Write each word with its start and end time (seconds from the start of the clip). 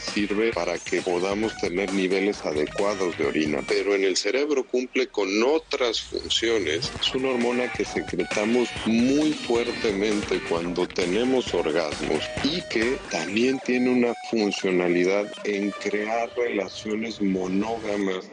sirve 0.00 0.52
para 0.52 0.78
que 0.78 1.00
podamos 1.00 1.56
tener 1.58 1.92
niveles 1.92 2.44
adecuados 2.44 3.16
de 3.16 3.26
orina, 3.26 3.62
pero 3.66 3.94
en 3.94 4.04
el 4.04 4.16
cerebro 4.16 4.64
cumple 4.64 5.06
con 5.06 5.28
otras 5.44 6.00
funciones. 6.00 6.90
Es 7.00 7.14
una 7.14 7.28
hormona 7.28 7.70
que 7.72 7.84
secretamos 7.84 8.68
muy 8.86 9.32
fuertemente 9.32 10.40
cuando 10.48 10.86
tenemos 10.88 11.54
orgasmos 11.54 12.24
y 12.42 12.62
que 12.68 12.98
también 13.10 13.60
tiene 13.64 13.90
una 13.90 14.14
funcionalidad 14.28 15.30
en 15.44 15.70
crear 15.70 16.28
relaciones 16.36 17.20
monógamas 17.20 18.30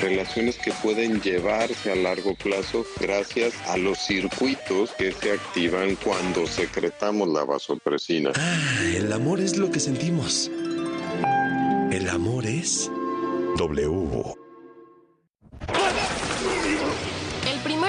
relaciones 0.00 0.56
que 0.58 0.72
pueden 0.82 1.20
llevarse 1.20 1.92
a 1.92 1.96
largo 1.96 2.34
plazo 2.34 2.84
gracias 3.00 3.54
a 3.66 3.76
los 3.76 3.98
circuitos 3.98 4.90
que 4.92 5.12
se 5.12 5.32
activan 5.32 5.96
cuando 5.96 6.46
secretamos 6.46 7.28
la 7.28 7.44
vasopresina. 7.44 8.32
Ah, 8.34 8.84
el 8.94 9.12
amor 9.12 9.40
es 9.40 9.56
lo 9.56 9.70
que 9.70 9.80
sentimos. 9.80 10.50
El 11.90 12.08
amor 12.08 12.46
es 12.46 12.90
W. 13.56 14.45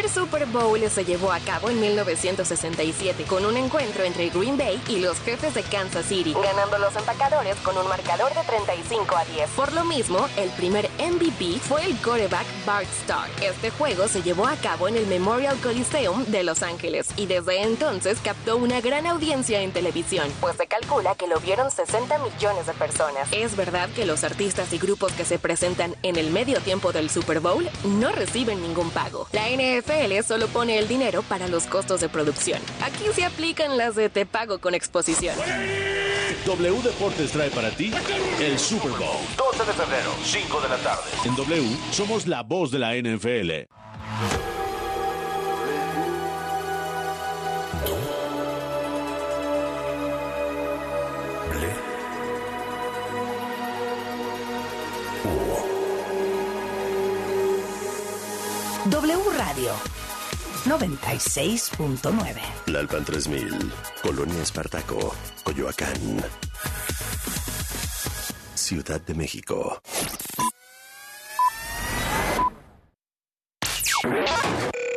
Super 0.05 0.45
Bowl 0.45 0.79
se 0.89 1.03
llevó 1.03 1.31
a 1.31 1.39
cabo 1.39 1.69
en 1.69 1.81
1967 1.81 3.25
con 3.25 3.45
un 3.45 3.57
encuentro 3.57 4.03
entre 4.03 4.29
Green 4.29 4.57
Bay 4.57 4.81
y 4.87 4.99
los 4.99 5.19
jefes 5.19 5.53
de 5.53 5.63
Kansas 5.63 6.05
City, 6.05 6.33
ganando 6.33 6.77
los 6.77 6.95
empacadores 6.95 7.55
con 7.57 7.77
un 7.77 7.87
marcador 7.87 8.33
de 8.33 8.41
35 8.41 9.15
a 9.15 9.25
10. 9.25 9.49
Por 9.51 9.73
lo 9.73 9.83
mismo, 9.83 10.27
el 10.37 10.49
primer 10.51 10.89
MVP 10.99 11.59
fue 11.59 11.83
el 11.85 11.97
quarterback 11.97 12.45
Bart 12.65 12.87
Starr. 13.01 13.29
Este 13.41 13.69
juego 13.71 14.07
se 14.07 14.21
llevó 14.21 14.47
a 14.47 14.55
cabo 14.55 14.87
en 14.87 14.95
el 14.95 15.07
Memorial 15.07 15.57
Coliseum 15.57 16.25
de 16.25 16.43
Los 16.43 16.63
Ángeles 16.63 17.09
y 17.17 17.25
desde 17.25 17.63
entonces 17.63 18.19
captó 18.23 18.57
una 18.57 18.81
gran 18.81 19.07
audiencia 19.07 19.61
en 19.61 19.71
televisión, 19.71 20.31
pues 20.39 20.55
se 20.57 20.67
calcula 20.67 21.15
que 21.15 21.27
lo 21.27 21.39
vieron 21.39 21.71
60 21.71 22.17
millones 22.19 22.67
de 22.67 22.73
personas. 22.73 23.27
Es 23.31 23.55
verdad 23.55 23.89
que 23.95 24.05
los 24.05 24.23
artistas 24.23 24.71
y 24.73 24.77
grupos 24.77 25.11
que 25.13 25.25
se 25.25 25.39
presentan 25.39 25.95
en 26.03 26.15
el 26.15 26.31
medio 26.31 26.59
tiempo 26.61 26.91
del 26.91 27.09
Super 27.09 27.39
Bowl 27.39 27.67
no 27.83 28.11
reciben 28.11 28.61
ningún 28.61 28.89
pago. 28.91 29.27
La 29.31 29.49
NFL 29.49 29.86
solo 30.23 30.47
pone 30.47 30.77
el 30.77 30.87
dinero 30.87 31.23
para 31.23 31.47
los 31.47 31.65
costos 31.65 32.01
de 32.01 32.09
producción. 32.09 32.59
Aquí 32.81 33.05
se 33.13 33.23
aplican 33.23 33.77
las 33.77 33.95
de 33.95 34.09
te 34.09 34.25
pago 34.25 34.59
con 34.59 34.75
exposición. 34.75 35.35
W 36.45 36.81
Deportes 36.81 37.31
trae 37.31 37.49
para 37.49 37.71
ti 37.71 37.91
el 38.39 38.59
Super 38.59 38.91
Bowl. 38.91 39.19
12 39.37 39.65
de 39.65 39.73
febrero, 39.73 40.11
5 40.23 40.61
de 40.61 40.69
la 40.69 40.77
tarde. 40.77 41.03
En 41.25 41.35
W 41.35 41.77
somos 41.91 42.27
la 42.27 42.43
voz 42.43 42.71
de 42.71 42.79
la 42.79 42.95
NFL. 42.95 43.67
W 58.89 59.17
Radio 59.37 59.73
96.9. 60.65 62.35
La 62.67 62.79
Alpan 62.79 63.03
3000, 63.03 63.71
Colonia 64.01 64.41
Espartaco, 64.41 65.13
Coyoacán. 65.43 66.23
Ciudad 68.55 69.01
de 69.01 69.13
México. 69.13 69.81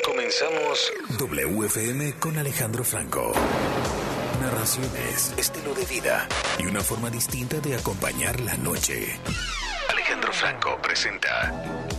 Comenzamos 0.04 0.92
WFM 1.18 2.14
con 2.20 2.38
Alejandro 2.38 2.84
Franco. 2.84 3.32
Narraciones, 4.40 5.34
estilo 5.36 5.74
de 5.74 5.84
vida 5.86 6.28
y 6.58 6.66
una 6.66 6.80
forma 6.80 7.10
distinta 7.10 7.58
de 7.58 7.74
acompañar 7.74 8.38
la 8.40 8.56
noche. 8.56 9.18
Alejandro 10.20 10.32
Franco 10.32 10.82
presenta 10.82 11.50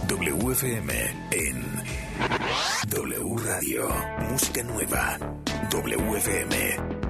WFM 0.08 0.92
en 1.32 1.84
W 2.90 3.38
Radio. 3.44 3.90
Música 4.30 4.62
nueva. 4.62 5.18
WFM 5.72 7.01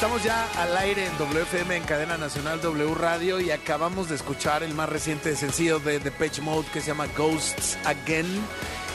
Estamos 0.00 0.24
ya 0.24 0.48
al 0.56 0.74
aire 0.78 1.04
en 1.04 1.12
WFM 1.18 1.76
en 1.76 1.82
cadena 1.82 2.16
nacional 2.16 2.58
W 2.62 2.94
Radio 2.94 3.38
y 3.38 3.50
acabamos 3.50 4.08
de 4.08 4.14
escuchar 4.14 4.62
el 4.62 4.72
más 4.72 4.88
reciente 4.88 5.36
sencillo 5.36 5.78
de 5.78 6.00
The 6.00 6.10
Pitch 6.10 6.40
Mode 6.40 6.66
que 6.72 6.80
se 6.80 6.86
llama 6.86 7.06
Ghosts 7.18 7.76
Again 7.84 8.26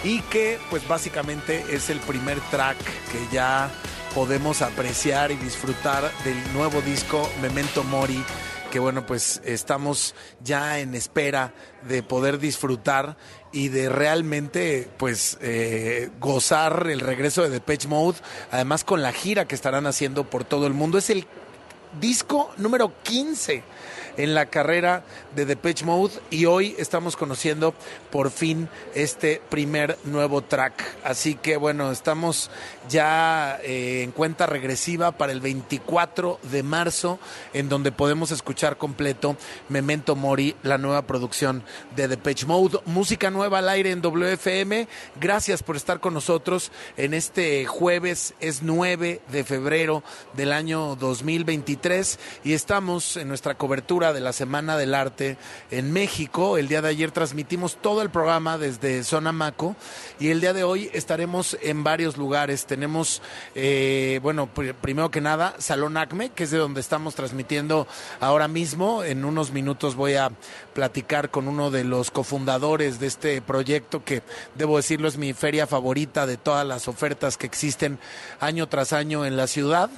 y 0.03 0.21
que 0.21 0.57
pues 0.71 0.87
básicamente 0.87 1.63
es 1.69 1.91
el 1.91 1.99
primer 1.99 2.39
track 2.49 2.77
que 3.11 3.19
ya 3.31 3.69
podemos 4.15 4.63
apreciar 4.63 5.29
y 5.29 5.35
disfrutar 5.35 6.09
del 6.23 6.53
nuevo 6.53 6.81
disco 6.81 7.29
Memento 7.39 7.83
Mori 7.83 8.23
que 8.71 8.79
bueno 8.79 9.05
pues 9.05 9.43
estamos 9.45 10.15
ya 10.41 10.79
en 10.79 10.95
espera 10.95 11.53
de 11.87 12.01
poder 12.01 12.39
disfrutar 12.39 13.15
y 13.55 13.69
de 13.69 13.87
realmente 13.87 14.89
pues 14.97 15.37
eh, 15.39 16.09
gozar 16.19 16.87
el 16.89 16.99
regreso 16.99 17.41
de 17.41 17.49
Depeche 17.49 17.87
Mode, 17.87 18.17
además 18.51 18.83
con 18.83 19.01
la 19.01 19.13
gira 19.13 19.47
que 19.47 19.55
estarán 19.55 19.87
haciendo 19.87 20.25
por 20.25 20.43
todo 20.43 20.67
el 20.67 20.73
mundo. 20.73 20.97
Es 20.97 21.09
el 21.09 21.25
disco 22.01 22.51
número 22.57 22.91
15 23.03 23.63
en 24.17 24.35
la 24.35 24.47
carrera 24.47 25.03
de 25.35 25.45
Depeche 25.45 25.85
Mode 25.85 26.13
y 26.29 26.45
hoy 26.45 26.75
estamos 26.77 27.15
conociendo 27.15 27.73
por 28.11 28.31
fin 28.31 28.69
este 28.93 29.41
primer 29.49 29.97
nuevo 30.05 30.41
track. 30.41 30.73
Así 31.03 31.35
que 31.35 31.57
bueno, 31.57 31.91
estamos 31.91 32.49
ya 32.89 33.59
eh, 33.63 34.03
en 34.03 34.11
cuenta 34.11 34.45
regresiva 34.45 35.11
para 35.11 35.31
el 35.31 35.41
24 35.41 36.39
de 36.43 36.63
marzo 36.63 37.19
en 37.53 37.69
donde 37.69 37.91
podemos 37.91 38.31
escuchar 38.31 38.77
completo 38.77 39.37
Memento 39.69 40.15
Mori, 40.15 40.55
la 40.63 40.77
nueva 40.77 41.03
producción 41.03 41.63
de 41.95 42.07
Depeche 42.07 42.45
Mode. 42.45 42.79
Música 42.85 43.29
nueva 43.31 43.59
al 43.59 43.69
aire 43.69 43.91
en 43.91 44.01
WFM. 44.01 44.87
Gracias 45.19 45.63
por 45.63 45.75
estar 45.75 45.99
con 45.99 46.13
nosotros 46.13 46.71
en 46.97 47.13
este 47.13 47.65
jueves, 47.65 48.33
es 48.39 48.61
9 48.61 49.21
de 49.31 49.43
febrero 49.43 50.03
del 50.33 50.51
año 50.51 50.95
2023 50.95 52.19
y 52.43 52.53
estamos 52.53 53.17
en 53.17 53.27
nuestra 53.27 53.55
cobertura 53.55 54.04
de 54.13 54.19
la 54.21 54.33
Semana 54.33 54.77
del 54.77 54.93
Arte 54.93 55.37
en 55.71 55.91
México. 55.91 56.57
El 56.57 56.67
día 56.67 56.81
de 56.81 56.89
ayer 56.89 57.11
transmitimos 57.11 57.77
todo 57.77 58.01
el 58.01 58.09
programa 58.09 58.57
desde 58.57 59.03
Zona 59.03 59.31
Maco 59.31 59.75
y 60.19 60.29
el 60.29 60.41
día 60.41 60.53
de 60.53 60.63
hoy 60.63 60.89
estaremos 60.93 61.57
en 61.61 61.83
varios 61.83 62.17
lugares. 62.17 62.65
Tenemos, 62.65 63.21
eh, 63.55 64.19
bueno, 64.21 64.49
primero 64.81 65.11
que 65.11 65.21
nada, 65.21 65.55
Salón 65.57 65.97
Acme, 65.97 66.29
que 66.29 66.43
es 66.43 66.51
de 66.51 66.57
donde 66.57 66.81
estamos 66.81 67.15
transmitiendo 67.15 67.87
ahora 68.19 68.47
mismo. 68.47 69.03
En 69.03 69.25
unos 69.25 69.51
minutos 69.51 69.95
voy 69.95 70.15
a 70.15 70.31
platicar 70.73 71.29
con 71.29 71.47
uno 71.47 71.71
de 71.71 71.83
los 71.83 72.11
cofundadores 72.11 72.99
de 72.99 73.07
este 73.07 73.41
proyecto 73.41 74.03
que, 74.03 74.21
debo 74.55 74.77
decirlo, 74.77 75.07
es 75.07 75.17
mi 75.17 75.33
feria 75.33 75.67
favorita 75.67 76.25
de 76.25 76.37
todas 76.37 76.65
las 76.65 76.87
ofertas 76.87 77.37
que 77.37 77.45
existen 77.45 77.99
año 78.39 78.67
tras 78.67 78.93
año 78.93 79.25
en 79.25 79.37
la 79.37 79.47
ciudad. 79.47 79.89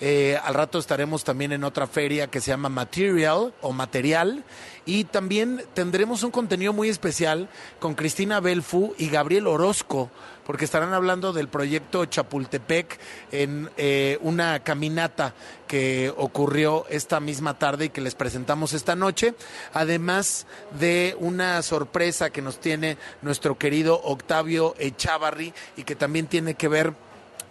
Eh, 0.00 0.38
al 0.44 0.54
rato 0.54 0.78
estaremos 0.78 1.24
también 1.24 1.52
en 1.52 1.64
otra 1.64 1.86
feria 1.86 2.26
que 2.26 2.40
se 2.40 2.50
llama 2.50 2.68
Material 2.68 3.54
o 3.62 3.72
Material. 3.72 4.44
Y 4.84 5.04
también 5.04 5.64
tendremos 5.74 6.22
un 6.22 6.30
contenido 6.30 6.72
muy 6.72 6.88
especial 6.88 7.48
con 7.80 7.94
Cristina 7.94 8.40
Belfu 8.40 8.94
y 8.98 9.08
Gabriel 9.08 9.48
Orozco, 9.48 10.10
porque 10.44 10.64
estarán 10.64 10.92
hablando 10.92 11.32
del 11.32 11.48
proyecto 11.48 12.04
Chapultepec 12.04 12.98
en 13.32 13.68
eh, 13.76 14.18
una 14.20 14.60
caminata 14.60 15.34
que 15.66 16.12
ocurrió 16.16 16.86
esta 16.88 17.18
misma 17.18 17.58
tarde 17.58 17.86
y 17.86 17.88
que 17.88 18.00
les 18.00 18.14
presentamos 18.14 18.74
esta 18.74 18.94
noche, 18.94 19.34
además 19.74 20.46
de 20.78 21.16
una 21.18 21.60
sorpresa 21.62 22.30
que 22.30 22.42
nos 22.42 22.60
tiene 22.60 22.96
nuestro 23.22 23.58
querido 23.58 24.00
Octavio 24.04 24.76
Echavarri 24.78 25.52
y 25.76 25.82
que 25.82 25.96
también 25.96 26.28
tiene 26.28 26.54
que 26.54 26.68
ver 26.68 26.94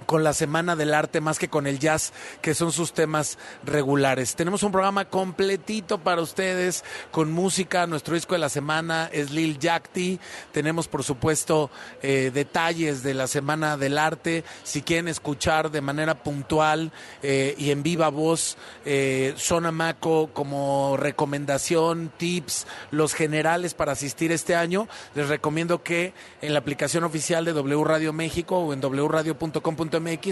con 0.06 0.24
la 0.24 0.34
Semana 0.34 0.76
del 0.76 0.94
Arte 0.94 1.22
más 1.22 1.40
que 1.40 1.50
con 1.50 1.68
el 1.68 1.80
jazz, 1.80 2.14
que 2.42 2.54
son 2.54 2.72
sus 2.72 2.94
temas 2.94 3.38
regulares. 3.64 4.36
Tenemos 4.36 4.64
un 4.64 4.72
programa 4.72 5.06
completito 5.06 6.00
para 6.00 6.22
ustedes 6.22 6.84
con 7.12 7.32
música. 7.32 7.88
Nuestro 7.88 8.16
disco 8.16 8.34
de 8.34 8.40
la 8.40 8.50
semana 8.50 9.10
es 9.12 9.32
Lil 9.32 9.60
Yachty. 9.60 10.20
Tenemos, 10.52 10.88
por 10.88 11.04
supuesto, 11.04 11.70
eh, 12.02 12.32
detalles 12.34 13.04
de 13.04 13.14
la 13.14 13.28
Semana 13.28 13.78
del 13.78 13.98
Arte. 13.98 14.44
Si 14.64 14.82
quieren 14.82 15.08
escuchar 15.08 15.72
de 15.72 15.82
manera 15.82 16.24
puntual 16.24 16.92
eh, 17.24 17.56
y 17.58 17.72
en 17.72 17.84
viva 17.84 18.10
voz, 18.10 18.58
eh, 18.86 19.34
Sonamaco 19.38 20.30
como 20.34 20.98
recomendación, 20.98 22.12
tips, 22.18 22.68
los 22.92 23.14
generales 23.14 23.74
para 23.74 23.94
asistir 23.94 24.32
este 24.32 24.56
año, 24.56 24.88
les 25.16 25.30
recomiendo 25.30 25.84
que 25.84 26.14
en 26.42 26.54
la 26.54 26.60
aplicación 26.60 27.04
oficial 27.04 27.46
de 27.46 27.54
W 27.54 27.84
Radio 27.84 28.14
México 28.14 28.60
o 28.60 28.74
en 28.74 28.82
wradio.com 28.82 29.76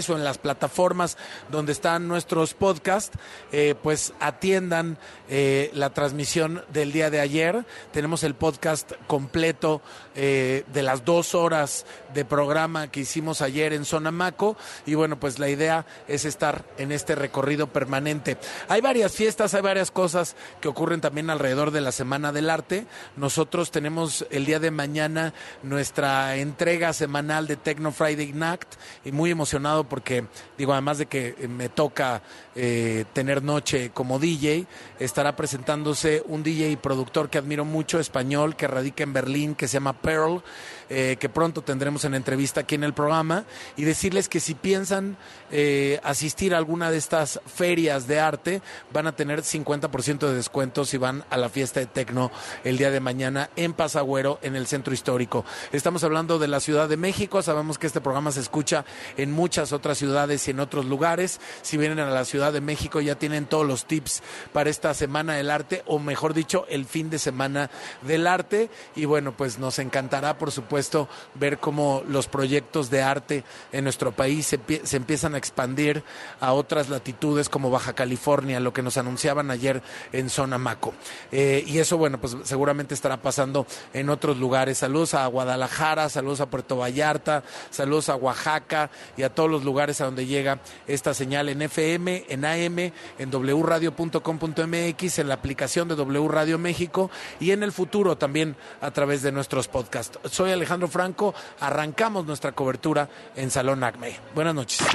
O 0.08 0.16
en 0.16 0.24
las 0.24 0.38
plataformas 0.38 1.16
donde 1.50 1.72
están 1.72 2.08
nuestros 2.08 2.54
podcasts, 2.54 3.16
eh, 3.52 3.74
pues 3.82 4.12
atiendan 4.20 4.98
eh, 5.28 5.70
la 5.74 5.90
transmisión 5.90 6.64
del 6.72 6.92
día 6.92 7.10
de 7.10 7.20
ayer. 7.20 7.64
Tenemos 7.92 8.24
el 8.24 8.34
podcast 8.34 8.92
completo 9.06 9.82
eh, 10.14 10.64
de 10.72 10.82
las 10.82 11.04
dos 11.04 11.34
horas 11.34 11.86
de 12.14 12.24
programa 12.24 12.88
que 12.90 13.00
hicimos 13.00 13.42
ayer 13.42 13.72
en 13.72 13.84
Zona 13.84 14.10
Maco 14.10 14.56
y 14.86 14.94
bueno, 14.94 15.18
pues 15.18 15.38
la 15.38 15.48
idea 15.48 15.86
es 16.08 16.24
estar 16.24 16.64
en 16.78 16.92
este 16.92 17.14
recorrido 17.14 17.66
permanente. 17.66 18.36
Hay 18.68 18.80
varias 18.80 19.12
fiestas, 19.12 19.54
hay 19.54 19.62
varias 19.62 19.90
cosas 19.90 20.36
que 20.60 20.68
ocurren 20.68 21.00
también 21.00 21.30
alrededor 21.30 21.70
de 21.70 21.80
la 21.80 21.92
Semana 21.92 22.32
del 22.32 22.50
Arte. 22.50 22.86
Nosotros 23.16 23.70
tenemos 23.70 24.26
el 24.30 24.46
día 24.46 24.60
de 24.60 24.70
mañana 24.70 25.34
nuestra 25.62 26.36
entrega 26.36 26.92
semanal 26.92 27.46
de 27.46 27.56
Techno 27.56 27.92
Friday 27.92 28.32
Night 28.32 28.64
y 29.04 29.12
muy 29.12 29.30
emocionado 29.30 29.84
porque, 29.84 30.26
digo, 30.56 30.72
además 30.72 30.98
de 30.98 31.06
que 31.06 31.48
me 31.48 31.68
toca 31.68 32.22
eh, 32.56 33.04
tener 33.12 33.42
noche 33.42 33.90
como 33.92 34.18
DJ, 34.18 34.66
estará 34.98 35.36
presentándose 35.36 36.22
un 36.26 36.42
DJ 36.42 36.70
y 36.70 36.76
productor 36.76 37.28
que 37.28 37.38
admiro 37.38 37.64
mucho, 37.64 37.98
español, 37.98 38.56
que 38.56 38.68
radica 38.68 39.02
en 39.02 39.12
Berlín, 39.12 39.54
que 39.54 39.68
se 39.68 39.74
llama 39.74 39.92
Pearl. 39.92 40.42
Eh, 40.90 41.16
que 41.18 41.28
pronto 41.28 41.62
tendremos 41.62 42.04
en 42.04 42.14
entrevista 42.14 42.60
aquí 42.60 42.74
en 42.74 42.84
el 42.84 42.92
programa, 42.92 43.44
y 43.76 43.84
decirles 43.84 44.28
que 44.28 44.40
si 44.40 44.54
piensan 44.54 45.16
eh, 45.50 46.00
asistir 46.02 46.54
a 46.54 46.58
alguna 46.58 46.90
de 46.90 46.98
estas 46.98 47.40
ferias 47.46 48.06
de 48.06 48.20
arte, 48.20 48.62
van 48.92 49.06
a 49.06 49.16
tener 49.16 49.42
50% 49.42 50.28
de 50.28 50.34
descuento 50.34 50.84
si 50.84 50.98
van 50.98 51.24
a 51.30 51.36
la 51.36 51.48
fiesta 51.48 51.80
de 51.80 51.86
Tecno 51.86 52.30
el 52.64 52.76
día 52.76 52.90
de 52.90 53.00
mañana 53.00 53.50
en 53.56 53.72
Pasagüero, 53.72 54.38
en 54.42 54.56
el 54.56 54.66
centro 54.66 54.92
histórico. 54.92 55.44
Estamos 55.72 56.04
hablando 56.04 56.38
de 56.38 56.48
la 56.48 56.60
Ciudad 56.60 56.88
de 56.88 56.96
México, 56.96 57.42
sabemos 57.42 57.78
que 57.78 57.86
este 57.86 58.00
programa 58.00 58.32
se 58.32 58.40
escucha 58.40 58.84
en 59.16 59.32
muchas 59.32 59.72
otras 59.72 59.98
ciudades 59.98 60.46
y 60.48 60.50
en 60.50 60.60
otros 60.60 60.84
lugares. 60.84 61.40
Si 61.62 61.76
vienen 61.76 61.98
a 61.98 62.10
la 62.10 62.24
Ciudad 62.24 62.52
de 62.52 62.60
México 62.60 63.00
ya 63.00 63.14
tienen 63.14 63.46
todos 63.46 63.66
los 63.66 63.86
tips 63.86 64.22
para 64.52 64.70
esta 64.70 64.92
Semana 64.94 65.34
del 65.34 65.50
Arte, 65.50 65.82
o 65.86 65.98
mejor 65.98 66.34
dicho, 66.34 66.66
el 66.68 66.84
fin 66.84 67.10
de 67.10 67.18
semana 67.18 67.70
del 68.02 68.26
arte. 68.26 68.70
Y 68.94 69.04
bueno, 69.04 69.36
pues 69.36 69.58
nos 69.58 69.78
encantará, 69.78 70.38
por 70.38 70.52
supuesto, 70.52 70.73
supuesto, 70.74 71.08
ver 71.36 71.58
cómo 71.58 72.02
los 72.08 72.26
proyectos 72.26 72.90
de 72.90 73.00
arte 73.00 73.44
en 73.70 73.84
nuestro 73.84 74.10
país 74.10 74.44
se, 74.44 74.58
se, 74.82 74.96
empiezan 74.96 75.36
a 75.36 75.38
expandir 75.38 76.02
a 76.40 76.52
otras 76.52 76.88
latitudes 76.88 77.48
como 77.48 77.70
Baja 77.70 77.92
California, 77.92 78.58
lo 78.58 78.72
que 78.72 78.82
nos 78.82 78.96
anunciaban 78.96 79.52
ayer 79.52 79.82
en 80.10 80.28
Zona 80.30 80.58
Maco. 80.58 80.92
Eh, 81.30 81.62
y 81.64 81.78
eso, 81.78 81.96
bueno, 81.96 82.20
pues 82.20 82.36
seguramente 82.42 82.92
estará 82.92 83.18
pasando 83.22 83.68
en 83.92 84.10
otros 84.10 84.36
lugares. 84.36 84.78
Saludos 84.78 85.14
a 85.14 85.24
Guadalajara, 85.28 86.08
saludos 86.08 86.40
a 86.40 86.46
Puerto 86.46 86.76
Vallarta, 86.76 87.44
saludos 87.70 88.08
a 88.08 88.16
Oaxaca 88.16 88.90
y 89.16 89.22
a 89.22 89.32
todos 89.32 89.48
los 89.48 89.62
lugares 89.62 90.00
a 90.00 90.06
donde 90.06 90.26
llega 90.26 90.58
esta 90.88 91.14
señal 91.14 91.50
en 91.50 91.62
FM, 91.62 92.24
en 92.28 92.44
AM, 92.44 92.92
en 93.20 93.30
wradio.com.mx, 93.30 95.18
en 95.20 95.28
la 95.28 95.34
aplicación 95.34 95.86
de 95.86 95.94
W 95.94 96.26
Radio 96.26 96.58
México 96.58 97.12
y 97.38 97.52
en 97.52 97.62
el 97.62 97.70
futuro 97.70 98.18
también 98.18 98.56
a 98.80 98.90
través 98.90 99.22
de 99.22 99.30
nuestros 99.30 99.68
podcasts. 99.68 100.18
Soy 100.28 100.50
Alejandro 100.50 100.63
Franco. 100.88 101.34
Arrancamos 101.60 102.26
nuestra 102.26 102.52
cobertura 102.52 103.08
en 103.36 103.50
Salón 103.50 103.84
ACME. 103.84 104.18
Buenas 104.34 104.54
noches. 104.54 104.86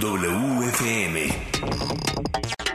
WFM. 0.00 1.28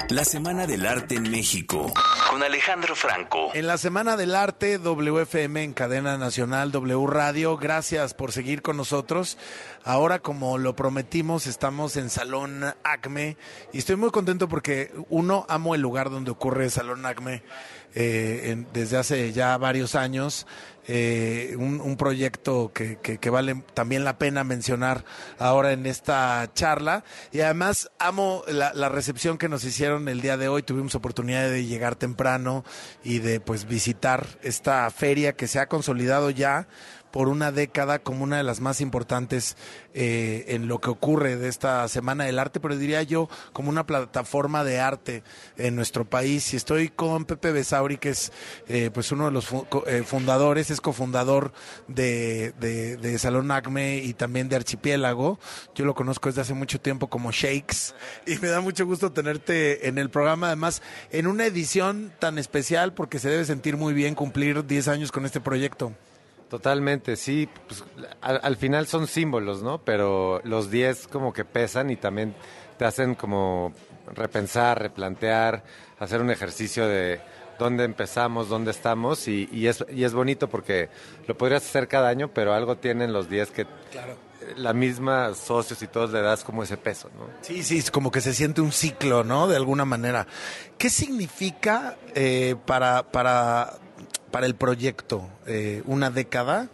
La 0.09 0.23
Semana 0.23 0.67
del 0.67 0.85
Arte 0.85 1.15
en 1.15 1.31
México. 1.31 1.91
Con 2.29 2.43
Alejandro 2.43 2.95
Franco. 2.95 3.49
En 3.55 3.65
la 3.65 3.77
Semana 3.77 4.15
del 4.17 4.35
Arte, 4.35 4.77
WFM 4.77 5.63
en 5.63 5.73
cadena 5.73 6.17
nacional, 6.17 6.71
W 6.71 7.07
Radio. 7.07 7.57
Gracias 7.57 8.13
por 8.13 8.31
seguir 8.31 8.61
con 8.61 8.77
nosotros. 8.77 9.37
Ahora, 9.83 10.19
como 10.19 10.57
lo 10.57 10.75
prometimos, 10.75 11.47
estamos 11.47 11.97
en 11.97 12.09
Salón 12.11 12.63
ACME 12.83 13.37
y 13.73 13.79
estoy 13.79 13.95
muy 13.95 14.11
contento 14.11 14.47
porque, 14.47 14.91
uno, 15.09 15.45
amo 15.49 15.73
el 15.73 15.81
lugar 15.81 16.11
donde 16.11 16.31
ocurre 16.31 16.69
Salón 16.69 17.05
ACME 17.05 17.41
eh, 17.95 18.65
desde 18.73 18.97
hace 18.97 19.33
ya 19.33 19.57
varios 19.57 19.95
años. 19.95 20.45
Eh, 20.87 21.55
un, 21.57 21.97
proyecto 21.97 22.71
que, 22.71 22.97
que, 22.97 23.29
vale 23.31 23.63
también 23.73 24.03
la 24.03 24.19
pena 24.19 24.43
mencionar 24.43 25.03
ahora 25.39 25.71
en 25.71 25.87
esta 25.87 26.47
charla. 26.53 27.03
Y 27.31 27.39
además 27.39 27.89
amo 27.97 28.43
la, 28.47 28.71
la, 28.75 28.89
recepción 28.89 29.39
que 29.39 29.49
nos 29.49 29.63
hicieron 29.63 30.07
el 30.09 30.21
día 30.21 30.37
de 30.37 30.47
hoy. 30.47 30.61
Tuvimos 30.61 30.93
oportunidad 30.93 31.49
de 31.49 31.65
llegar 31.65 31.95
temprano 31.95 32.63
y 33.03 33.17
de 33.17 33.39
pues 33.39 33.65
visitar 33.65 34.27
esta 34.43 34.87
feria 34.91 35.33
que 35.33 35.47
se 35.47 35.57
ha 35.59 35.67
consolidado 35.67 36.29
ya 36.29 36.67
por 37.15 37.29
una 37.29 37.53
década 37.53 37.99
como 37.99 38.25
una 38.25 38.35
de 38.35 38.43
las 38.43 38.59
más 38.59 38.81
importantes 38.81 39.55
eh, 39.93 40.43
en 40.49 40.67
lo 40.67 40.81
que 40.81 40.89
ocurre 40.89 41.37
de 41.37 41.47
esta 41.47 41.87
Semana 41.87 42.25
del 42.25 42.37
Arte, 42.37 42.59
pero 42.59 42.75
diría 42.75 43.03
yo 43.03 43.29
como 43.53 43.69
una 43.69 43.85
plataforma 43.85 44.65
de 44.65 44.81
arte 44.81 45.23
en 45.55 45.77
nuestro 45.77 46.03
país. 46.03 46.53
Y 46.53 46.57
estoy 46.57 46.89
con 46.89 47.23
Pepe 47.23 47.53
Besauri, 47.53 47.95
que 47.95 48.09
es 48.09 48.33
eh, 48.67 48.91
pues 48.93 49.13
uno 49.13 49.27
de 49.27 49.31
los 49.31 49.47
eh, 49.87 50.03
fundadores, 50.05 50.69
es 50.71 50.81
cofundador 50.81 51.53
de, 51.87 52.51
de, 52.59 53.17
Salón 53.17 53.49
Acme 53.49 53.99
y 53.99 54.13
también 54.13 54.49
de 54.49 54.57
Archipiélago. 54.57 55.39
Yo 55.73 55.85
lo 55.85 55.95
conozco 55.95 56.27
desde 56.27 56.41
hace 56.41 56.53
mucho 56.53 56.81
tiempo 56.81 57.07
como 57.07 57.31
Shakes 57.31 57.93
y 58.27 58.35
me 58.39 58.49
da 58.49 58.59
mucho 58.59 58.85
gusto 58.85 59.13
tenerte 59.13 59.87
en 59.87 59.99
el 59.99 60.09
programa, 60.09 60.47
además 60.47 60.81
en 61.11 61.27
una 61.27 61.45
edición 61.45 62.11
tan 62.19 62.37
especial 62.37 62.93
porque 62.93 63.19
se 63.19 63.29
debe 63.29 63.45
sentir 63.45 63.77
muy 63.77 63.93
bien 63.93 64.15
cumplir 64.15 64.65
10 64.65 64.89
años 64.89 65.13
con 65.13 65.25
este 65.25 65.39
proyecto. 65.39 65.93
Totalmente, 66.55 67.17
sí. 67.17 67.49
Pues, 67.67 67.83
al, 68.21 68.55
final 68.55 68.87
son 68.87 69.07
símbolos, 69.07 69.61
¿no? 69.61 69.79
Pero 69.79 70.39
los 70.45 70.71
10 70.71 71.09
como 71.09 71.33
que 71.33 71.43
pesan 71.43 71.89
y 71.89 71.97
también 71.97 72.33
te 72.77 72.85
hacen 72.85 73.15
como 73.15 73.73
repensar, 74.13 74.81
replantear, 74.81 75.65
hacer 75.99 76.21
un 76.21 76.31
ejercicio 76.31 76.87
de 76.87 77.19
dónde 77.59 77.83
empezamos, 77.83 78.47
dónde 78.47 78.71
estamos 78.71 79.27
y, 79.27 79.49
y, 79.51 79.67
es, 79.67 79.83
y 79.89 80.05
es 80.05 80.13
bonito 80.13 80.47
porque 80.47 80.87
lo 81.27 81.37
podrías 81.37 81.65
hacer 81.65 81.89
cada 81.89 82.07
año, 82.07 82.29
pero 82.33 82.53
algo 82.53 82.77
tienen 82.77 83.11
los 83.11 83.29
10 83.29 83.51
que 83.51 83.67
la 84.55 84.71
misma 84.71 85.33
socios 85.33 85.81
y 85.81 85.87
todos 85.87 86.13
le 86.13 86.21
das 86.21 86.45
como 86.45 86.63
ese 86.63 86.77
peso, 86.77 87.09
¿no? 87.17 87.27
Sí, 87.41 87.63
sí, 87.63 87.79
es 87.79 87.91
como 87.91 88.11
que 88.11 88.21
se 88.21 88.33
siente 88.33 88.61
un 88.61 88.71
ciclo, 88.71 89.25
¿no? 89.25 89.47
De 89.47 89.57
alguna 89.57 89.83
manera. 89.83 90.25
¿Qué 90.77 90.89
significa 90.89 91.97
eh, 92.13 92.55
para, 92.65 93.03
para, 93.11 93.73
para 94.35 94.47
el 94.47 94.55
proyecto 94.55 95.29
eh, 95.47 95.81
una 95.85 96.09
década? 96.11 96.67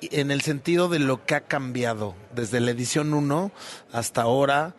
En 0.00 0.30
el 0.30 0.42
sentido 0.42 0.88
de 0.88 1.00
lo 1.00 1.26
que 1.26 1.34
ha 1.34 1.40
cambiado 1.40 2.14
desde 2.36 2.60
la 2.60 2.70
edición 2.70 3.14
1 3.14 3.50
hasta 3.90 4.22
ahora, 4.22 4.76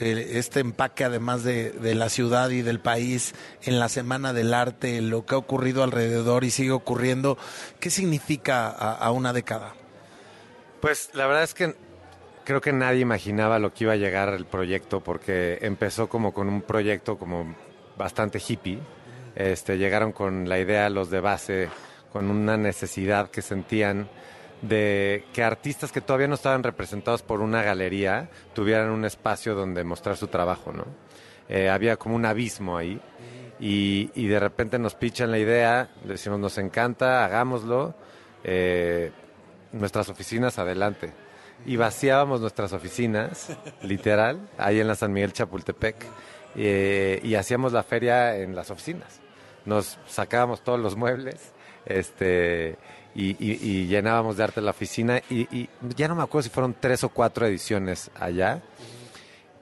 este 0.00 0.58
empaque 0.58 1.04
además 1.04 1.44
de, 1.44 1.94
la 1.94 2.08
ciudad 2.08 2.50
y 2.50 2.62
del 2.62 2.80
país 2.80 3.32
en 3.62 3.78
la 3.78 3.88
Semana 3.88 4.32
del 4.32 4.54
Arte, 4.54 5.00
lo 5.00 5.24
que 5.24 5.36
ha 5.36 5.38
ocurrido 5.38 5.84
alrededor 5.84 6.42
y 6.42 6.50
sigue 6.50 6.72
ocurriendo, 6.72 7.38
¿qué 7.78 7.90
significa 7.90 8.68
a, 8.68 9.08
una 9.12 9.32
década? 9.32 9.72
Pues 10.80 11.10
la 11.12 11.28
verdad 11.28 11.44
es 11.44 11.54
que 11.54 11.76
creo 12.42 12.60
que 12.60 12.72
nadie 12.72 12.98
imaginaba 12.98 13.60
lo 13.60 13.72
que 13.72 13.84
iba 13.84 13.92
a 13.92 13.96
llegar 13.96 14.30
el 14.30 14.46
proyecto 14.46 15.00
porque 15.00 15.60
empezó 15.62 16.08
como 16.08 16.34
con 16.34 16.48
un 16.48 16.62
proyecto 16.62 17.16
como 17.16 17.54
bastante 17.96 18.42
hippie. 18.44 18.80
Este, 19.36 19.76
llegaron 19.76 20.12
con 20.12 20.48
la 20.48 20.58
idea 20.58 20.88
los 20.88 21.10
de 21.10 21.20
base, 21.20 21.68
con 22.12 22.30
una 22.30 22.56
necesidad 22.56 23.30
que 23.30 23.42
sentían 23.42 24.08
de 24.62 25.24
que 25.34 25.44
artistas 25.44 25.92
que 25.92 26.00
todavía 26.00 26.28
no 26.28 26.34
estaban 26.34 26.62
representados 26.62 27.22
por 27.22 27.42
una 27.42 27.62
galería 27.62 28.30
tuvieran 28.54 28.88
un 28.90 29.04
espacio 29.04 29.54
donde 29.54 29.84
mostrar 29.84 30.16
su 30.16 30.28
trabajo, 30.28 30.72
¿no? 30.72 30.86
Eh, 31.48 31.68
había 31.68 31.96
como 31.96 32.16
un 32.16 32.24
abismo 32.24 32.76
ahí 32.76 32.98
y, 33.60 34.10
y, 34.14 34.26
de 34.26 34.40
repente 34.40 34.78
nos 34.78 34.94
pichan 34.94 35.30
la 35.30 35.38
idea, 35.38 35.90
decimos 36.04 36.40
nos 36.40 36.58
encanta, 36.58 37.24
hagámoslo, 37.24 37.94
eh, 38.42 39.12
nuestras 39.72 40.08
oficinas 40.08 40.58
adelante. 40.58 41.12
Y 41.64 41.76
vaciábamos 41.76 42.40
nuestras 42.40 42.72
oficinas, 42.72 43.56
literal, 43.82 44.48
ahí 44.58 44.80
en 44.80 44.88
la 44.88 44.94
San 44.94 45.12
Miguel 45.12 45.32
Chapultepec, 45.32 45.96
eh, 46.56 47.20
y 47.22 47.34
hacíamos 47.34 47.72
la 47.72 47.82
feria 47.82 48.36
en 48.36 48.54
las 48.54 48.70
oficinas. 48.70 49.20
Nos 49.66 49.98
sacábamos 50.06 50.62
todos 50.62 50.80
los 50.80 50.96
muebles, 50.96 51.52
este 51.84 52.78
y, 53.14 53.86
llenábamos 53.86 54.36
de 54.36 54.44
arte 54.44 54.60
la 54.60 54.70
oficina 54.70 55.20
y, 55.30 55.68
ya 55.96 56.08
no 56.08 56.14
me 56.14 56.22
acuerdo 56.22 56.44
si 56.44 56.50
fueron 56.50 56.74
tres 56.78 57.04
o 57.04 57.08
cuatro 57.10 57.46
ediciones 57.46 58.10
allá. 58.18 58.62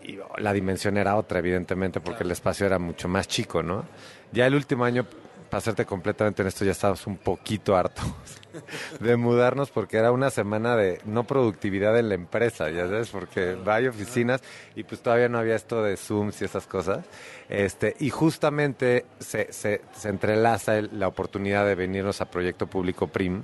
Y 0.02 0.18
la 0.38 0.52
dimensión 0.52 0.98
era 0.98 1.16
otra 1.16 1.38
evidentemente 1.38 1.98
porque 2.00 2.24
el 2.24 2.30
espacio 2.30 2.66
era 2.66 2.78
mucho 2.78 3.08
más 3.08 3.26
chico, 3.26 3.62
¿no? 3.62 3.86
Ya 4.32 4.46
el 4.46 4.54
último 4.54 4.84
año 4.84 5.06
para 5.48 5.60
serte 5.62 5.86
completamente 5.86 6.42
en 6.42 6.48
esto, 6.48 6.64
ya 6.64 6.72
estábamos 6.72 7.06
un 7.06 7.16
poquito 7.16 7.74
hartos 7.74 8.04
de 9.00 9.16
mudarnos 9.16 9.70
porque 9.70 9.96
era 9.96 10.12
una 10.12 10.30
semana 10.30 10.76
de 10.76 11.00
no 11.04 11.24
productividad 11.24 11.98
en 11.98 12.08
la 12.08 12.14
empresa, 12.14 12.70
ya 12.70 12.86
sabes, 12.86 13.10
porque 13.10 13.56
hay 13.66 13.86
oficinas 13.86 14.42
y 14.74 14.84
pues 14.84 15.00
todavía 15.00 15.28
no 15.28 15.38
había 15.38 15.56
esto 15.56 15.82
de 15.82 15.96
Zooms 15.96 16.40
y 16.42 16.44
esas 16.44 16.66
cosas. 16.66 17.04
Este, 17.48 17.96
y 17.98 18.10
justamente 18.10 19.06
se, 19.18 19.52
se, 19.52 19.82
se 19.92 20.08
entrelaza 20.08 20.80
la 20.80 21.08
oportunidad 21.08 21.66
de 21.66 21.74
venirnos 21.74 22.20
a 22.20 22.30
Proyecto 22.30 22.66
Público 22.66 23.08
PRIM. 23.08 23.42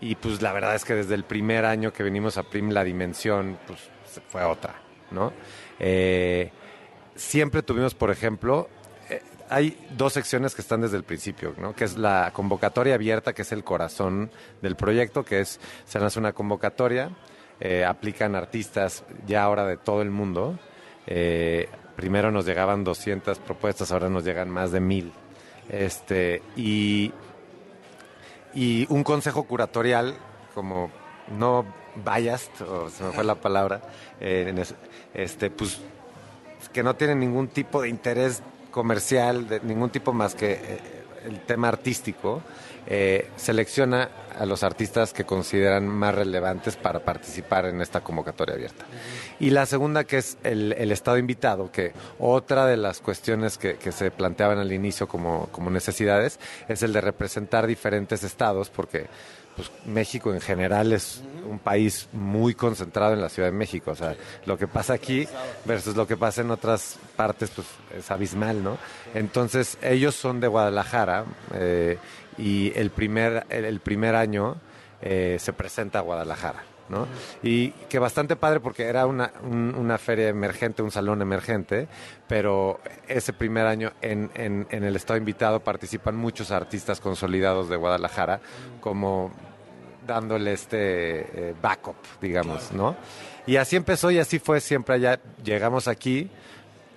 Y 0.00 0.14
pues 0.16 0.42
la 0.42 0.52
verdad 0.52 0.74
es 0.74 0.84
que 0.84 0.94
desde 0.94 1.14
el 1.14 1.24
primer 1.24 1.64
año 1.64 1.92
que 1.92 2.02
venimos 2.02 2.36
a 2.36 2.42
PRIM 2.42 2.70
la 2.70 2.84
dimensión 2.84 3.58
pues, 3.66 3.80
fue 4.28 4.44
otra, 4.44 4.74
¿no? 5.10 5.32
Eh, 5.78 6.50
siempre 7.14 7.62
tuvimos, 7.62 7.94
por 7.94 8.10
ejemplo, 8.10 8.68
hay 9.48 9.76
dos 9.96 10.12
secciones 10.12 10.54
que 10.54 10.62
están 10.62 10.80
desde 10.80 10.96
el 10.96 11.04
principio, 11.04 11.54
¿no? 11.58 11.74
que 11.74 11.84
es 11.84 11.96
la 11.96 12.30
convocatoria 12.32 12.94
abierta, 12.94 13.32
que 13.32 13.42
es 13.42 13.52
el 13.52 13.64
corazón 13.64 14.30
del 14.62 14.76
proyecto, 14.76 15.24
que 15.24 15.40
es, 15.40 15.60
se 15.84 15.98
hace 15.98 16.18
una 16.18 16.32
convocatoria, 16.32 17.10
eh, 17.60 17.84
aplican 17.84 18.34
artistas 18.34 19.04
ya 19.26 19.42
ahora 19.42 19.66
de 19.66 19.76
todo 19.76 20.02
el 20.02 20.10
mundo. 20.10 20.58
Eh, 21.06 21.68
primero 21.94 22.30
nos 22.30 22.44
llegaban 22.44 22.84
200 22.84 23.38
propuestas, 23.38 23.92
ahora 23.92 24.08
nos 24.08 24.24
llegan 24.24 24.50
más 24.50 24.72
de 24.72 24.80
mil. 24.80 25.12
Este, 25.68 26.42
y, 26.56 27.12
y 28.54 28.86
un 28.90 29.02
consejo 29.04 29.44
curatorial, 29.44 30.14
como 30.54 30.90
no 31.36 31.64
vayas, 32.04 32.50
o 32.60 32.88
se 32.90 33.04
me 33.04 33.12
fue 33.12 33.24
la 33.24 33.36
palabra, 33.36 33.80
eh, 34.20 34.54
este, 35.14 35.50
pues 35.50 35.80
que 36.72 36.82
no 36.82 36.94
tiene 36.94 37.14
ningún 37.14 37.48
tipo 37.48 37.82
de 37.82 37.88
interés 37.88 38.42
comercial, 38.76 39.48
de 39.48 39.60
ningún 39.60 39.88
tipo 39.88 40.12
más 40.12 40.34
que 40.34 40.52
eh, 40.52 40.80
el 41.24 41.40
tema 41.40 41.68
artístico, 41.68 42.42
eh, 42.86 43.30
selecciona 43.34 44.10
a 44.38 44.44
los 44.44 44.62
artistas 44.62 45.14
que 45.14 45.24
consideran 45.24 45.88
más 45.88 46.14
relevantes 46.14 46.76
para 46.76 47.00
participar 47.00 47.64
en 47.64 47.80
esta 47.80 48.02
convocatoria 48.02 48.54
abierta. 48.54 48.84
Y 49.40 49.48
la 49.48 49.64
segunda, 49.64 50.04
que 50.04 50.18
es 50.18 50.36
el, 50.44 50.92
Estado 50.92 51.16
invitado, 51.16 51.72
que 51.72 51.94
otra 52.18 52.66
de 52.66 52.76
las 52.76 53.00
cuestiones 53.00 53.56
que, 53.56 53.76
que, 53.76 53.92
se 53.92 54.10
planteaban 54.10 54.58
al 54.58 54.70
inicio 54.70 55.08
como, 55.08 55.48
como 55.52 55.70
necesidades 55.70 56.38
es 56.68 56.82
el 56.82 56.92
de 56.92 57.00
representar 57.00 57.66
diferentes 57.66 58.24
estados, 58.24 58.68
porque 58.68 59.06
pues 59.56 59.70
México 59.86 60.32
en 60.32 60.40
general 60.40 60.92
es 60.92 61.22
un 61.48 61.58
país 61.58 62.08
muy 62.12 62.54
concentrado 62.54 63.14
en 63.14 63.20
la 63.20 63.28
Ciudad 63.28 63.48
de 63.48 63.56
México. 63.56 63.92
O 63.92 63.96
sea, 63.96 64.14
lo 64.44 64.58
que 64.58 64.68
pasa 64.68 64.92
aquí 64.92 65.26
versus 65.64 65.96
lo 65.96 66.06
que 66.06 66.16
pasa 66.16 66.42
en 66.42 66.50
otras 66.50 66.98
partes, 67.16 67.50
pues 67.50 67.66
es 67.96 68.10
abismal, 68.10 68.62
¿no? 68.62 68.76
Entonces, 69.14 69.78
ellos 69.82 70.14
son 70.14 70.40
de 70.40 70.48
Guadalajara 70.48 71.24
eh, 71.54 71.98
y 72.36 72.72
el 72.76 72.90
primer, 72.90 73.46
el, 73.48 73.80
primer 73.80 74.14
año 74.14 74.56
eh, 75.00 75.38
se 75.40 75.52
presenta 75.52 76.00
a 76.00 76.02
Guadalajara. 76.02 76.64
¿no? 76.88 77.08
Y 77.42 77.70
que 77.88 77.98
bastante 77.98 78.36
padre 78.36 78.60
porque 78.60 78.84
era 78.84 79.06
una, 79.06 79.32
una 79.42 79.98
feria 79.98 80.28
emergente, 80.28 80.82
un 80.82 80.92
salón 80.92 81.20
emergente, 81.20 81.88
pero 82.28 82.78
ese 83.08 83.32
primer 83.32 83.66
año 83.66 83.92
en, 84.02 84.30
en, 84.34 84.68
en, 84.70 84.84
el 84.84 84.94
estado 84.94 85.18
invitado 85.18 85.58
participan 85.58 86.14
muchos 86.14 86.52
artistas 86.52 87.00
consolidados 87.00 87.68
de 87.68 87.74
Guadalajara, 87.74 88.40
como 88.80 89.32
dándole 90.06 90.52
este 90.52 91.50
eh, 91.50 91.54
backup, 91.60 91.96
digamos, 92.20 92.72
¿no? 92.72 92.96
Y 93.46 93.56
así 93.56 93.76
empezó 93.76 94.10
y 94.10 94.18
así 94.18 94.38
fue 94.38 94.60
siempre 94.60 94.96
allá. 94.96 95.20
Llegamos 95.44 95.88
aquí, 95.88 96.30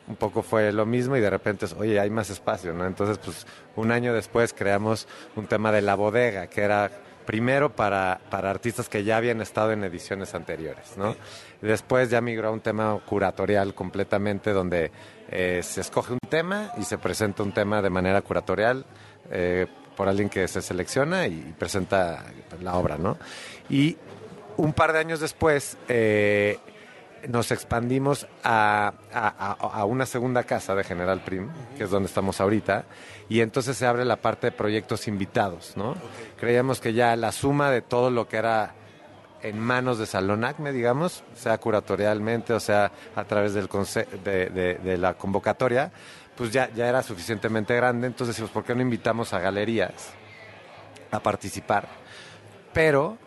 un 0.07 0.15
poco 0.15 0.41
fue 0.41 0.71
lo 0.71 0.85
mismo 0.85 1.15
y 1.15 1.21
de 1.21 1.29
repente, 1.29 1.67
oye, 1.77 1.99
hay 1.99 2.09
más 2.09 2.29
espacio, 2.29 2.73
¿no? 2.73 2.85
Entonces, 2.85 3.17
pues 3.17 3.45
un 3.75 3.91
año 3.91 4.13
después 4.13 4.53
creamos 4.53 5.07
un 5.35 5.47
tema 5.47 5.71
de 5.71 5.81
la 5.81 5.95
bodega, 5.95 6.47
que 6.47 6.61
era 6.61 6.89
primero 7.25 7.75
para, 7.75 8.19
para 8.31 8.49
artistas 8.49 8.89
que 8.89 9.03
ya 9.03 9.17
habían 9.17 9.39
estado 9.39 9.71
en 9.71 9.83
ediciones 9.83 10.33
anteriores, 10.33 10.97
¿no? 10.97 11.15
Después 11.61 12.09
ya 12.09 12.21
migró 12.21 12.47
a 12.47 12.51
un 12.51 12.61
tema 12.61 12.99
curatorial 13.05 13.75
completamente, 13.75 14.51
donde 14.51 14.91
eh, 15.29 15.61
se 15.61 15.81
escoge 15.81 16.13
un 16.13 16.19
tema 16.27 16.73
y 16.79 16.83
se 16.83 16.97
presenta 16.97 17.43
un 17.43 17.51
tema 17.51 17.83
de 17.83 17.91
manera 17.91 18.23
curatorial. 18.23 18.83
Eh, 19.29 19.67
por 19.99 20.07
alguien 20.07 20.29
que 20.29 20.47
se 20.47 20.61
selecciona 20.61 21.27
y 21.27 21.53
presenta 21.59 22.23
la 22.61 22.75
obra, 22.75 22.97
¿no? 22.97 23.17
Y 23.69 23.97
un 24.55 24.71
par 24.71 24.93
de 24.93 24.99
años 24.99 25.19
después 25.19 25.75
eh, 25.89 26.57
nos 27.27 27.51
expandimos 27.51 28.25
a, 28.41 28.93
una 29.89 30.05
segunda 30.05 30.43
casa 30.43 30.73
de 30.73 30.85
General 30.85 31.19
Prim, 31.19 31.49
que 31.77 31.83
es 31.83 31.89
donde 31.89 32.07
estamos 32.07 32.39
ahorita, 32.39 32.85
y 33.27 33.41
entonces 33.41 33.75
se 33.75 33.85
abre 33.85 34.05
la 34.05 34.15
parte 34.15 34.47
de 34.47 34.51
proyectos 34.53 35.05
invitados, 35.09 35.73
¿no? 35.75 35.95
Creíamos 36.39 36.79
que 36.79 36.93
ya 36.93 37.17
la 37.17 37.33
suma 37.33 37.69
de 37.69 37.81
todo 37.81 38.09
lo 38.09 38.25
que 38.29 38.37
era 38.37 38.75
en 39.41 39.59
manos 39.59 39.99
de 39.99 40.05
Salón 40.05 40.45
Acme, 40.45 40.71
digamos, 40.71 41.25
sea 41.35 41.57
curatorialmente 41.57 42.53
o 42.53 42.61
sea 42.61 42.89
a 43.17 43.25
través 43.25 43.53
del 43.53 43.67
de, 44.23 44.79
de 44.81 44.97
la 44.97 45.15
convocatoria, 45.15 45.91
pues 46.39 46.53
ya, 46.53 46.69
ya 46.73 46.87
era 46.87 47.03
suficientemente 47.03 47.75
grande, 47.75 48.07
entonces 48.07 48.33
decimos, 48.33 48.49
¿por 48.49 48.63
qué 48.63 48.73
no 48.73 48.81
invitamos 48.81 49.33
a 49.33 49.39
galerías 49.39 49.91
a 51.11 51.19
participar? 51.19 51.89
Pero 52.71 53.17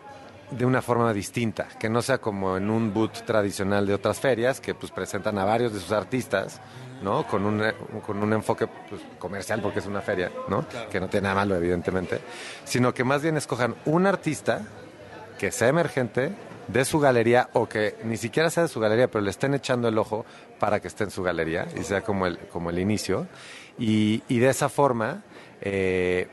de 0.49 0.65
una 0.65 0.81
forma 0.81 1.13
distinta, 1.13 1.67
que 1.79 1.89
no 1.89 2.01
sea 2.01 2.17
como 2.17 2.57
en 2.57 2.71
un 2.71 2.91
boot 2.91 3.23
tradicional 3.23 3.85
de 3.85 3.93
otras 3.93 4.19
ferias, 4.19 4.59
que 4.59 4.73
pues 4.73 4.91
presentan 4.91 5.37
a 5.37 5.45
varios 5.45 5.71
de 5.73 5.79
sus 5.79 5.91
artistas, 5.91 6.59
¿no? 7.03 7.27
Con 7.27 7.45
un, 7.45 7.63
con 8.03 8.17
un 8.17 8.33
enfoque 8.33 8.65
pues, 8.89 9.03
comercial, 9.19 9.61
porque 9.61 9.77
es 9.77 9.85
una 9.85 10.01
feria, 10.01 10.31
¿no? 10.47 10.65
Que 10.89 10.99
no 10.99 11.07
tiene 11.07 11.25
nada 11.25 11.35
malo, 11.35 11.55
evidentemente, 11.55 12.19
sino 12.63 12.95
que 12.95 13.03
más 13.03 13.21
bien 13.21 13.37
escojan 13.37 13.75
un 13.85 14.07
artista 14.07 14.63
que 15.37 15.51
sea 15.51 15.67
emergente 15.67 16.31
de 16.67 16.85
su 16.85 16.99
galería 16.99 17.49
o 17.53 17.67
que 17.67 17.95
ni 18.05 18.17
siquiera 18.17 18.49
sea 18.49 18.63
de 18.63 18.69
su 18.69 18.79
galería, 18.79 19.07
pero 19.07 19.23
le 19.23 19.29
estén 19.29 19.53
echando 19.53 19.87
el 19.87 19.97
ojo 19.99 20.25
para 20.63 20.79
que 20.79 20.87
esté 20.87 21.03
en 21.03 21.11
su 21.11 21.21
galería 21.21 21.67
y 21.77 21.83
sea 21.83 22.05
como 22.05 22.25
el, 22.25 22.37
como 22.37 22.69
el 22.69 22.79
inicio. 22.79 23.27
Y, 23.77 24.23
y 24.29 24.39
de 24.39 24.47
esa 24.47 24.69
forma 24.69 25.21
eh, 25.59 26.29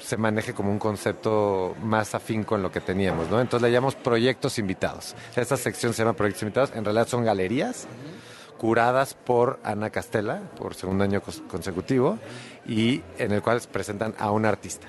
se 0.00 0.16
maneje 0.16 0.52
como 0.52 0.72
un 0.72 0.80
concepto 0.80 1.76
más 1.80 2.12
afín 2.16 2.42
con 2.42 2.60
lo 2.60 2.72
que 2.72 2.80
teníamos, 2.80 3.30
¿no? 3.30 3.40
Entonces 3.40 3.62
le 3.62 3.72
llamamos 3.72 3.94
proyectos 3.94 4.58
invitados. 4.58 5.14
Esta 5.36 5.56
sección 5.56 5.94
se 5.94 6.02
llama 6.02 6.14
proyectos 6.14 6.42
invitados. 6.42 6.72
En 6.74 6.84
realidad 6.84 7.06
son 7.06 7.24
galerías 7.24 7.86
curadas 8.58 9.14
por 9.14 9.60
Ana 9.62 9.90
Castela 9.90 10.40
por 10.58 10.74
segundo 10.74 11.04
año 11.04 11.22
consecutivo 11.48 12.18
y 12.66 13.00
en 13.16 13.30
el 13.30 13.42
cual 13.42 13.60
se 13.60 13.68
presentan 13.68 14.12
a 14.18 14.32
un 14.32 14.44
artista. 14.44 14.88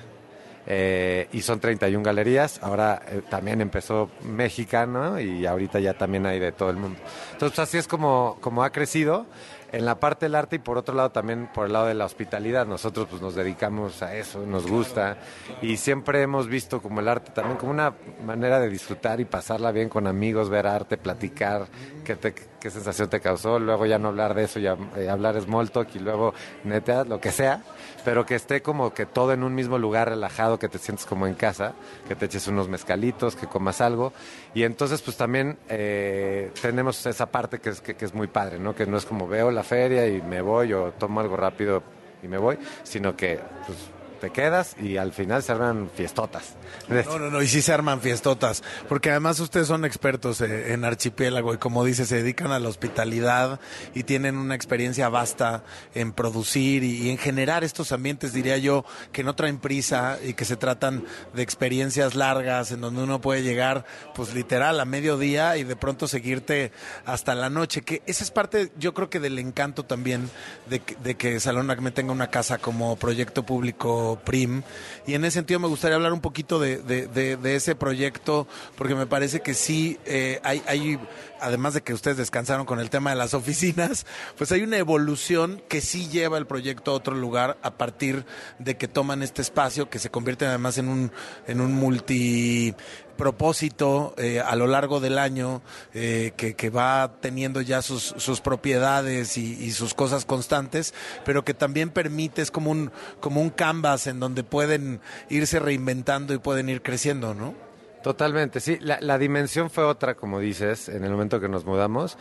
Eh, 0.66 1.28
y 1.32 1.42
son 1.42 1.60
31 1.60 2.02
galerías. 2.02 2.62
Ahora 2.62 3.02
eh, 3.08 3.20
también 3.28 3.60
empezó 3.60 4.10
mexicano 4.22 5.20
y 5.20 5.44
ahorita 5.46 5.80
ya 5.80 5.94
también 5.94 6.26
hay 6.26 6.38
de 6.38 6.52
todo 6.52 6.70
el 6.70 6.76
mundo. 6.76 6.98
Entonces 7.32 7.58
así 7.58 7.78
es 7.78 7.86
como, 7.88 8.38
como 8.40 8.64
ha 8.64 8.70
crecido 8.70 9.26
en 9.72 9.84
la 9.84 9.98
parte 9.98 10.26
del 10.26 10.36
arte 10.36 10.56
y 10.56 10.58
por 10.60 10.78
otro 10.78 10.94
lado 10.94 11.10
también 11.10 11.48
por 11.52 11.66
el 11.66 11.72
lado 11.72 11.86
de 11.86 11.94
la 11.94 12.04
hospitalidad. 12.04 12.64
Nosotros 12.66 13.08
pues 13.10 13.20
nos 13.20 13.34
dedicamos 13.34 14.02
a 14.02 14.14
eso, 14.14 14.46
nos 14.46 14.66
gusta 14.66 15.18
y 15.62 15.76
siempre 15.76 16.22
hemos 16.22 16.46
visto 16.48 16.80
como 16.80 17.00
el 17.00 17.08
arte 17.08 17.32
también 17.32 17.58
como 17.58 17.72
una 17.72 17.92
manera 18.24 18.60
de 18.60 18.68
disfrutar 18.70 19.20
y 19.20 19.24
pasarla 19.24 19.72
bien 19.72 19.88
con 19.88 20.06
amigos, 20.06 20.48
ver 20.48 20.66
arte, 20.66 20.96
platicar, 20.96 21.66
qué, 22.04 22.14
te- 22.16 22.34
qué 22.64 22.70
sensación 22.70 23.10
te 23.10 23.20
causó, 23.20 23.58
luego 23.58 23.84
ya 23.84 23.98
no 23.98 24.08
hablar 24.08 24.32
de 24.32 24.44
eso, 24.44 24.58
ya 24.58 24.74
eh, 24.96 25.10
hablar 25.10 25.38
small 25.38 25.70
talk 25.70 25.86
y 25.96 25.98
luego 25.98 26.32
neta, 26.64 27.04
lo 27.04 27.20
que 27.20 27.30
sea, 27.30 27.62
pero 28.06 28.24
que 28.24 28.36
esté 28.36 28.62
como 28.62 28.94
que 28.94 29.04
todo 29.04 29.34
en 29.34 29.42
un 29.42 29.54
mismo 29.54 29.76
lugar 29.76 30.08
relajado, 30.08 30.58
que 30.58 30.70
te 30.70 30.78
sientes 30.78 31.04
como 31.04 31.26
en 31.26 31.34
casa, 31.34 31.74
que 32.08 32.16
te 32.16 32.24
eches 32.24 32.48
unos 32.48 32.70
mezcalitos, 32.70 33.36
que 33.36 33.46
comas 33.46 33.82
algo 33.82 34.14
y 34.54 34.62
entonces 34.62 35.02
pues 35.02 35.18
también 35.18 35.58
eh, 35.68 36.52
tenemos 36.62 37.04
esa 37.04 37.26
parte 37.26 37.58
que 37.58 37.68
es, 37.68 37.82
que, 37.82 37.96
que 37.96 38.06
es 38.06 38.14
muy 38.14 38.28
padre, 38.28 38.58
¿no? 38.58 38.74
Que 38.74 38.86
no 38.86 38.96
es 38.96 39.04
como 39.04 39.28
veo 39.28 39.50
la 39.50 39.62
feria 39.62 40.08
y 40.08 40.22
me 40.22 40.40
voy 40.40 40.72
o 40.72 40.92
tomo 40.92 41.20
algo 41.20 41.36
rápido 41.36 41.82
y 42.22 42.28
me 42.28 42.38
voy, 42.38 42.58
sino 42.82 43.14
que 43.14 43.40
pues 43.66 43.76
te 44.24 44.30
quedas 44.30 44.74
y 44.80 44.96
al 44.96 45.12
final 45.12 45.42
se 45.42 45.52
arman 45.52 45.90
fiestotas. 45.94 46.54
No, 46.88 47.18
no, 47.18 47.30
no, 47.30 47.42
y 47.42 47.46
sí 47.46 47.60
se 47.60 47.74
arman 47.74 48.00
fiestotas, 48.00 48.62
porque 48.88 49.10
además 49.10 49.38
ustedes 49.38 49.66
son 49.66 49.84
expertos 49.84 50.40
eh, 50.40 50.72
en 50.72 50.84
archipiélago 50.86 51.52
y 51.52 51.58
como 51.58 51.84
dice, 51.84 52.06
se 52.06 52.16
dedican 52.16 52.50
a 52.50 52.58
la 52.58 52.70
hospitalidad 52.70 53.60
y 53.94 54.04
tienen 54.04 54.38
una 54.38 54.54
experiencia 54.54 55.10
vasta 55.10 55.62
en 55.94 56.12
producir 56.12 56.84
y, 56.84 57.10
en 57.10 57.18
generar 57.18 57.64
estos 57.64 57.92
ambientes, 57.92 58.32
diría 58.32 58.56
yo, 58.56 58.86
que 59.12 59.24
no 59.24 59.34
traen 59.34 59.58
prisa 59.58 60.18
y 60.24 60.32
que 60.32 60.46
se 60.46 60.56
tratan 60.56 61.04
de 61.34 61.42
experiencias 61.42 62.14
largas 62.14 62.70
en 62.70 62.80
donde 62.80 63.02
uno 63.02 63.20
puede 63.20 63.42
llegar, 63.42 63.84
pues 64.14 64.32
literal, 64.32 64.80
a 64.80 64.86
mediodía 64.86 65.58
y 65.58 65.64
de 65.64 65.76
pronto 65.76 66.08
seguirte 66.08 66.72
hasta 67.04 67.34
la 67.34 67.50
noche, 67.50 67.82
que 67.82 68.02
esa 68.06 68.24
es 68.24 68.30
parte, 68.30 68.72
yo 68.78 68.94
creo 68.94 69.10
que 69.10 69.20
del 69.20 69.38
encanto 69.38 69.84
también 69.84 70.30
de, 70.70 70.80
de 71.02 71.14
que 71.16 71.40
Salón 71.40 71.70
Acme 71.70 71.90
tenga 71.90 72.12
una 72.12 72.28
casa 72.28 72.56
como 72.56 72.96
proyecto 72.96 73.44
público 73.44 74.13
PRIM. 74.20 74.62
Y 75.06 75.14
en 75.14 75.24
ese 75.24 75.34
sentido 75.34 75.60
me 75.60 75.68
gustaría 75.68 75.96
hablar 75.96 76.12
un 76.12 76.20
poquito 76.20 76.58
de, 76.58 77.38
ese 77.44 77.74
proyecto, 77.74 78.46
porque 78.76 78.94
me 78.94 79.06
parece 79.06 79.40
que 79.40 79.54
sí 79.54 79.98
eh, 80.06 80.40
hay, 80.42 80.62
hay, 80.66 80.98
además 81.40 81.74
de 81.74 81.82
que 81.82 81.94
ustedes 81.94 82.16
descansaron 82.16 82.66
con 82.66 82.80
el 82.80 82.90
tema 82.90 83.10
de 83.10 83.16
las 83.16 83.34
oficinas, 83.34 84.06
pues 84.36 84.52
hay 84.52 84.62
una 84.62 84.78
evolución 84.78 85.62
que 85.68 85.80
sí 85.80 86.08
lleva 86.08 86.38
el 86.38 86.46
proyecto 86.46 86.90
a 86.90 86.94
otro 86.94 87.14
lugar 87.14 87.58
a 87.62 87.72
partir 87.72 88.24
de 88.58 88.76
que 88.76 88.88
toman 88.88 89.22
este 89.22 89.42
espacio, 89.42 89.90
que 89.90 89.98
se 89.98 90.10
convierte 90.10 90.46
además 90.46 90.78
en 90.78 90.88
un, 90.88 91.12
en 91.46 91.60
un 91.60 91.72
multi 91.74 92.74
propósito 93.14 94.14
eh, 94.16 94.40
a 94.40 94.54
lo 94.56 94.66
largo 94.66 95.00
del 95.00 95.18
año 95.18 95.62
eh, 95.92 96.32
que, 96.36 96.54
que 96.54 96.70
va 96.70 97.12
teniendo 97.20 97.60
ya 97.60 97.82
sus, 97.82 98.14
sus 98.16 98.40
propiedades 98.40 99.36
y, 99.36 99.72
sus 99.72 99.94
cosas 99.94 100.24
constantes, 100.24 100.94
pero 101.24 101.44
que 101.44 101.54
también 101.54 101.90
permite, 101.90 102.42
es 102.42 102.50
como 102.50 102.70
un, 102.70 102.92
como 103.20 103.40
un 103.40 103.50
canvas 103.50 104.06
en 104.06 104.20
donde 104.20 104.44
pueden 104.44 105.00
irse 105.28 105.58
reinventando 105.58 106.34
y 106.34 106.38
pueden 106.38 106.68
ir 106.68 106.82
creciendo, 106.82 107.34
¿no? 107.34 107.54
Totalmente, 108.02 108.60
sí. 108.60 108.78
La, 108.80 109.00
la 109.00 109.18
dimensión 109.18 109.70
fue 109.70 109.84
otra, 109.84 110.14
como 110.14 110.38
dices, 110.38 110.88
en 110.88 111.04
el 111.04 111.10
momento 111.10 111.40
que 111.40 111.48
nos 111.48 111.64
mudamos. 111.64 112.18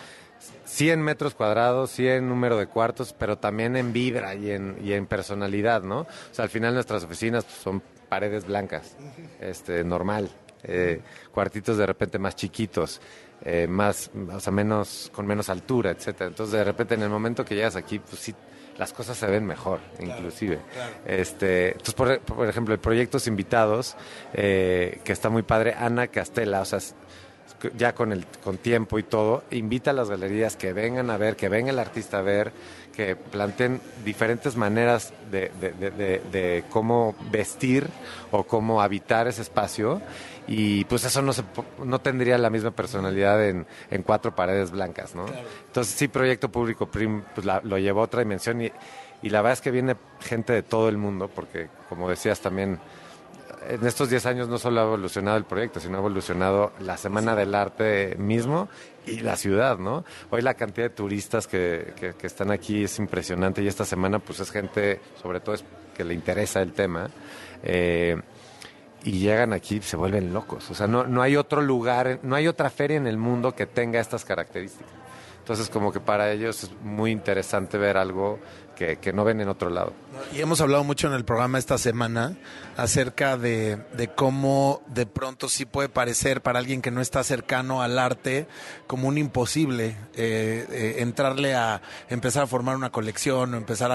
100 0.65 1.01
metros 1.01 1.35
cuadrados, 1.35 1.91
100 1.91 2.27
número 2.27 2.57
de 2.57 2.67
cuartos, 2.67 3.13
pero 3.13 3.37
también 3.37 3.75
en 3.75 3.93
vibra 3.93 4.35
y 4.35 4.51
en, 4.51 4.77
y 4.81 4.93
en 4.93 5.05
personalidad, 5.05 5.83
¿no? 5.83 6.01
O 6.01 6.07
sea, 6.31 6.43
al 6.43 6.49
final 6.49 6.73
nuestras 6.73 7.03
oficinas 7.03 7.45
son 7.45 7.81
paredes 8.09 8.45
blancas, 8.45 8.95
este, 9.39 9.83
normal. 9.83 10.29
Eh, 10.63 11.01
cuartitos 11.31 11.77
de 11.77 11.85
repente 11.85 12.19
más 12.19 12.35
chiquitos, 12.35 13.01
eh, 13.43 13.67
más, 13.67 14.09
o 14.31 14.39
sea, 14.39 14.53
menos, 14.53 15.11
con 15.13 15.27
menos 15.27 15.49
altura, 15.49 15.91
etcétera. 15.91 16.29
Entonces, 16.29 16.53
de 16.53 16.63
repente, 16.63 16.95
en 16.95 17.03
el 17.03 17.09
momento 17.09 17.43
que 17.43 17.55
llegas 17.55 17.75
aquí, 17.75 17.99
pues 17.99 18.21
sí, 18.21 18.33
las 18.77 18.93
cosas 18.93 19.17
se 19.17 19.27
ven 19.27 19.45
mejor, 19.45 19.79
inclusive. 19.99 20.59
Este, 21.05 21.73
entonces, 21.73 21.93
por, 21.93 22.19
por 22.21 22.47
ejemplo, 22.47 22.73
el 22.73 22.79
Proyectos 22.79 23.27
Invitados, 23.27 23.95
eh, 24.33 24.99
que 25.03 25.11
está 25.11 25.29
muy 25.29 25.43
padre, 25.43 25.75
Ana 25.77 26.07
Castela, 26.07 26.61
o 26.61 26.65
sea, 26.65 26.79
ya 27.75 27.93
con 27.93 28.11
el 28.11 28.25
con 28.43 28.57
tiempo 28.57 28.99
y 28.99 29.03
todo, 29.03 29.43
invita 29.51 29.91
a 29.91 29.93
las 29.93 30.09
galerías 30.09 30.55
que 30.55 30.73
vengan 30.73 31.09
a 31.09 31.17
ver, 31.17 31.35
que 31.35 31.49
venga 31.49 31.71
el 31.71 31.79
artista 31.79 32.19
a 32.19 32.21
ver, 32.21 32.51
que 32.95 33.15
planteen 33.15 33.81
diferentes 34.05 34.55
maneras 34.55 35.13
de, 35.31 35.51
de- 35.59 35.71
de- 35.71 35.91
de- 35.91 36.21
de 36.31 36.63
cómo 36.69 37.15
vestir 37.31 37.87
o 38.31 38.43
cómo 38.43 38.81
habitar 38.81 39.27
ese 39.27 39.41
espacio 39.41 40.01
y 40.47 40.83
pues 40.85 41.03
eso 41.05 41.21
no 41.21 41.33
se 41.33 41.43
no 41.83 41.99
tendría 41.99 42.37
la 42.37 42.49
misma 42.49 42.71
personalidad 42.71 43.43
en, 43.47 43.65
en 43.89 44.03
cuatro 44.03 44.35
paredes 44.35 44.71
blancas, 44.71 45.15
¿no? 45.15 45.25
Entonces 45.67 45.95
sí, 45.95 46.07
Proyecto 46.07 46.49
Público 46.49 46.85
Prim 46.85 47.23
pues, 47.33 47.45
la- 47.45 47.61
lo 47.63 47.77
llevó 47.77 48.01
a 48.01 48.03
otra 48.03 48.19
dimensión 48.19 48.61
y, 48.61 48.71
y 49.21 49.29
la 49.29 49.41
verdad 49.41 49.53
es 49.53 49.61
que 49.61 49.71
viene 49.71 49.95
gente 50.21 50.53
de 50.53 50.61
todo 50.63 50.87
el 50.89 50.97
mundo 50.97 51.29
porque 51.33 51.69
como 51.89 52.09
decías 52.09 52.41
también 52.41 52.79
en 53.67 53.85
estos 53.85 54.09
10 54.09 54.25
años 54.25 54.47
no 54.47 54.57
solo 54.57 54.81
ha 54.81 54.83
evolucionado 54.83 55.37
el 55.37 55.45
proyecto, 55.45 55.79
sino 55.79 55.95
ha 55.97 55.99
evolucionado 55.99 56.71
la 56.79 56.97
Semana 56.97 57.35
del 57.35 57.53
Arte 57.55 58.15
mismo 58.17 58.69
y 59.05 59.19
la 59.21 59.35
ciudad, 59.35 59.77
¿no? 59.77 60.03
Hoy 60.29 60.41
la 60.41 60.53
cantidad 60.53 60.87
de 60.87 60.95
turistas 60.95 61.47
que, 61.47 61.93
que- 61.95 62.13
que 62.13 62.27
están 62.27 62.51
aquí 62.51 62.83
es 62.83 62.99
impresionante 62.99 63.61
y 63.61 63.67
esta 63.67 63.85
semana 63.85 64.19
pues 64.19 64.39
es 64.39 64.51
gente, 64.51 64.99
sobre 65.21 65.39
todo 65.39 65.55
es 65.55 65.63
que 65.95 66.03
le 66.03 66.13
interesa 66.13 66.61
el 66.61 66.73
tema, 66.73 67.09
eh, 67.63 68.17
y 69.03 69.19
llegan 69.19 69.51
aquí 69.53 69.75
y 69.77 69.81
se 69.81 69.97
vuelven 69.97 70.33
locos. 70.33 70.71
O 70.71 70.73
sea, 70.73 70.87
no, 70.87 71.05
no 71.05 71.21
hay 71.21 71.35
otro 71.35 71.61
lugar, 71.61 72.19
no 72.23 72.35
hay 72.35 72.47
otra 72.47 72.69
feria 72.69 72.95
en 72.97 73.07
el 73.07 73.17
mundo 73.17 73.53
que 73.53 73.65
tenga 73.65 73.99
estas 73.99 74.23
características. 74.23 74.91
Entonces 75.39 75.69
como 75.69 75.91
que 75.91 75.99
para 75.99 76.31
ellos 76.31 76.63
es 76.63 76.71
muy 76.81 77.11
interesante 77.11 77.77
ver 77.77 77.97
algo 77.97 78.39
que, 78.75 78.97
que 78.97 79.13
no 79.13 79.23
ven 79.23 79.41
en 79.41 79.49
otro 79.49 79.69
lado. 79.69 79.93
Y 80.31 80.41
hemos 80.41 80.61
hablado 80.61 80.83
mucho 80.83 81.07
en 81.07 81.13
el 81.13 81.25
programa 81.25 81.57
esta 81.57 81.77
semana 81.77 82.35
acerca 82.77 83.37
de, 83.37 83.79
cómo 84.15 84.81
de 84.87 85.05
pronto 85.05 85.49
sí 85.49 85.65
puede 85.65 85.89
parecer 85.89 86.41
para 86.41 86.59
alguien 86.59 86.81
que 86.81 86.91
no 86.91 87.01
está 87.01 87.23
cercano 87.23 87.81
al 87.81 87.99
arte 87.99 88.47
como 88.87 89.07
un 89.07 89.17
imposible 89.17 89.95
eh, 90.15 90.65
eh, 90.69 90.95
entrarle 90.99 91.55
a 91.55 91.81
empezar 92.09 92.43
a 92.43 92.47
formar 92.47 92.75
una 92.75 92.91
colección 92.91 93.53
o 93.53 93.57
empezar 93.57 93.91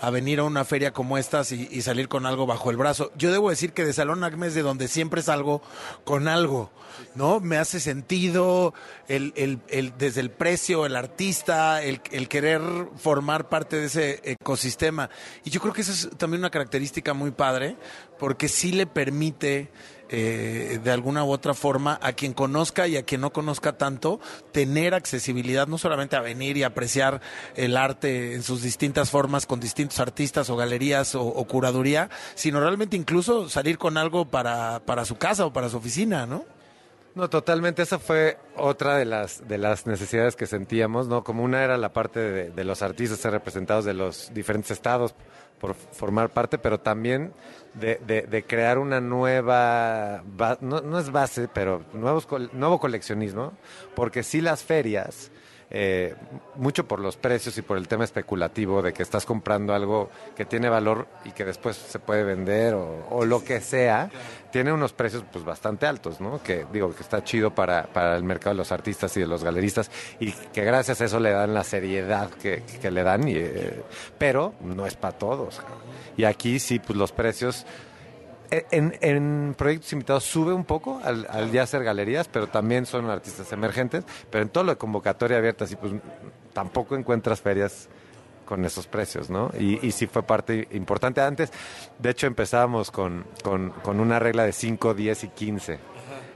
a, 0.00 0.10
venir 0.10 0.40
a 0.40 0.44
una 0.44 0.64
feria 0.64 0.92
como 0.92 1.18
estas 1.18 1.52
y, 1.52 1.82
salir 1.82 2.08
con 2.08 2.26
algo 2.26 2.46
bajo 2.46 2.70
el 2.70 2.76
brazo. 2.76 3.10
Yo 3.16 3.32
debo 3.32 3.50
decir 3.50 3.72
que 3.72 3.84
de 3.84 3.92
Salón 3.92 4.24
Acme 4.24 4.48
es 4.48 4.54
de 4.54 4.62
donde 4.62 4.88
siempre 4.88 5.22
salgo 5.22 5.62
con 6.04 6.28
algo, 6.28 6.70
¿no? 7.14 7.40
Me 7.40 7.56
hace 7.56 7.80
sentido 7.80 8.74
el, 9.08 9.32
el- 9.36 9.92
desde 9.98 10.20
el 10.20 10.30
precio, 10.30 10.86
el 10.86 10.96
artista, 10.96 11.82
el, 11.82 12.00
el 12.10 12.28
querer 12.28 12.60
formar 12.96 13.48
parte 13.48 13.76
de 13.76 13.86
ese 13.86 14.20
ecosistema. 14.24 15.10
Y 15.44 15.50
yo 15.50 15.60
creo 15.60 15.72
que 15.72 15.82
esa 15.82 15.92
es 15.92 16.10
también 16.16 16.40
una 16.40 16.50
característica 16.50 17.14
muy 17.14 17.30
padre, 17.30 17.76
porque 18.18 18.48
sí 18.48 18.72
le 18.72 18.86
permite 18.86 19.70
eh, 20.14 20.78
de 20.84 20.90
alguna 20.90 21.24
u 21.24 21.30
otra 21.30 21.54
forma 21.54 21.98
a 22.02 22.12
quien 22.12 22.34
conozca 22.34 22.86
y 22.86 22.96
a 22.98 23.02
quien 23.04 23.22
no 23.22 23.32
conozca 23.32 23.78
tanto 23.78 24.20
tener 24.52 24.92
accesibilidad 24.94 25.66
no 25.66 25.78
solamente 25.78 26.16
a 26.16 26.20
venir 26.20 26.56
y 26.58 26.64
apreciar 26.64 27.22
el 27.56 27.76
arte 27.78 28.34
en 28.34 28.42
sus 28.42 28.60
distintas 28.62 29.10
formas 29.10 29.46
con 29.46 29.58
distintos 29.58 30.00
artistas 30.00 30.50
o 30.50 30.56
galerías 30.56 31.14
o, 31.14 31.22
o 31.22 31.44
curaduría, 31.46 32.10
sino 32.34 32.60
realmente 32.60 32.96
incluso 32.96 33.48
salir 33.48 33.78
con 33.78 33.96
algo 33.96 34.26
para, 34.26 34.80
para 34.84 35.06
su 35.06 35.16
casa 35.16 35.46
o 35.46 35.52
para 35.54 35.70
su 35.70 35.78
oficina, 35.78 36.26
¿no? 36.26 36.44
No, 37.14 37.28
totalmente. 37.28 37.82
Esa 37.82 37.98
fue 37.98 38.38
otra 38.56 38.96
de 38.96 39.04
las, 39.04 39.46
de 39.46 39.58
las 39.58 39.86
necesidades 39.86 40.34
que 40.34 40.46
sentíamos, 40.46 41.08
¿no? 41.08 41.22
Como 41.24 41.42
una 41.44 41.62
era 41.62 41.76
la 41.76 41.92
parte 41.92 42.20
de, 42.20 42.64
los 42.64 42.80
artistas 42.82 43.18
ser 43.18 43.32
representados 43.32 43.84
de 43.84 43.92
los 43.92 44.32
diferentes 44.32 44.70
estados 44.70 45.14
por 45.60 45.74
formar 45.74 46.30
parte, 46.30 46.56
pero 46.58 46.80
también 46.80 47.32
de, 47.74 48.00
de- 48.06 48.22
de 48.22 48.42
crear 48.44 48.78
una 48.78 49.00
nueva, 49.00 50.24
no, 50.60 50.80
no 50.80 50.98
es 50.98 51.10
base, 51.12 51.48
pero 51.52 51.84
nuevos, 51.92 52.26
nuevo 52.52 52.80
coleccionismo, 52.80 53.52
porque 53.94 54.22
sí 54.22 54.40
las 54.40 54.62
ferias, 54.64 55.30
eh, 55.74 56.14
mucho 56.56 56.86
por 56.86 57.00
los 57.00 57.16
precios 57.16 57.56
y 57.56 57.62
por 57.62 57.78
el 57.78 57.88
tema 57.88 58.04
especulativo 58.04 58.82
de 58.82 58.92
que 58.92 59.02
estás 59.02 59.24
comprando 59.24 59.72
algo 59.72 60.10
que 60.36 60.44
tiene 60.44 60.68
valor 60.68 61.08
y 61.24 61.30
que 61.30 61.46
después 61.46 61.78
se 61.78 61.98
puede 61.98 62.24
vender 62.24 62.74
o, 62.74 63.24
lo 63.24 63.42
que 63.42 63.62
sea, 63.62 64.10
tiene 64.50 64.70
unos 64.70 64.92
precios 64.92 65.24
pues 65.32 65.46
bastante 65.46 65.86
altos, 65.86 66.20
¿no? 66.20 66.42
Que 66.42 66.66
digo 66.70 66.94
que 66.94 67.02
está 67.02 67.24
chido 67.24 67.54
para, 67.54 67.84
para 67.84 68.18
el 68.18 68.22
mercado 68.22 68.50
de 68.54 68.58
los 68.58 68.70
artistas 68.70 69.16
y 69.16 69.20
de 69.20 69.26
los 69.26 69.42
galeristas 69.42 69.90
y 70.20 70.32
que 70.32 70.62
gracias 70.62 71.00
a 71.00 71.06
eso 71.06 71.18
le 71.18 71.30
dan 71.30 71.54
la 71.54 71.64
seriedad 71.64 72.28
que, 72.28 72.62
que 72.82 72.90
le 72.90 73.02
dan, 73.02 73.26
y, 73.26 73.36
eh, 73.36 73.82
pero 74.18 74.52
no 74.60 74.84
es 74.84 74.94
para 74.94 75.16
todos. 75.16 75.62
Y 76.18 76.24
aquí 76.24 76.58
sí, 76.58 76.80
pues 76.80 76.98
los 76.98 77.12
precios 77.12 77.64
en, 78.70 78.96
en 79.00 79.54
proyectos 79.56 79.92
invitados 79.92 80.24
sube 80.24 80.52
un 80.52 80.64
poco 80.64 81.00
al, 81.04 81.26
al 81.30 81.50
ya 81.50 81.62
hacer 81.62 81.82
galerías, 81.84 82.28
pero 82.28 82.48
también 82.48 82.86
son 82.86 83.08
artistas 83.10 83.50
emergentes. 83.52 84.04
Pero 84.30 84.42
en 84.42 84.48
todo 84.50 84.64
lo 84.64 84.72
de 84.72 84.78
convocatoria 84.78 85.38
abierta, 85.38 85.66
sí, 85.66 85.76
pues 85.76 85.92
tampoco 86.52 86.94
encuentras 86.96 87.40
ferias 87.40 87.88
con 88.44 88.64
esos 88.64 88.86
precios, 88.86 89.30
¿no? 89.30 89.50
Y, 89.58 89.84
y 89.86 89.92
sí 89.92 90.06
fue 90.06 90.22
parte 90.24 90.68
importante. 90.72 91.20
Antes, 91.22 91.50
de 91.98 92.10
hecho, 92.10 92.26
empezábamos 92.26 92.90
con, 92.90 93.24
con, 93.42 93.70
con 93.70 94.00
una 94.00 94.18
regla 94.18 94.44
de 94.44 94.52
5, 94.52 94.92
10 94.94 95.24
y 95.24 95.28
15. 95.28 95.78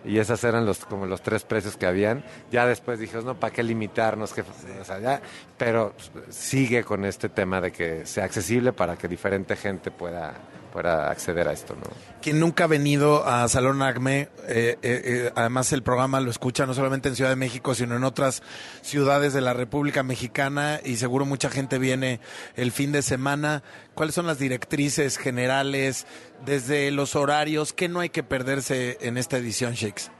Y 0.07 0.19
esas 0.19 0.43
eran 0.45 0.65
los 0.65 0.85
como 0.85 1.05
los 1.05 1.21
tres 1.21 1.43
precios 1.43 1.77
que 1.77 1.85
habían. 1.85 2.25
Ya 2.53 2.65
después 2.65 3.01
dijimos, 3.01 3.25
no, 3.25 3.35
¿para 3.41 3.53
qué 3.53 3.63
limitarnos? 3.65 4.33
Que, 4.33 4.43
o 4.43 4.85
sea, 4.85 5.01
ya- 5.01 5.21
pero 5.59 5.95
sigue 6.31 6.85
con 6.85 7.05
este 7.05 7.29
tema 7.29 7.61
de 7.61 7.73
que 7.73 8.07
sea 8.07 8.25
accesible 8.25 8.73
para 8.73 8.97
que 8.97 9.09
diferente 9.09 9.57
gente 9.57 9.91
pueda, 9.91 10.35
pueda 10.77 11.11
acceder 11.11 11.49
a 11.49 11.53
esto, 11.53 11.75
¿no? 11.75 11.85
Quien 12.21 12.39
nunca 12.39 12.65
ha 12.65 12.67
venido 12.67 13.27
a 13.27 13.49
Salón 13.49 13.81
Acme, 13.81 14.29
eh, 14.47 14.77
eh, 14.77 14.77
eh, 14.83 15.33
además 15.35 15.73
el 15.73 15.83
programa 15.83 16.21
lo 16.21 16.31
escucha 16.31 16.67
no 16.67 16.75
solamente 16.75 17.09
en 17.09 17.17
Ciudad 17.17 17.31
de 17.31 17.37
México, 17.37 17.75
sino 17.75 17.97
en 17.97 18.05
otras 18.05 18.43
ciudades 18.83 19.33
de 19.33 19.41
la 19.41 19.55
República 19.55 20.03
Mexicana 20.03 20.79
y 20.85 20.97
seguro 20.97 21.25
mucha 21.25 21.49
gente 21.49 21.79
viene 21.79 22.21
el 22.57 22.73
fin 22.73 22.93
de 22.93 23.01
semana. 23.01 23.63
¿Cuáles 23.95 24.15
son 24.15 24.27
las 24.27 24.39
directrices 24.39 25.17
generales 25.17 26.07
desde 26.45 26.91
los 26.91 27.17
horarios? 27.17 27.73
¿Qué 27.73 27.89
no 27.89 28.01
hay 28.01 28.11
que 28.11 28.23
perderse 28.23 28.99
en 29.01 29.17
esta 29.17 29.39
edición, 29.39 29.73
Shakes? 29.73 30.11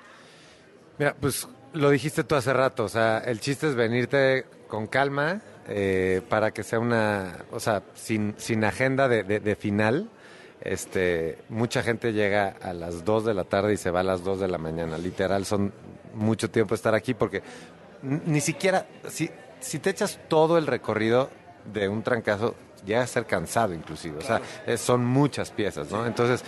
Mira, 0.99 1.15
pues 1.21 1.47
lo 1.75 1.91
dijiste 1.91 2.25
tú 2.25 2.35
hace 2.35 2.55
rato, 2.55 2.85
o 2.85 2.89
sea, 2.89 3.19
el 3.19 3.41
chiste 3.41 3.69
es 3.69 3.75
venirte 3.75 4.47
con 4.69 4.87
calma 4.87 5.43
eh, 5.69 6.23
para 6.31 6.53
que 6.53 6.63
sea 6.63 6.79
una, 6.79 7.45
o 7.51 7.61
sea, 7.61 7.83
sin, 7.95 8.35
sin 8.39 8.65
agenda 8.65 9.07
de, 9.09 9.23
de- 9.23 9.41
de 9.41 9.57
final. 9.57 10.09
Este, 10.67 11.39
mucha 11.49 11.83
gente 11.83 12.13
llega 12.13 12.57
a 12.63 12.73
las 12.73 13.05
2 13.05 13.25
de 13.25 13.35
la 13.35 13.45
tarde 13.45 13.73
y 13.75 13.77
se 13.77 13.91
va 13.91 14.01
a 14.01 14.05
las 14.05 14.25
2 14.25 14.41
de 14.41 14.49
la 14.49 14.59
mañana. 14.59 14.99
Literal, 14.99 15.45
son 15.45 15.73
mucho 16.15 16.51
tiempo 16.51 16.75
estar 16.75 16.95
aquí 16.95 17.15
porque 17.15 17.43
ni 18.03 18.41
siquiera, 18.41 18.87
si, 19.09 19.31
si 19.61 19.79
te 19.79 19.91
echas 19.91 20.19
todo 20.29 20.59
el 20.59 20.67
recorrido 20.67 21.31
de 21.73 21.89
un 21.89 22.03
trancazo, 22.03 22.55
llega 22.85 23.03
a 23.03 23.07
ser 23.07 23.27
cansado 23.27 23.75
inclusive. 23.75 24.19
O 24.19 24.23
sea, 24.23 24.41
es- 24.67 24.81
son 24.81 25.05
muchas 25.05 25.51
piezas, 25.51 25.91
¿no? 25.91 26.07
Entonces, 26.07 26.45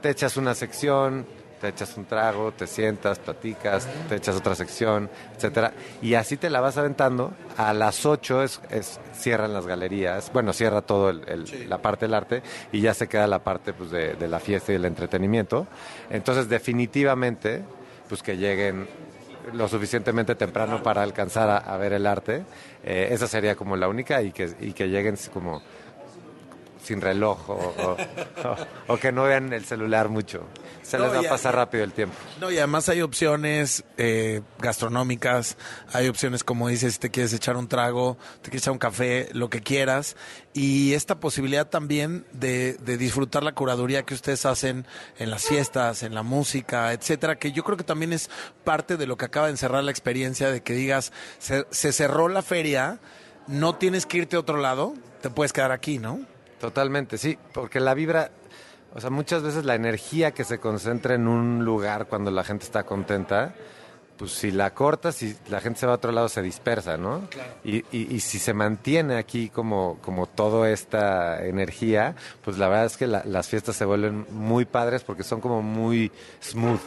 te 0.00 0.10
echas 0.10 0.36
una 0.36 0.54
sección, 0.54 1.26
te 1.62 1.68
echas 1.68 1.96
un 1.96 2.06
trago, 2.06 2.50
te 2.50 2.66
sientas, 2.66 3.20
platicas, 3.20 3.88
te 4.08 4.16
echas 4.16 4.34
otra 4.36 4.56
sección, 4.56 5.08
etcétera, 5.36 5.72
y 6.02 6.14
así 6.14 6.36
te 6.36 6.50
la 6.50 6.60
vas 6.60 6.76
aventando. 6.76 7.32
A 7.56 7.72
las 7.72 8.04
8 8.04 8.42
es, 8.42 8.60
es- 8.68 8.98
cierran 9.14 9.52
las 9.54 9.64
galerías, 9.66 10.32
bueno, 10.32 10.52
cierra 10.52 10.82
todo 10.82 11.10
el- 11.10 11.22
el- 11.28 11.70
la 11.70 11.78
parte 11.78 12.06
del 12.06 12.14
arte 12.14 12.42
y 12.72 12.80
ya 12.80 12.92
se 12.94 13.06
queda 13.06 13.28
la 13.28 13.38
parte 13.38 13.72
pues, 13.72 13.92
de, 13.92 14.14
de 14.14 14.26
la 14.28 14.40
fiesta 14.40 14.72
y 14.72 14.74
el 14.74 14.84
entretenimiento. 14.84 15.68
Entonces, 16.10 16.48
definitivamente, 16.48 17.62
pues 18.08 18.22
que 18.24 18.36
lleguen 18.36 18.88
lo 19.52 19.68
suficientemente 19.68 20.34
temprano 20.34 20.82
para 20.82 21.02
alcanzar 21.02 21.48
a, 21.48 21.58
a 21.58 21.76
ver 21.76 21.92
el 21.92 22.06
arte. 22.06 22.42
Eh, 22.84 23.08
esa 23.12 23.28
sería 23.28 23.54
como 23.54 23.76
la 23.76 23.86
única 23.88 24.20
y 24.20 24.32
que, 24.32 24.50
y 24.60 24.72
que 24.72 24.88
lleguen 24.88 25.16
como 25.32 25.62
sin 26.84 27.00
reloj 27.00 27.48
o, 27.50 27.54
o- 27.54 27.96
o- 28.48 28.94
o 28.94 28.96
que 28.98 29.12
no 29.12 29.24
vean 29.24 29.52
el 29.52 29.64
celular 29.64 30.08
mucho. 30.08 30.44
Se 30.82 30.98
No, 30.98 31.04
les 31.04 31.14
va 31.14 31.20
a 31.20 31.30
pasar 31.30 31.54
rápido 31.54 31.84
el 31.84 31.92
tiempo. 31.92 32.14
No, 32.40 32.50
y 32.50 32.58
además 32.58 32.88
hay 32.88 33.02
opciones 33.02 33.84
eh, 33.98 34.42
gastronómicas, 34.58 35.56
hay 35.92 36.08
opciones 36.08 36.42
como 36.44 36.68
dices, 36.68 36.94
si 36.94 36.98
te 36.98 37.10
quieres 37.10 37.32
echar 37.32 37.56
un 37.56 37.68
trago, 37.68 38.18
te 38.42 38.50
quieres 38.50 38.62
echar 38.64 38.72
un 38.72 38.78
café, 38.78 39.28
lo 39.32 39.48
que 39.48 39.60
quieras. 39.60 40.16
Y 40.52 40.92
esta 40.94 41.20
posibilidad 41.20 41.68
también 41.68 42.26
de, 42.32 42.74
de 42.74 42.96
disfrutar 42.98 43.42
la 43.44 43.52
curaduría 43.52 44.02
que 44.02 44.14
ustedes 44.14 44.44
hacen 44.44 44.84
en 45.18 45.30
las 45.30 45.44
fiestas, 45.44 46.02
en 46.02 46.14
la 46.14 46.22
música, 46.24 46.92
etcétera, 46.92 47.36
que 47.38 47.52
yo 47.52 47.62
creo 47.62 47.76
que 47.78 47.84
también 47.84 48.12
es 48.12 48.28
parte 48.64 48.96
de 48.96 49.06
lo 49.06 49.16
que 49.16 49.24
acaba 49.26 49.46
de 49.46 49.52
encerrar 49.52 49.84
la 49.84 49.92
experiencia 49.92 50.50
de 50.50 50.62
que 50.62 50.74
digas, 50.74 51.12
se, 51.38 51.64
se 51.70 51.92
cerró 51.92 52.28
la 52.28 52.42
feria, 52.42 52.98
no 53.46 53.76
tienes 53.76 54.04
que 54.04 54.18
irte 54.18 54.36
a 54.36 54.40
otro 54.40 54.58
lado, 54.58 54.94
te 55.22 55.30
puedes 55.30 55.52
quedar 55.52 55.70
aquí, 55.72 55.98
¿no? 55.98 56.20
Totalmente, 56.62 57.18
sí, 57.18 57.36
porque 57.52 57.80
la 57.80 57.92
vibra, 57.92 58.30
o 58.94 59.00
sea, 59.00 59.10
muchas 59.10 59.42
veces 59.42 59.64
la 59.64 59.74
energía 59.74 60.30
que 60.30 60.44
se 60.44 60.58
concentra 60.60 61.16
en 61.16 61.26
un 61.26 61.64
lugar 61.64 62.06
cuando 62.06 62.30
la 62.30 62.44
gente 62.44 62.64
está 62.64 62.84
contenta, 62.84 63.52
pues 64.16 64.30
si 64.30 64.52
la 64.52 64.72
cortas, 64.72 65.16
si 65.16 65.36
la 65.48 65.60
gente 65.60 65.80
se 65.80 65.86
va 65.86 65.92
a 65.94 65.96
otro 65.96 66.12
lado, 66.12 66.28
se 66.28 66.40
dispersa, 66.40 66.96
¿no? 66.96 67.22
Y, 67.64 67.78
y- 67.90 68.14
y 68.14 68.20
si 68.20 68.38
se 68.38 68.54
mantiene 68.54 69.16
aquí 69.16 69.48
como, 69.48 69.98
como 70.02 70.28
toda 70.28 70.70
esta 70.70 71.44
energía, 71.44 72.14
pues 72.44 72.58
la 72.58 72.68
verdad 72.68 72.84
es 72.86 72.96
que 72.96 73.08
la- 73.08 73.24
las 73.24 73.48
fiestas 73.48 73.74
se 73.74 73.84
vuelven 73.84 74.24
muy 74.30 74.64
padres 74.64 75.02
porque 75.02 75.24
son 75.24 75.40
como 75.40 75.62
muy 75.62 76.12
smooth. 76.40 76.78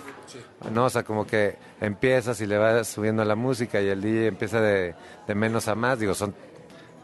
¿no? 0.74 0.86
O 0.86 0.90
sea, 0.90 1.04
como 1.04 1.28
que 1.28 1.58
empiezas 1.82 2.40
y 2.40 2.46
le 2.48 2.58
vas 2.58 2.88
subiendo 2.88 3.26
la 3.26 3.36
música 3.36 3.82
y 3.82 3.90
el 3.90 4.02
DJ 4.02 4.28
empieza 4.28 4.62
de, 4.62 4.96
de 5.28 5.36
menos 5.36 5.68
a 5.68 5.76
más. 5.76 6.00
Digo, 6.00 6.14
son 6.14 6.34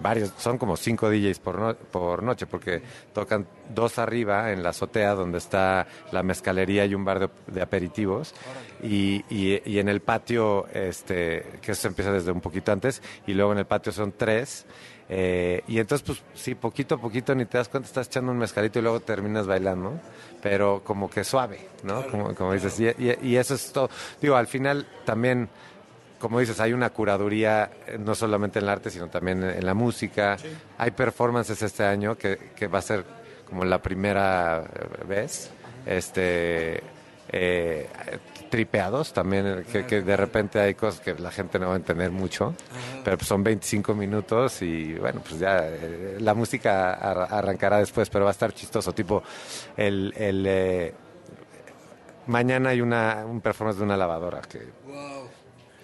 varios, 0.01 0.31
son 0.37 0.57
como 0.57 0.75
cinco 0.77 1.09
DJs 1.09 1.39
por, 1.39 1.59
no- 1.59 1.75
por 1.75 2.23
noche, 2.23 2.45
porque 2.47 2.81
tocan 3.13 3.45
dos 3.73 3.99
arriba 3.99 4.51
en 4.51 4.63
la 4.63 4.69
azotea 4.69 5.13
donde 5.13 5.37
está 5.37 5.87
la 6.11 6.23
mezcalería 6.23 6.85
y 6.85 6.95
un 6.95 7.05
bar 7.05 7.19
de, 7.19 7.29
de 7.47 7.61
aperitivos, 7.61 8.33
y, 8.83 9.23
y- 9.29 9.61
y 9.65 9.79
en 9.79 9.89
el 9.89 10.01
patio, 10.01 10.67
este, 10.73 11.45
que 11.61 11.73
eso 11.73 11.87
empieza 11.87 12.11
desde 12.11 12.31
un 12.31 12.41
poquito 12.41 12.71
antes, 12.71 13.01
y 13.27 13.33
luego 13.33 13.51
en 13.51 13.59
el 13.59 13.65
patio 13.65 13.91
son 13.91 14.13
tres. 14.17 14.65
eh, 15.13 15.61
y 15.67 15.77
entonces, 15.79 16.05
pues 16.07 16.23
sí, 16.41 16.55
poquito 16.55 16.95
a 16.95 16.97
poquito 16.97 17.35
ni 17.35 17.45
te 17.45 17.57
das 17.57 17.67
cuenta, 17.67 17.87
estás 17.87 18.07
echando 18.07 18.31
un 18.31 18.37
mezcalito 18.37 18.79
y 18.79 18.81
luego 18.81 19.01
terminas 19.01 19.45
bailando, 19.45 19.99
pero 20.41 20.81
como 20.85 21.09
que 21.09 21.23
suave, 21.25 21.59
¿no? 21.83 22.07
Como, 22.07 22.33
como 22.33 22.53
dices, 22.53 22.79
y, 22.79 22.87
y- 22.87 23.17
y 23.21 23.35
eso 23.35 23.55
es 23.55 23.71
todo. 23.73 23.89
Digo, 24.21 24.35
al 24.37 24.47
final 24.47 24.87
también 25.05 25.49
como 26.21 26.39
dices, 26.39 26.59
hay 26.61 26.71
una 26.71 26.91
curaduría 26.91 27.69
eh, 27.87 27.97
no 27.99 28.15
solamente 28.15 28.59
en 28.59 28.63
el 28.65 28.69
arte, 28.69 28.89
sino 28.89 29.07
también 29.07 29.43
en, 29.43 29.65
la 29.65 29.73
música. 29.73 30.37
Hay 30.77 30.91
performances 30.91 31.61
este 31.61 31.83
año 31.83 32.15
que, 32.17 32.37
que 32.55 32.67
va 32.67 32.79
a 32.79 32.81
ser 32.83 33.03
como 33.49 33.65
la 33.65 33.81
primera 33.81 34.63
eh, 34.63 35.03
vez. 35.07 35.49
Este. 35.85 36.81
eh, 37.29 37.89
tripeados 38.51 39.13
también, 39.13 39.47
eh, 39.47 39.63
que, 39.71 39.85
que 39.85 40.01
de 40.01 40.17
repente 40.17 40.59
hay 40.59 40.75
cosas 40.75 40.99
que 40.99 41.13
la 41.15 41.31
gente 41.31 41.57
no 41.57 41.67
va 41.69 41.73
a 41.73 41.77
entender 41.77 42.11
mucho, 42.11 42.53
pero 43.03 43.17
pues 43.17 43.27
son 43.27 43.43
25 43.43 43.95
minutos 43.95 44.61
y 44.61 44.93
bueno, 44.95 45.21
pues 45.21 45.39
ya 45.39 45.59
eh, 45.69 46.17
la 46.19 46.33
música 46.33 46.93
ar- 46.95 47.27
arrancará 47.33 47.77
después, 47.77 48.09
pero 48.09 48.25
va 48.25 48.31
a 48.31 48.33
estar 48.33 48.53
chistoso, 48.53 48.91
tipo 48.93 49.23
el... 49.77 50.13
el 50.17 50.45
eh, 50.47 50.93
mañana 52.27 52.69
hay 52.69 52.81
una, 52.81 53.23
un 53.25 53.41
performance 53.41 53.77
de 53.79 53.83
una 53.85 53.97
lavadora 53.97 54.41
que 54.41 54.57
eh, 54.59 54.63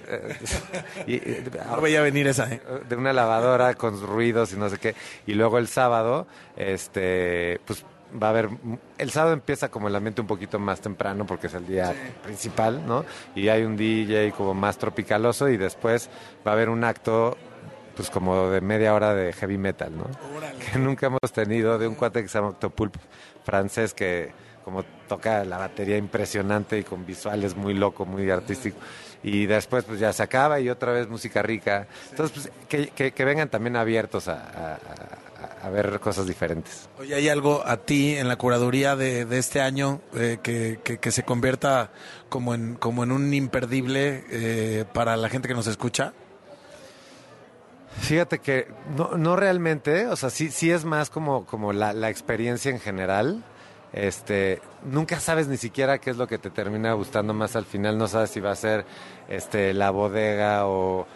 y- 1.07 1.15
y- 1.15 1.43
No 1.69 1.81
veía 1.81 2.01
venir 2.01 2.27
esa, 2.27 2.51
¿eh? 2.51 2.61
de 2.87 2.95
una 2.95 3.13
lavadora 3.13 3.73
con 3.75 4.01
ruidos 4.01 4.53
y 4.53 4.57
no 4.57 4.69
sé 4.69 4.77
qué. 4.77 4.95
Y 5.25 5.33
luego 5.33 5.57
el 5.57 5.67
sábado, 5.67 6.27
este, 6.55 7.59
pues 7.65 7.85
va 8.21 8.27
a 8.27 8.29
haber. 8.31 8.49
El 8.97 9.11
sábado 9.11 9.33
empieza 9.33 9.69
como 9.69 9.87
el 9.87 9.95
ambiente 9.95 10.21
un 10.21 10.27
poquito 10.27 10.59
más 10.59 10.79
temprano 10.81 11.25
porque 11.25 11.47
es 11.47 11.53
el 11.53 11.67
día 11.67 11.93
principal, 12.23 12.85
¿no? 12.87 13.05
Y 13.35 13.49
hay 13.49 13.63
un 13.63 13.75
DJ 13.77 14.31
como 14.31 14.53
más 14.53 14.77
tropicaloso 14.77 15.49
y 15.49 15.57
después 15.57 16.09
va 16.45 16.51
a 16.51 16.53
haber 16.53 16.69
un 16.69 16.83
acto. 16.83 17.37
Pues 17.95 18.11
como 18.11 18.51
de 18.51 18.61
media 18.61 18.93
hora 18.93 19.15
de 19.15 19.33
heavy 19.33 19.57
metal, 19.57 19.91
¿no? 19.97 20.03
Que 20.71 20.77
nunca 20.77 21.07
hemos 21.07 21.31
tenido 21.33 21.79
de 21.79 21.87
un 21.87 21.95
cuate 21.95 22.21
que 22.21 22.27
se 22.27 22.37
llama 22.37 22.49
Octopulp 22.49 22.95
francés 23.43 23.95
que 23.95 24.31
como 24.63 24.83
toca 25.07 25.43
la 25.45 25.57
batería 25.57 25.97
impresionante 25.97 26.77
y 26.77 26.83
con 26.83 27.07
visuales 27.07 27.55
muy 27.55 27.73
loco, 27.73 28.05
muy 28.05 28.29
artístico. 28.29 28.77
Y 29.29 29.45
después 29.45 29.83
pues 29.83 29.99
ya 29.99 30.13
se 30.13 30.23
acaba 30.23 30.59
y 30.59 30.69
otra 30.69 30.91
vez 30.93 31.07
música 31.09 31.41
rica. 31.41 31.87
Entonces 32.11 32.31
pues 32.33 32.51
que, 32.69 32.87
que- 32.91 33.11
que 33.11 33.25
vengan 33.25 33.49
también 33.49 33.75
abiertos 33.75 34.27
a, 34.29 34.75
a- 35.63 35.69
ver 35.69 35.99
cosas 35.99 36.25
diferentes. 36.27 36.87
Oye, 36.97 37.13
¿hay 37.13 37.27
algo 37.27 37.61
a 37.65 37.75
ti 37.77 38.15
en 38.15 38.29
la 38.29 38.37
curaduría 38.37 38.95
de, 38.95 39.25
de 39.25 39.37
este 39.37 39.59
año 39.59 39.99
eh, 40.15 40.37
que, 40.41 40.79
que- 40.81 40.97
que 40.97 41.11
se 41.11 41.23
convierta 41.23 41.91
como 42.29 42.53
en, 42.55 42.75
como 42.75 43.03
en 43.03 43.11
un 43.11 43.33
imperdible 43.33 44.23
eh, 44.29 44.85
para 44.93 45.17
la 45.17 45.27
gente 45.27 45.49
que 45.49 45.53
nos 45.55 45.67
escucha? 45.67 46.13
Fíjate 47.99 48.39
que 48.39 48.67
no, 48.95 49.17
no 49.17 49.35
realmente, 49.35 50.07
o 50.07 50.15
sea, 50.15 50.29
sí, 50.29 50.51
sí 50.51 50.71
es 50.71 50.85
más 50.85 51.09
como, 51.09 51.45
como 51.45 51.73
la, 51.73 51.93
la 51.93 52.09
experiencia 52.09 52.69
en 52.71 52.79
general. 52.79 53.43
Este, 53.97 54.61
nunca 54.85 55.19
sabes 55.19 55.47
ni 55.47 55.57
siquiera 55.57 55.97
qué 55.97 56.11
es 56.11 56.17
lo 56.17 56.27
que 56.27 56.37
te 56.37 56.51
termina 56.51 56.93
gustando 56.93 57.33
más 57.33 57.55
al 57.55 57.65
final, 57.65 57.97
no 57.97 58.07
sabes 58.07 58.29
si 58.29 58.39
va 58.39 58.51
a 58.51 58.55
ser 58.55 58.85
este, 59.27 59.73
la 59.73 59.89
bodega 59.89 60.67
o 60.67 61.07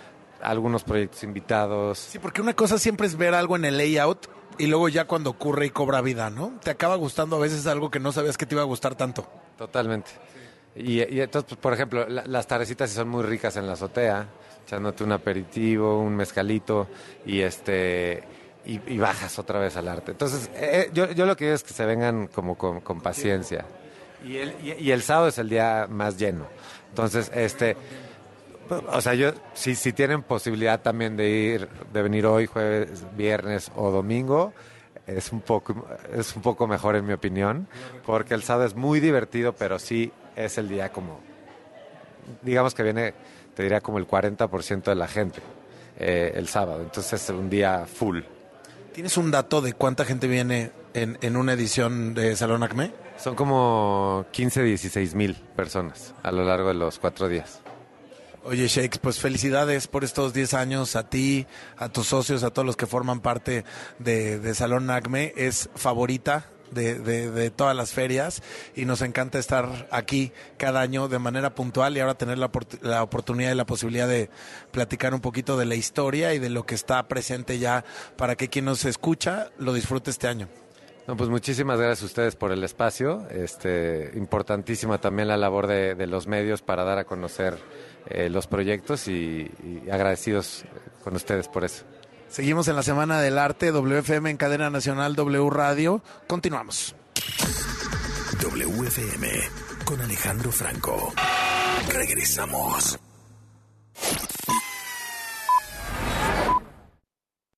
algunos 0.42 0.84
proyectos 0.84 1.24
invitados. 1.24 2.00
Sí, 2.00 2.18
porque 2.18 2.42
una 2.42 2.56
cosa 2.56 2.80
siempre 2.80 3.06
es 3.06 3.16
ver 3.16 3.36
algo 3.36 3.56
en 3.56 3.66
el 3.66 3.78
layout 3.78 4.28
y 4.58 4.66
luego 4.66 4.90
ya 4.90 5.06
cuando 5.06 5.30
ocurre 5.30 5.68
y 5.68 5.70
cobra 5.70 6.02
vida, 6.02 6.32
¿no? 6.32 6.54
Te 6.64 6.72
acaba 6.72 6.96
gustando 6.96 7.36
a 7.36 7.40
veces 7.40 7.68
algo 7.68 7.92
que 7.92 8.00
no 8.00 8.12
sabías 8.12 8.36
que 8.36 8.48
te 8.48 8.56
iba 8.56 8.62
a 8.64 8.66
gustar 8.66 8.96
tanto. 8.96 9.28
Totalmente. 9.60 10.10
Y, 10.76 11.04
y 11.04 11.22
entonces, 11.22 11.50
pues, 11.50 11.60
por 11.62 11.74
ejemplo, 11.74 12.08
la- 12.10 12.26
las 12.26 12.48
tardecitas 12.48 12.90
sí 12.90 12.96
son 12.96 13.10
muy 13.10 13.22
ricas 13.24 13.58
en 13.58 13.68
la 13.68 13.74
azotea, 13.74 14.26
echándote 14.66 15.04
un 15.04 15.12
aperitivo, 15.12 16.00
un 16.00 16.16
mezcalito 16.16 16.88
y 17.28 17.42
este 17.42 18.24
y, 18.66 18.98
bajas 18.98 19.40
otra 19.40 19.60
vez 19.60 19.76
al 19.78 19.88
arte. 19.88 20.12
Entonces, 20.12 20.50
eh, 20.54 20.90
yo, 20.94 21.12
yo 21.12 21.26
lo 21.26 21.36
que 21.36 21.46
digo 21.46 21.56
es 21.56 21.64
que 21.64 21.74
se 21.74 21.86
vengan 21.86 22.28
como 22.28 22.58
con, 22.58 23.02
paciencia. 23.02 23.66
Y 24.24 24.38
el, 24.38 24.56
y, 24.64 24.74
y 24.74 24.92
el 24.92 25.02
sábado 25.02 25.28
es 25.30 25.38
el 25.40 25.50
día 25.50 25.88
más 25.90 26.18
lleno. 26.18 26.46
Entonces, 26.90 27.32
este, 27.34 27.76
o 28.92 29.02
sea, 29.02 29.14
yo, 29.14 29.32
si, 29.54 29.76
si 29.76 29.94
tienen 29.94 30.24
posibilidad 30.24 30.82
también 30.82 31.18
de 31.18 31.30
ir, 31.30 31.70
de 31.92 32.02
venir 32.02 32.26
hoy, 32.26 32.46
jueves, 32.46 33.06
viernes 33.16 33.72
o 33.76 33.92
domingo, 33.92 34.54
es 35.08 35.32
un 35.32 35.42
poco, 35.42 35.88
es 36.14 36.36
un 36.36 36.42
poco 36.42 36.68
mejor 36.68 36.96
en 36.96 37.06
mi 37.06 37.14
opinión, 37.14 37.68
porque 38.06 38.34
el 38.34 38.44
sábado 38.44 38.68
es 38.68 38.76
muy 38.76 39.00
divertido, 39.00 39.54
pero 39.54 39.80
sí 39.80 40.12
es 40.36 40.58
el 40.58 40.70
día 40.70 40.92
como, 40.92 41.20
digamos 42.42 42.74
que 42.74 42.84
viene, 42.84 43.14
te 43.56 43.64
diría 43.64 43.82
como 43.82 43.98
el 43.98 44.08
40% 44.08 44.84
de 44.84 44.96
la 44.96 45.08
gente 45.08 45.42
eh, 46.00 46.32
el 46.36 46.48
sábado, 46.48 46.82
entonces 46.82 47.22
es 47.22 47.30
un 47.30 47.50
día 47.50 47.86
full. 47.86 48.22
¿Tienes 48.94 49.16
un 49.18 49.32
dato 49.32 49.62
de 49.62 49.74
cuánta 49.74 50.04
gente 50.04 50.28
viene 50.28 50.72
en, 50.94 51.18
en 51.22 51.38
una 51.38 51.54
edición 51.54 52.14
de 52.14 52.36
Salón 52.36 52.62
Acme? 52.64 52.92
Son 53.18 53.36
como 53.36 54.26
15, 54.32 54.64
16 54.64 55.16
mil 55.16 55.36
personas 55.56 56.14
a 56.24 56.32
lo 56.32 56.44
largo 56.44 56.68
de 56.68 56.74
los 56.74 57.00
cuatro 57.00 57.30
días. 57.30 57.62
Oye, 58.44 58.68
Shakes, 58.68 58.98
pues 59.00 59.20
felicidades 59.20 59.88
por 59.88 60.04
estos 60.04 60.34
10 60.34 60.56
años 60.56 60.96
a 60.96 61.08
ti, 61.08 61.46
a 61.78 61.90
tus 61.90 62.08
socios, 62.08 62.44
a 62.44 62.50
todos 62.50 62.66
los 62.66 62.76
que 62.76 62.88
forman 62.88 63.22
parte 63.22 63.64
de, 64.00 64.40
de 64.40 64.56
Salón 64.56 64.90
Acme. 64.90 65.34
Es 65.38 65.70
favorita 65.76 66.50
de, 66.72 67.00
de- 67.00 67.52
todas 67.52 67.76
las 67.76 67.92
ferias 67.92 68.42
y 68.76 68.86
nos 68.86 69.02
encanta 69.02 69.38
estar 69.40 69.88
aquí 69.92 70.32
cada 70.58 70.82
año 70.82 71.08
de 71.08 71.20
manera 71.20 71.54
puntual 71.54 71.96
y 71.96 72.00
ahora 72.00 72.16
tener 72.16 72.38
la, 72.38 72.50
la 72.82 73.04
oportunidad 73.04 73.52
y 73.52 73.56
la 73.56 73.66
posibilidad 73.66 74.08
de 74.08 74.30
platicar 74.72 75.14
un 75.14 75.22
poquito 75.22 75.58
de 75.58 75.66
la 75.66 75.76
historia 75.76 76.34
y 76.34 76.40
de 76.40 76.50
lo 76.50 76.66
que 76.66 76.76
está 76.76 77.08
presente 77.08 77.60
ya 77.60 77.84
para 78.16 78.36
que 78.36 78.48
quien 78.48 78.66
nos 78.66 78.86
escucha 78.86 79.50
lo 79.58 79.74
disfrute 79.74 80.10
este 80.12 80.28
año. 80.28 80.48
No, 81.08 81.18
pues 81.18 81.30
muchísimas 81.30 81.80
gracias 81.80 82.04
a 82.04 82.06
ustedes 82.06 82.36
por 82.36 82.52
el 82.52 82.64
espacio. 82.64 83.28
Este, 83.32 84.12
importantísima 84.16 85.00
también 85.00 85.28
la 85.28 85.36
labor 85.36 85.68
de, 85.68 86.08
los 86.08 86.28
medios 86.28 86.62
para 86.62 86.84
dar 86.84 87.00
a 87.00 87.06
conocer 87.06 87.58
eh, 88.08 88.30
los 88.30 88.48
proyectos 88.48 89.08
y 89.08 89.50
agradecidos 89.92 90.64
con 91.04 91.16
ustedes 91.16 91.48
por 91.48 91.66
eso. 91.66 91.86
Seguimos 92.32 92.70
en 92.70 92.78
la 92.78 92.84
Semana 92.84 93.20
del 93.20 93.38
Arte, 93.38 93.72
WFM 93.72 94.30
en 94.30 94.38
cadena 94.38 94.70
nacional, 94.70 95.16
W 95.16 95.50
Radio. 95.50 96.02
Continuamos. 96.28 96.96
WFM 98.42 99.28
con 99.84 100.00
Alejandro 100.00 100.50
Franco. 100.50 101.14
Regresamos. 101.90 102.98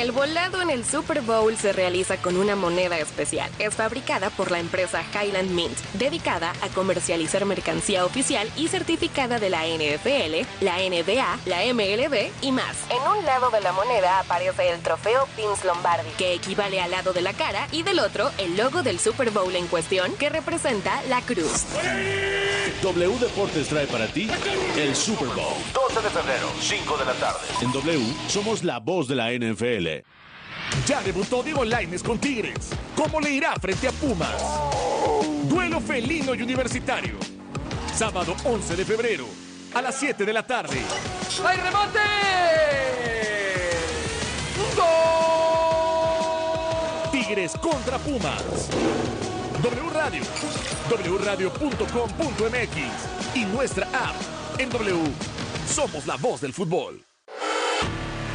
El 0.00 0.12
volado 0.12 0.62
en 0.62 0.70
el 0.70 0.86
Super 0.86 1.20
Bowl 1.20 1.54
se 1.58 1.74
realiza 1.74 2.16
con 2.16 2.38
una 2.38 2.56
moneda 2.56 2.96
especial. 2.96 3.50
Es 3.58 3.74
fabricada 3.74 4.30
por 4.30 4.50
la 4.50 4.58
empresa 4.58 5.02
Highland 5.12 5.50
Mint, 5.50 5.76
dedicada 5.92 6.54
a 6.62 6.68
comercializar 6.68 7.44
mercancía 7.44 8.06
oficial 8.06 8.50
y 8.56 8.68
certificada 8.68 9.38
de 9.38 9.50
la 9.50 9.66
NFL, 9.66 10.64
la 10.64 10.78
NBA, 10.78 11.40
la 11.44 11.74
MLB 11.74 12.30
y 12.40 12.50
más. 12.50 12.78
En 12.88 13.18
un 13.18 13.26
lado 13.26 13.50
de 13.50 13.60
la 13.60 13.72
moneda 13.72 14.20
aparece 14.20 14.70
el 14.70 14.80
trofeo 14.80 15.28
Vince 15.36 15.66
Lombardi, 15.66 16.08
que 16.16 16.32
equivale 16.32 16.80
al 16.80 16.92
lado 16.92 17.12
de 17.12 17.20
la 17.20 17.34
cara, 17.34 17.68
y 17.70 17.82
del 17.82 17.98
otro 17.98 18.30
el 18.38 18.56
logo 18.56 18.82
del 18.82 19.00
Super 19.00 19.30
Bowl 19.30 19.54
en 19.54 19.66
cuestión, 19.66 20.14
que 20.16 20.30
representa 20.30 21.02
la 21.10 21.20
cruz. 21.20 21.66
W 22.82 23.18
Deportes 23.18 23.68
trae 23.68 23.86
para 23.86 24.06
ti 24.06 24.28
el 24.76 24.94
Super 24.94 25.28
Bowl. 25.28 25.54
12 25.72 26.02
de 26.02 26.10
febrero, 26.10 26.48
5 26.60 26.96
de 26.96 27.04
la 27.04 27.12
tarde. 27.14 27.40
En 27.62 27.72
W 27.72 28.14
somos 28.28 28.64
la 28.64 28.78
voz 28.78 29.08
de 29.08 29.16
la 29.16 29.30
NFL. 29.32 30.04
Ya 30.86 31.02
debutó 31.02 31.42
Diego 31.42 31.64
Laines 31.64 32.02
con 32.02 32.18
Tigres. 32.18 32.70
¿Cómo 32.96 33.20
le 33.20 33.30
irá 33.30 33.54
frente 33.56 33.88
a 33.88 33.92
Pumas? 33.92 34.42
Duelo 35.44 35.80
felino 35.80 36.34
y 36.34 36.42
universitario. 36.42 37.14
Sábado 37.94 38.34
11 38.44 38.76
de 38.76 38.84
febrero, 38.84 39.26
a 39.74 39.82
las 39.82 39.96
7 39.98 40.24
de 40.24 40.32
la 40.32 40.46
tarde. 40.46 40.80
¡Hay 41.44 41.56
remate! 41.58 41.98
Tigres 47.10 47.52
contra 47.60 47.98
Pumas. 47.98 48.70
W 49.62 49.90
Radio, 49.92 50.22
wradio.com.mx 50.96 52.76
y 53.36 53.44
nuestra 53.46 53.86
app 53.88 54.14
en 54.58 54.68
W. 54.70 54.98
Somos 55.66 56.06
la 56.06 56.16
voz 56.16 56.40
del 56.40 56.52
fútbol. 56.52 57.04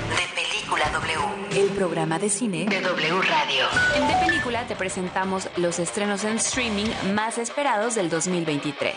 De 0.09 0.41
Película 0.41 0.89
W. 0.91 1.61
El 1.61 1.69
programa 1.69 2.19
de 2.19 2.29
cine 2.29 2.65
De 2.65 2.81
W 2.81 3.21
Radio. 3.21 3.65
En 3.95 4.07
De 4.07 4.15
Película 4.25 4.65
te 4.67 4.75
presentamos 4.75 5.49
los 5.57 5.79
estrenos 5.79 6.23
en 6.23 6.37
streaming 6.37 6.87
más 7.13 7.37
esperados 7.37 7.95
del 7.95 8.09
2023. 8.09 8.93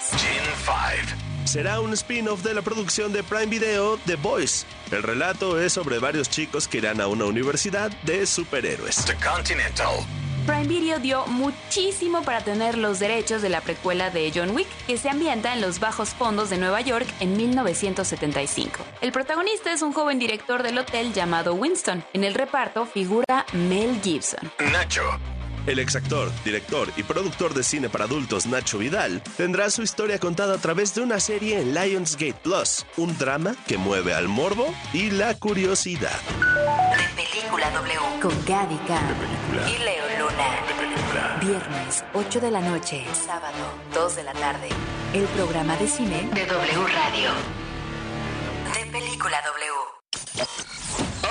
Será 1.45 1.81
un 1.81 1.95
spin-off 1.95 2.43
de 2.43 2.53
la 2.53 2.61
producción 2.63 3.13
de 3.13 3.23
Prime 3.23 3.47
Video 3.47 3.97
The 4.05 4.17
Boys. 4.17 4.67
El 4.91 5.03
relato 5.03 5.59
es 5.59 5.73
sobre 5.73 5.99
varios 5.99 6.29
chicos 6.29 6.69
que 6.69 6.77
irán 6.79 7.01
a 7.01 7.07
una 7.07 7.25
universidad 7.25 7.91
de 8.03 8.27
superhéroes. 8.27 9.05
The 9.07 9.15
Continental. 9.15 10.05
Prime 10.49 10.65
Video 10.67 10.99
dio 10.99 11.27
muchísimo 11.27 12.23
para 12.23 12.41
tener 12.41 12.79
los 12.79 12.99
derechos 12.99 13.43
de 13.43 13.51
la 13.51 13.61
precuela 13.61 14.09
de 14.09 14.33
John 14.35 14.57
Wick, 14.57 14.67
que 14.87 14.97
se 14.97 15.11
ambienta 15.11 15.53
en 15.53 15.61
los 15.61 15.79
bajos 15.79 16.15
fondos 16.15 16.49
de 16.49 16.57
Nueva 16.57 16.81
York 16.81 17.07
en 17.21 17.37
1975. 17.37 18.83
El 19.03 19.13
protagonista 19.13 19.71
es 19.75 19.83
un 19.83 19.93
joven 19.93 20.19
director 20.19 20.63
del 20.63 20.79
hotel 20.79 21.13
llamado 21.13 21.53
Winston. 21.53 22.03
En 22.15 22.25
el 22.25 22.33
reparto 22.33 22.87
figura 22.87 23.45
Mel 23.53 24.01
Gibson. 24.03 24.51
Nacho. 24.73 25.03
El 25.67 25.79
exactor, 25.81 26.33
director 26.47 26.91
y 26.97 27.03
productor 27.03 27.53
de 27.53 27.63
cine 27.63 27.91
para 27.91 28.07
adultos 28.07 28.47
Nacho 28.47 28.79
Vidal 28.79 29.23
tendrá 29.37 29.69
su 29.69 29.83
historia 29.83 30.19
contada 30.19 30.55
a 30.55 30.59
través 30.59 30.95
de 30.95 31.03
una 31.03 31.21
serie 31.21 31.61
en 31.61 31.75
Lionsgate 31.75 32.41
Plus, 32.43 32.87
un 32.97 33.19
drama 33.19 33.55
que 33.67 33.77
mueve 33.77 34.15
al 34.15 34.29
morbo 34.29 34.75
y 34.95 35.11
la 35.11 35.35
curiosidad. 35.35 36.19
De 36.97 37.23
Película 37.23 37.71
W. 37.71 37.99
Con 38.23 38.47
Gavica 38.47 38.99
Y 39.69 39.79
Leo 39.85 40.08
Luna. 40.39 41.39
Viernes, 41.41 42.05
8 42.15 42.41
de 42.41 42.51
la 42.51 42.61
noche. 42.61 43.05
Sábado, 43.13 43.57
2 43.95 44.17
de 44.17 44.23
la 44.23 44.33
tarde. 44.33 44.69
El 45.13 45.25
programa 45.25 45.77
de 45.77 45.89
cine 45.89 46.29
De 46.33 46.47
W 46.47 46.87
Radio. 46.87 47.31
De 48.75 48.91
Película 48.91 49.43
W. 49.43 50.68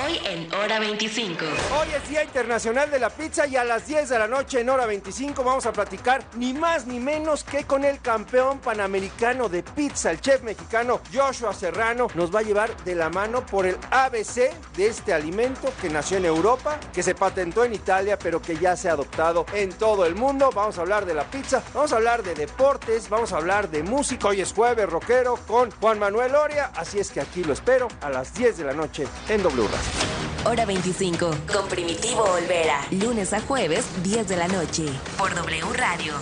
Hoy 0.07 0.21
en 0.23 0.53
Hora 0.53 0.79
25. 0.79 1.43
Hoy 1.43 1.87
es 1.93 2.07
Día 2.07 2.23
Internacional 2.23 2.89
de 2.89 2.97
la 2.97 3.09
Pizza 3.09 3.45
y 3.45 3.57
a 3.57 3.65
las 3.65 3.87
10 3.87 4.07
de 4.07 4.17
la 4.17 4.27
noche 4.27 4.61
en 4.61 4.69
hora 4.69 4.85
25 4.85 5.43
vamos 5.43 5.65
a 5.65 5.73
platicar 5.73 6.23
ni 6.37 6.53
más 6.53 6.87
ni 6.87 6.97
menos 6.97 7.43
que 7.43 7.65
con 7.65 7.83
el 7.83 7.99
campeón 7.99 8.59
panamericano 8.59 9.49
de 9.49 9.63
pizza, 9.63 10.11
el 10.11 10.21
chef 10.21 10.43
mexicano 10.43 11.01
Joshua 11.13 11.53
Serrano. 11.53 12.07
Nos 12.15 12.33
va 12.33 12.39
a 12.39 12.43
llevar 12.43 12.73
de 12.85 12.95
la 12.95 13.09
mano 13.09 13.45
por 13.45 13.65
el 13.65 13.75
ABC 13.91 14.53
de 14.77 14.87
este 14.87 15.13
alimento 15.13 15.73
que 15.81 15.89
nació 15.89 16.17
en 16.17 16.25
Europa, 16.25 16.79
que 16.93 17.03
se 17.03 17.13
patentó 17.13 17.65
en 17.65 17.73
Italia, 17.73 18.17
pero 18.17 18.41
que 18.41 18.55
ya 18.55 18.77
se 18.77 18.87
ha 18.87 18.93
adoptado 18.93 19.45
en 19.53 19.73
todo 19.73 20.05
el 20.05 20.15
mundo. 20.15 20.51
Vamos 20.55 20.77
a 20.77 20.81
hablar 20.81 21.05
de 21.05 21.15
la 21.15 21.25
pizza, 21.25 21.61
vamos 21.73 21.91
a 21.91 21.97
hablar 21.97 22.23
de 22.23 22.33
deportes, 22.33 23.09
vamos 23.09 23.33
a 23.33 23.37
hablar 23.37 23.69
de 23.69 23.83
música. 23.83 24.29
Hoy 24.29 24.39
es 24.39 24.53
jueves 24.53 24.87
rockero 24.87 25.37
con 25.45 25.69
Juan 25.71 25.99
Manuel 25.99 26.33
Oria, 26.33 26.71
así 26.77 26.97
es 26.97 27.11
que 27.11 27.19
aquí 27.19 27.43
lo 27.43 27.51
espero 27.51 27.89
a 27.99 28.09
las 28.09 28.33
10 28.33 28.57
de 28.59 28.63
la 28.63 28.73
noche 28.73 29.05
en 29.27 29.43
W 29.43 29.67
Radio. 29.67 29.96
Hora 30.45 30.65
25. 30.65 31.31
Con 31.51 31.67
Primitivo 31.67 32.23
Olvera. 32.23 32.79
Lunes 32.91 33.33
a 33.33 33.41
jueves, 33.41 33.85
10 34.03 34.27
de 34.29 34.37
la 34.37 34.47
noche. 34.47 34.85
Por 35.17 35.35
W 35.35 35.73
Radio. 35.73 36.13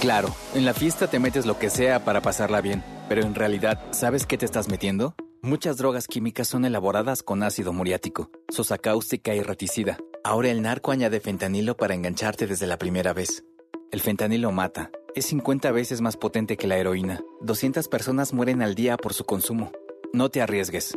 Claro, 0.00 0.34
en 0.54 0.64
la 0.64 0.74
fiesta 0.74 1.08
te 1.08 1.18
metes 1.18 1.46
lo 1.46 1.58
que 1.58 1.70
sea 1.70 2.04
para 2.04 2.20
pasarla 2.20 2.60
bien, 2.60 2.84
pero 3.08 3.22
en 3.22 3.34
realidad, 3.34 3.80
¿sabes 3.90 4.26
qué 4.26 4.38
te 4.38 4.44
estás 4.44 4.68
metiendo? 4.68 5.14
Muchas 5.42 5.76
drogas 5.76 6.08
químicas 6.08 6.48
son 6.48 6.64
elaboradas 6.64 7.22
con 7.22 7.42
ácido 7.42 7.72
muriático, 7.72 8.30
sosa 8.48 8.78
cáustica 8.78 9.34
y 9.34 9.42
reticida. 9.42 9.98
Ahora 10.22 10.50
el 10.50 10.62
narco 10.62 10.90
añade 10.90 11.20
fentanilo 11.20 11.76
para 11.76 11.94
engancharte 11.94 12.46
desde 12.46 12.66
la 12.66 12.78
primera 12.78 13.12
vez. 13.12 13.44
El 13.92 14.00
fentanilo 14.00 14.52
mata. 14.52 14.90
Es 15.14 15.26
50 15.26 15.70
veces 15.70 16.00
más 16.00 16.16
potente 16.16 16.56
que 16.56 16.66
la 16.66 16.78
heroína. 16.78 17.20
200 17.42 17.88
personas 17.88 18.32
mueren 18.32 18.62
al 18.62 18.74
día 18.74 18.96
por 18.96 19.12
su 19.12 19.24
consumo. 19.24 19.70
No 20.12 20.30
te 20.30 20.40
arriesgues. 20.40 20.96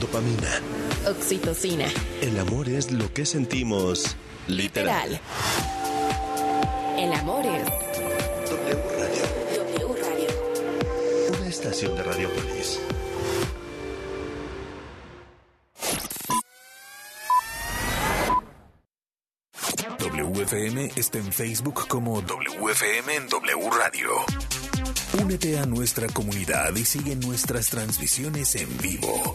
Dopamina. 0.00 0.60
Oxitocina. 1.06 1.86
El 2.20 2.38
amor 2.38 2.68
es 2.68 2.92
lo 2.92 3.12
que 3.12 3.26
sentimos 3.26 4.16
literal. 4.48 5.10
Literal. 5.10 5.20
El 6.98 7.12
amor 7.12 7.44
es 7.46 7.64
W 8.50 8.82
Radio. 8.98 9.22
W 9.64 10.02
Radio. 10.02 11.38
Una 11.38 11.48
estación 11.48 11.96
de 11.96 12.02
Radiopolis. 12.02 12.80
WFM 19.98 20.92
está 20.96 21.18
en 21.18 21.32
Facebook 21.32 21.86
como 21.88 22.20
WFM 22.22 23.14
en 23.14 23.28
W 23.28 23.70
Radio. 23.70 24.10
Únete 25.22 25.58
a 25.58 25.66
nuestra 25.66 26.06
comunidad 26.08 26.74
y 26.76 26.84
sigue 26.84 27.16
nuestras 27.16 27.70
transmisiones 27.70 28.54
en 28.56 28.76
vivo. 28.78 29.34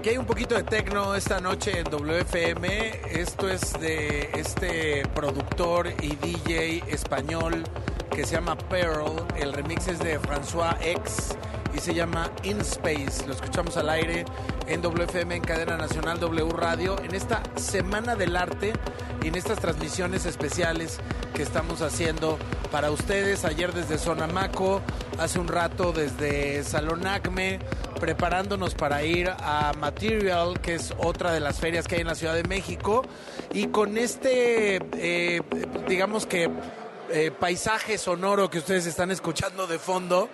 Aquí 0.00 0.08
hay 0.08 0.16
un 0.16 0.24
poquito 0.24 0.54
de 0.54 0.62
tecno 0.62 1.14
esta 1.14 1.42
noche 1.42 1.78
en 1.78 1.84
WFM. 1.84 3.02
Esto 3.10 3.50
es 3.50 3.78
de 3.78 4.30
este 4.32 5.06
productor 5.14 5.88
y 6.00 6.16
DJ 6.16 6.84
español 6.88 7.64
que 8.10 8.24
se 8.24 8.36
llama 8.36 8.56
Pearl. 8.56 9.26
El 9.36 9.52
remix 9.52 9.88
es 9.88 9.98
de 9.98 10.18
François 10.18 10.74
X 10.80 11.36
y 11.74 11.80
se 11.80 11.92
llama 11.92 12.30
In 12.44 12.62
Space. 12.62 13.26
Lo 13.26 13.34
escuchamos 13.34 13.76
al 13.76 13.90
aire 13.90 14.24
en 14.66 14.80
WFM 14.80 15.34
en 15.34 15.42
cadena 15.42 15.76
nacional 15.76 16.18
W 16.18 16.48
Radio 16.48 16.98
en 17.04 17.14
esta 17.14 17.42
Semana 17.56 18.16
del 18.16 18.36
Arte 18.36 18.72
y 19.22 19.28
en 19.28 19.34
estas 19.34 19.58
transmisiones 19.58 20.24
especiales 20.24 20.98
que 21.34 21.42
estamos 21.42 21.82
haciendo 21.82 22.38
para 22.72 22.90
ustedes. 22.90 23.44
Ayer 23.44 23.74
desde 23.74 23.98
Sonamaco, 23.98 24.80
hace 25.18 25.38
un 25.38 25.48
rato 25.48 25.92
desde 25.92 26.64
Salón 26.64 27.06
Acme, 27.06 27.58
preparándonos 28.00 28.74
para 28.74 29.04
ir 29.04 29.28
a 29.28 29.72
Material, 29.78 30.58
que 30.60 30.74
es 30.74 30.92
otra 30.98 31.32
de 31.32 31.40
las 31.40 31.60
ferias 31.60 31.86
que 31.86 31.96
hay 31.96 32.00
en 32.00 32.06
la 32.06 32.14
Ciudad 32.14 32.34
de 32.34 32.44
México. 32.44 33.04
Y 33.52 33.66
con 33.66 33.98
este, 33.98 34.80
eh, 34.96 35.42
digamos 35.86 36.26
que 36.26 36.50
eh, 37.12 37.30
paisaje 37.38 37.98
sonoro 37.98 38.48
que 38.50 38.58
ustedes 38.58 38.86
están 38.86 39.10
escuchando 39.10 39.66
de 39.66 39.78
fondo, 39.78 40.30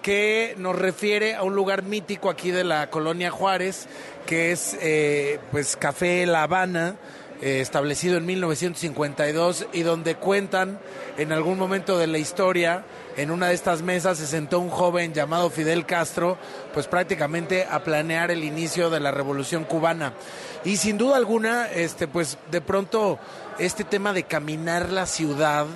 que 0.00 0.54
nos 0.58 0.76
refiere 0.76 1.34
a 1.34 1.42
un 1.42 1.56
lugar 1.56 1.82
mítico 1.82 2.30
aquí 2.30 2.52
de 2.52 2.62
la 2.62 2.88
colonia 2.88 3.30
Juárez, 3.32 3.88
que 4.24 4.52
es 4.52 4.76
eh, 4.80 5.40
pues 5.50 5.76
Café 5.76 6.24
La 6.24 6.44
Habana, 6.44 6.96
establecido 7.40 8.16
en 8.16 8.26
1952 8.26 9.66
y 9.72 9.82
donde 9.82 10.16
cuentan 10.16 10.80
en 11.18 11.30
algún 11.30 11.56
momento 11.56 11.96
de 11.96 12.08
la 12.08 12.18
historia, 12.18 12.84
en 13.18 13.32
una 13.32 13.48
de 13.48 13.54
estas 13.54 13.82
mesas 13.82 14.16
se 14.18 14.28
sentó 14.28 14.60
un 14.60 14.70
joven 14.70 15.12
llamado 15.12 15.50
Fidel 15.50 15.84
Castro, 15.84 16.38
pues 16.72 16.86
prácticamente 16.86 17.66
a 17.68 17.82
planear 17.82 18.30
el 18.30 18.44
inicio 18.44 18.90
de 18.90 19.00
la 19.00 19.10
revolución 19.10 19.64
cubana. 19.64 20.12
Y 20.64 20.76
sin 20.76 20.98
duda 20.98 21.16
alguna, 21.16 21.66
este, 21.66 22.06
pues 22.06 22.38
de 22.52 22.60
pronto 22.60 23.18
este 23.58 23.82
tema 23.82 24.12
de 24.12 24.22
caminar 24.22 24.90
la 24.90 25.04
ciudad, 25.04 25.66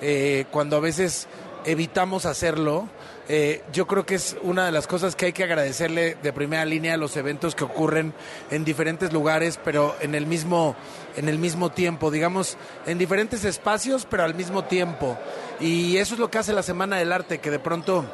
eh, 0.00 0.46
cuando 0.50 0.76
a 0.76 0.80
veces 0.80 1.28
evitamos 1.64 2.26
hacerlo, 2.26 2.88
eh, 3.32 3.62
yo 3.72 3.86
creo 3.86 4.04
que 4.04 4.16
es 4.16 4.36
una 4.42 4.66
de 4.66 4.72
las 4.72 4.88
cosas 4.88 5.14
que 5.14 5.26
hay 5.26 5.32
que 5.32 5.44
agradecerle 5.44 6.16
de 6.20 6.32
primera 6.32 6.64
línea 6.64 6.94
a 6.94 6.96
los 6.96 7.16
eventos 7.16 7.54
que 7.54 7.62
ocurren 7.62 8.12
en 8.50 8.64
diferentes 8.64 9.12
lugares, 9.12 9.56
pero 9.64 9.94
en 10.00 10.16
el 10.16 10.26
mismo, 10.26 10.74
en 11.16 11.28
el 11.28 11.38
mismo 11.38 11.70
tiempo, 11.70 12.10
digamos, 12.10 12.56
en 12.86 12.98
diferentes 12.98 13.44
espacios, 13.44 14.04
pero 14.10 14.24
al 14.24 14.34
mismo 14.34 14.64
tiempo. 14.64 15.16
Y 15.60 15.98
eso 15.98 16.14
es 16.14 16.18
lo 16.18 16.28
que 16.28 16.38
hace 16.38 16.52
la 16.52 16.64
Semana 16.64 16.96
del 16.96 17.12
Arte, 17.12 17.38
que 17.38 17.52
de 17.52 17.60
pronto 17.60 18.04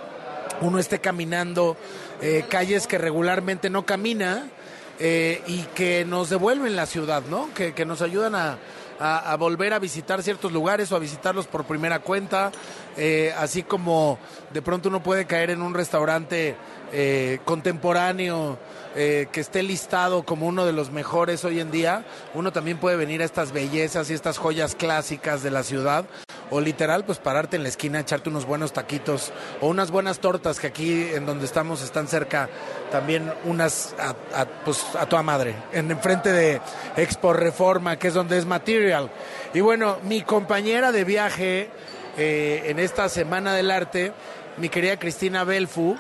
uno 0.61 0.79
esté 0.79 0.99
caminando 0.99 1.79
eh, 2.21 2.45
calles 2.51 2.87
que 2.87 2.99
regularmente 2.99 3.71
no 3.71 3.87
camina 3.87 4.51
eh, 4.99 5.41
y 5.47 5.63
que 5.75 6.05
nos 6.05 6.29
devuelven 6.29 6.77
la 6.77 6.85
ciudad, 6.85 7.23
¿no? 7.31 7.49
Que, 7.55 7.73
que 7.73 7.87
nos 7.87 8.03
ayudan 8.03 8.35
a, 8.35 8.59
a, 8.99 9.33
a, 9.33 9.37
volver 9.37 9.73
a 9.73 9.79
visitar 9.79 10.23
ciertos 10.23 10.53
lugares 10.53 10.93
o 10.93 10.97
a 10.97 10.99
visitarlos 10.99 11.47
por 11.47 11.65
primera 11.65 12.01
cuenta, 12.01 12.53
eh, 12.97 13.33
así 13.39 13.63
como 13.63 14.19
de 14.53 14.63
pronto 14.63 14.89
uno 14.89 15.03
puede 15.03 15.27
caer 15.27 15.51
en 15.51 15.63
un 15.63 15.75
restaurante 15.75 16.57
eh, 16.93 17.41
contemporáneo 17.45 18.59
eh, 18.97 19.29
que 19.31 19.41
esté 19.41 19.63
listado 19.63 20.25
como 20.25 20.47
uno 20.47 20.65
de 20.65 20.73
los 20.73 20.91
mejores 20.91 21.45
hoy 21.45 21.61
en 21.61 21.71
día, 21.71 22.07
uno 22.35 22.51
también 22.51 22.79
puede 22.79 22.97
venir 22.97 23.21
a 23.21 23.27
estas 23.27 23.53
bellezas 23.53 24.09
y 24.11 24.15
estas 24.15 24.39
joyas 24.39 24.75
clásicas 24.75 25.43
de 25.43 25.51
la 25.51 25.63
ciudad 25.63 26.07
o 26.51 26.61
literal 26.61 27.05
pues 27.05 27.19
pararte 27.19 27.57
en 27.57 27.63
la 27.63 27.69
esquina, 27.69 28.01
echarte 28.01 28.29
unos 28.29 28.47
buenos 28.47 28.73
taquitos 28.73 29.33
o 29.61 29.69
unas 29.69 29.91
buenas 29.91 30.21
tortas 30.21 30.59
que 30.59 30.69
aquí 30.69 31.09
en 31.13 31.27
donde 31.27 31.45
estamos 31.45 31.83
están 31.83 32.09
cerca 32.09 32.49
también 32.91 33.33
unas 33.45 33.95
a, 33.99 34.47
pues 34.65 34.83
a 34.99 35.07
toda 35.07 35.23
madre, 35.23 35.55
en 35.73 35.91
enfrente 35.91 36.33
de 36.33 36.61
Expo 36.97 37.33
Reforma, 37.33 37.99
que 37.99 38.09
es 38.09 38.15
donde 38.15 38.39
es 38.39 38.47
Material. 38.47 39.11
Y 39.55 39.61
bueno, 39.61 39.99
mi 40.05 40.23
compañera 40.23 40.93
de 40.93 41.05
viaje 41.05 41.71
eh, 42.17 42.63
en 42.67 42.79
esta 42.79 43.09
Semana 43.09 43.55
del 43.55 43.71
Arte, 43.71 44.13
mi 44.57 44.69
querida 44.69 44.99
Cristina 44.99 45.45
Belfu, 45.45 45.97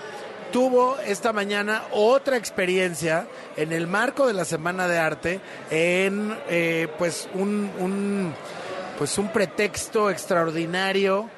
tuvo 0.53 0.97
esta 1.07 1.32
mañana 1.32 1.84
otra 1.92 2.36
experiencia 2.36 3.26
en 3.57 3.72
el 3.72 3.86
marco 3.86 4.26
de 4.26 4.32
la 4.32 4.44
Semana 4.44 4.88
de 4.88 4.99
Arte 4.99 5.40
en 5.70 6.36
eh, 6.49 6.88
pues 6.99 7.28
un, 7.34 7.70
un, 7.78 8.34
pues 8.99 9.18
un 9.18 9.32
pretexto 9.32 10.11
extraordinario 10.11 11.28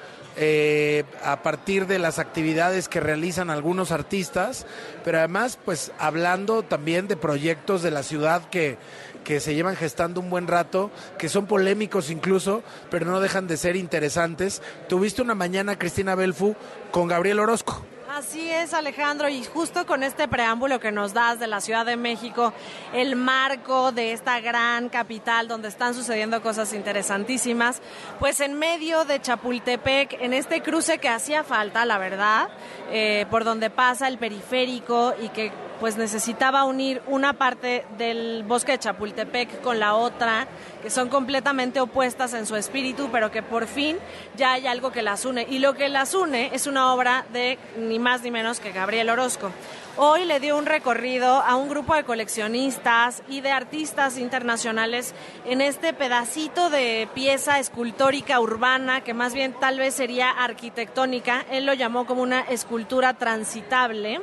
eh, 0.40 1.02
a 1.24 1.42
partir 1.42 1.88
de 1.88 1.98
las 1.98 2.20
actividades 2.20 2.88
que 2.88 3.00
realizan 3.00 3.50
algunos 3.50 3.90
artistas, 3.90 4.66
pero 5.04 5.18
además 5.18 5.58
pues 5.64 5.90
hablando 5.98 6.62
también 6.62 7.08
de 7.08 7.16
proyectos 7.16 7.82
de 7.82 7.90
la 7.90 8.04
ciudad 8.04 8.48
que, 8.48 8.78
que 9.24 9.40
se 9.40 9.54
llevan 9.56 9.74
gestando 9.74 10.20
un 10.20 10.30
buen 10.30 10.46
rato, 10.46 10.92
que 11.18 11.28
son 11.28 11.46
polémicos 11.46 12.10
incluso, 12.10 12.62
pero 12.88 13.06
no 13.06 13.20
dejan 13.20 13.48
de 13.48 13.56
ser 13.56 13.74
interesantes. 13.74 14.62
Tuviste 14.88 15.22
una 15.22 15.34
mañana, 15.34 15.76
Cristina 15.76 16.14
Belfu, 16.14 16.54
con 16.92 17.08
Gabriel 17.08 17.40
Orozco. 17.40 17.84
Así 18.18 18.50
es, 18.50 18.74
Alejandro, 18.74 19.28
y 19.28 19.44
justo 19.44 19.86
con 19.86 20.02
este 20.02 20.26
preámbulo 20.26 20.80
que 20.80 20.90
nos 20.90 21.14
das 21.14 21.38
de 21.38 21.46
la 21.46 21.60
Ciudad 21.60 21.86
de 21.86 21.96
México, 21.96 22.52
el 22.92 23.14
marco 23.14 23.92
de 23.92 24.10
esta 24.10 24.40
gran 24.40 24.88
capital 24.88 25.46
donde 25.46 25.68
están 25.68 25.94
sucediendo 25.94 26.42
cosas 26.42 26.72
interesantísimas, 26.72 27.80
pues 28.18 28.40
en 28.40 28.58
medio 28.58 29.04
de 29.04 29.20
Chapultepec, 29.20 30.14
en 30.20 30.32
este 30.32 30.62
cruce 30.62 30.98
que 30.98 31.08
hacía 31.08 31.44
falta, 31.44 31.84
la 31.84 31.98
verdad, 31.98 32.48
eh, 32.90 33.24
por 33.30 33.44
donde 33.44 33.70
pasa 33.70 34.08
el 34.08 34.18
periférico 34.18 35.14
y 35.22 35.28
que 35.28 35.52
pues 35.80 35.96
necesitaba 35.96 36.64
unir 36.64 37.02
una 37.06 37.34
parte 37.34 37.84
del 37.96 38.42
bosque 38.46 38.72
de 38.72 38.78
Chapultepec 38.78 39.60
con 39.60 39.78
la 39.78 39.94
otra, 39.94 40.46
que 40.82 40.90
son 40.90 41.08
completamente 41.08 41.80
opuestas 41.80 42.34
en 42.34 42.46
su 42.46 42.56
espíritu, 42.56 43.08
pero 43.12 43.30
que 43.30 43.42
por 43.42 43.66
fin 43.66 43.96
ya 44.36 44.52
hay 44.52 44.66
algo 44.66 44.92
que 44.92 45.02
las 45.02 45.24
une. 45.24 45.46
Y 45.48 45.58
lo 45.58 45.74
que 45.74 45.88
las 45.88 46.14
une 46.14 46.50
es 46.52 46.66
una 46.66 46.92
obra 46.92 47.26
de 47.32 47.58
ni 47.76 47.98
más 47.98 48.22
ni 48.22 48.30
menos 48.30 48.60
que 48.60 48.72
Gabriel 48.72 49.10
Orozco. 49.10 49.50
Hoy 49.96 50.24
le 50.24 50.38
dio 50.38 50.56
un 50.56 50.66
recorrido 50.66 51.26
a 51.26 51.56
un 51.56 51.68
grupo 51.68 51.94
de 51.94 52.04
coleccionistas 52.04 53.22
y 53.28 53.40
de 53.40 53.50
artistas 53.50 54.16
internacionales 54.16 55.12
en 55.44 55.60
este 55.60 55.92
pedacito 55.92 56.70
de 56.70 57.08
pieza 57.14 57.58
escultórica 57.58 58.38
urbana, 58.38 59.00
que 59.00 59.12
más 59.12 59.34
bien 59.34 59.54
tal 59.58 59.78
vez 59.78 59.94
sería 59.94 60.30
arquitectónica. 60.30 61.44
Él 61.50 61.66
lo 61.66 61.74
llamó 61.74 62.06
como 62.06 62.22
una 62.22 62.42
escultura 62.42 63.14
transitable 63.14 64.20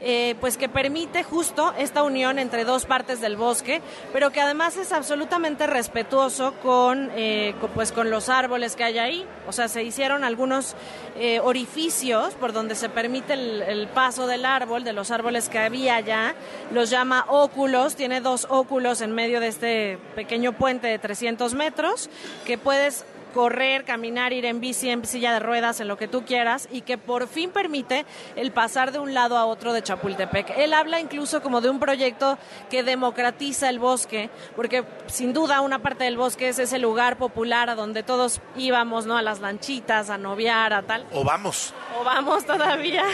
eh, 0.00 0.34
pues 0.40 0.56
que 0.56 0.68
permite 0.68 1.22
justo 1.22 1.74
esta 1.76 2.02
unión 2.02 2.38
entre 2.38 2.64
dos 2.64 2.86
partes 2.86 3.20
del 3.20 3.36
bosque, 3.36 3.82
pero 4.12 4.30
que 4.30 4.40
además 4.40 4.76
es 4.76 4.92
absolutamente 4.92 5.66
respetuoso 5.66 6.54
con, 6.62 7.10
eh, 7.14 7.54
pues 7.74 7.92
con 7.92 8.10
los 8.10 8.28
árboles 8.28 8.76
que 8.76 8.84
hay 8.84 8.98
ahí. 8.98 9.26
O 9.46 9.52
sea, 9.52 9.68
se 9.68 9.82
hicieron 9.82 10.24
algunos 10.24 10.74
eh, 11.16 11.40
orificios 11.40 12.34
por 12.34 12.52
donde 12.52 12.74
se 12.74 12.88
permite 12.88 13.34
el, 13.34 13.62
el, 13.62 13.88
paso 13.88 14.26
del 14.26 14.46
árbol, 14.46 14.84
de 14.84 14.92
los 14.92 15.10
árboles 15.10 15.48
que 15.48 15.58
había 15.58 15.96
allá. 15.96 16.34
Los 16.72 16.88
llama 16.88 17.26
óculos, 17.28 17.94
tiene 17.94 18.20
dos 18.20 18.46
óculos 18.48 19.02
en 19.02 19.12
medio 19.12 19.38
de 19.40 19.48
este 19.48 19.98
pequeño 20.14 20.52
puente 20.52 20.86
de 20.86 20.98
300 20.98 21.54
metros 21.54 22.08
que 22.46 22.56
puedes 22.56 23.04
correr, 23.30 23.84
caminar, 23.84 24.32
ir 24.32 24.44
en 24.44 24.60
bici, 24.60 24.90
en 24.90 25.04
silla 25.04 25.32
de 25.32 25.40
ruedas, 25.40 25.80
en 25.80 25.88
lo 25.88 25.96
que 25.96 26.08
tú 26.08 26.24
quieras, 26.24 26.68
y 26.70 26.82
que 26.82 26.98
por 26.98 27.28
fin 27.28 27.50
permite 27.50 28.04
el 28.36 28.52
pasar 28.52 28.92
de 28.92 28.98
un 28.98 29.14
lado 29.14 29.36
a 29.36 29.46
otro 29.46 29.72
de 29.72 29.82
Chapultepec. 29.82 30.56
Él 30.56 30.74
habla 30.74 31.00
incluso 31.00 31.42
como 31.42 31.60
de 31.60 31.70
un 31.70 31.80
proyecto 31.80 32.38
que 32.68 32.82
democratiza 32.82 33.68
el 33.68 33.78
bosque, 33.78 34.30
porque 34.56 34.84
sin 35.06 35.32
duda 35.32 35.60
una 35.60 35.80
parte 35.80 36.04
del 36.04 36.16
bosque 36.16 36.48
es 36.48 36.58
ese 36.58 36.78
lugar 36.78 37.18
popular 37.18 37.70
a 37.70 37.74
donde 37.74 38.02
todos 38.02 38.40
íbamos, 38.56 39.06
¿no? 39.06 39.16
A 39.16 39.22
las 39.22 39.40
lanchitas, 39.40 40.10
a 40.10 40.18
noviar, 40.18 40.72
a 40.72 40.82
tal. 40.82 41.06
O 41.12 41.24
vamos. 41.24 41.72
O 41.98 42.04
vamos 42.04 42.44
todavía. 42.44 43.04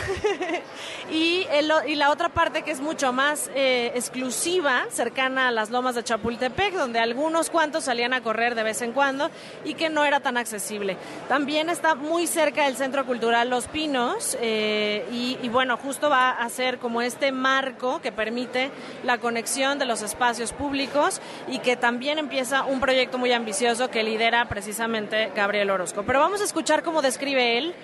y, 1.11 1.47
el, 1.51 1.73
y, 1.87 1.95
la 1.95 2.11
otra 2.11 2.29
parte 2.29 2.63
que 2.63 2.71
es 2.71 2.81
mucho 2.81 3.13
más 3.13 3.51
eh, 3.55 3.93
exclusiva, 3.95 4.87
cercana 4.91 5.49
a 5.49 5.51
las 5.51 5.71
lomas 5.71 5.95
de 5.95 6.05
Chapultepec, 6.05 6.75
donde 6.75 6.99
algunos 6.99 7.51
cuantos 7.51 7.85
salían 7.85 8.13
a 8.13 8.23
correr 8.23 8.55
de 8.55 8.63
vez 8.63 8.83
en 8.83 8.93
cuando 8.93 9.31
y 9.65 9.75
que 9.75 9.89
no 9.89 10.05
era 10.07 10.21
tan 10.21 10.37
accesible. 10.37 10.97
También 11.29 11.69
está 11.69 11.95
muy 11.95 12.27
cerca 12.27 12.65
del 12.65 12.77
Centro 12.77 13.05
Cultural 13.05 13.51
Los 13.51 13.67
Pinos 13.67 14.37
eh, 14.41 15.07
y, 15.11 15.39
y, 15.43 15.49
bueno, 15.49 15.77
justo 15.77 16.09
va 16.09 16.31
a 16.31 16.49
ser 16.49 16.79
como 16.79 17.03
este 17.03 17.33
marco 17.33 18.01
que 18.01 18.13
permite 18.13 18.71
la 19.05 19.19
conexión 19.19 19.79
de 19.79 19.85
los 19.85 20.03
espacios 20.03 20.53
públicos 20.53 21.21
y 21.49 21.59
que 21.59 21.77
también 21.77 22.19
empieza 22.19 22.65
un 22.65 22.81
proyecto 22.81 23.19
muy 23.19 23.33
ambicioso 23.33 23.91
que 23.91 24.03
lidera 24.03 24.47
precisamente 24.49 25.31
Gabriel 25.35 25.71
Orozco. 25.71 26.05
Pero 26.05 26.21
vamos 26.21 26.41
a 26.41 26.45
escuchar 26.45 26.83
cómo 26.83 27.03
describe 27.03 27.59
él 27.59 27.75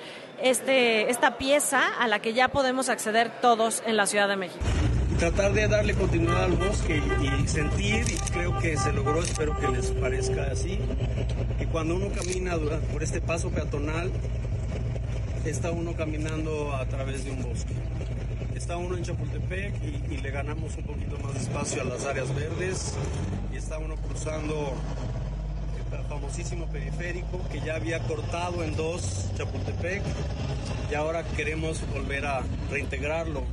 este, 0.41 1.11
esta 1.11 1.39
pieza 1.39 1.83
a 1.99 2.09
la 2.09 2.21
que 2.21 2.33
ya 2.33 2.49
podemos 2.49 2.89
acceder 2.89 3.31
todos 3.41 3.83
en 3.87 3.97
la 3.97 4.07
Ciudad 4.07 4.29
de 4.29 4.37
México 4.37 4.65
tratar 5.23 5.53
de 5.53 5.69
darle 5.69 5.95
continuidad 5.95 6.47
al 6.47 6.57
bosque 6.57 7.01
y, 7.23 7.47
sentir, 7.47 8.05
y 8.11 8.17
creo 8.33 8.59
que 8.59 8.77
se 8.77 8.93
logró, 8.93 9.23
espero 9.23 9.57
que 9.57 9.69
les 9.69 9.93
parezca 9.93 10.49
así, 10.51 10.81
que 11.61 11.67
cuando 11.67 11.95
uno 11.95 12.09
camina 12.09 12.57
por 12.93 13.05
este 13.05 13.21
paso 13.21 13.49
peatonal, 13.51 14.11
está 15.45 15.71
uno 15.71 15.95
caminando 15.95 16.75
a 16.75 16.87
través 16.87 17.25
de 17.25 17.31
un 17.31 17.41
bosque. 17.41 17.73
está 18.57 18.77
uno 18.77 18.97
en 18.97 19.05
Chapultepec 19.05 19.75
y 20.11 20.17
le 20.17 20.31
ganamos 20.33 20.77
un 20.77 20.83
poquito 20.83 21.17
más 21.21 21.35
de 21.35 21.41
espacio 21.41 21.83
a 21.83 21.85
las 21.85 22.05
áreas 22.05 22.35
verdes. 22.35 22.95
Y 23.53 23.59
está 23.59 23.79
uno 23.79 23.95
cruzando 23.95 24.73
el 25.87 26.05
famosísimo 26.09 26.67
periférico 26.67 27.41
que 27.53 27.61
ya 27.61 27.77
había 27.77 28.01
cortado 28.09 28.65
en 28.65 28.75
dos 28.75 29.31
Chapultepec 29.37 30.03
y 30.91 30.95
ahora 30.97 31.23
queremos 31.37 31.81
volver 31.93 32.27
a 32.27 32.43
reintegrarlo 32.73 33.45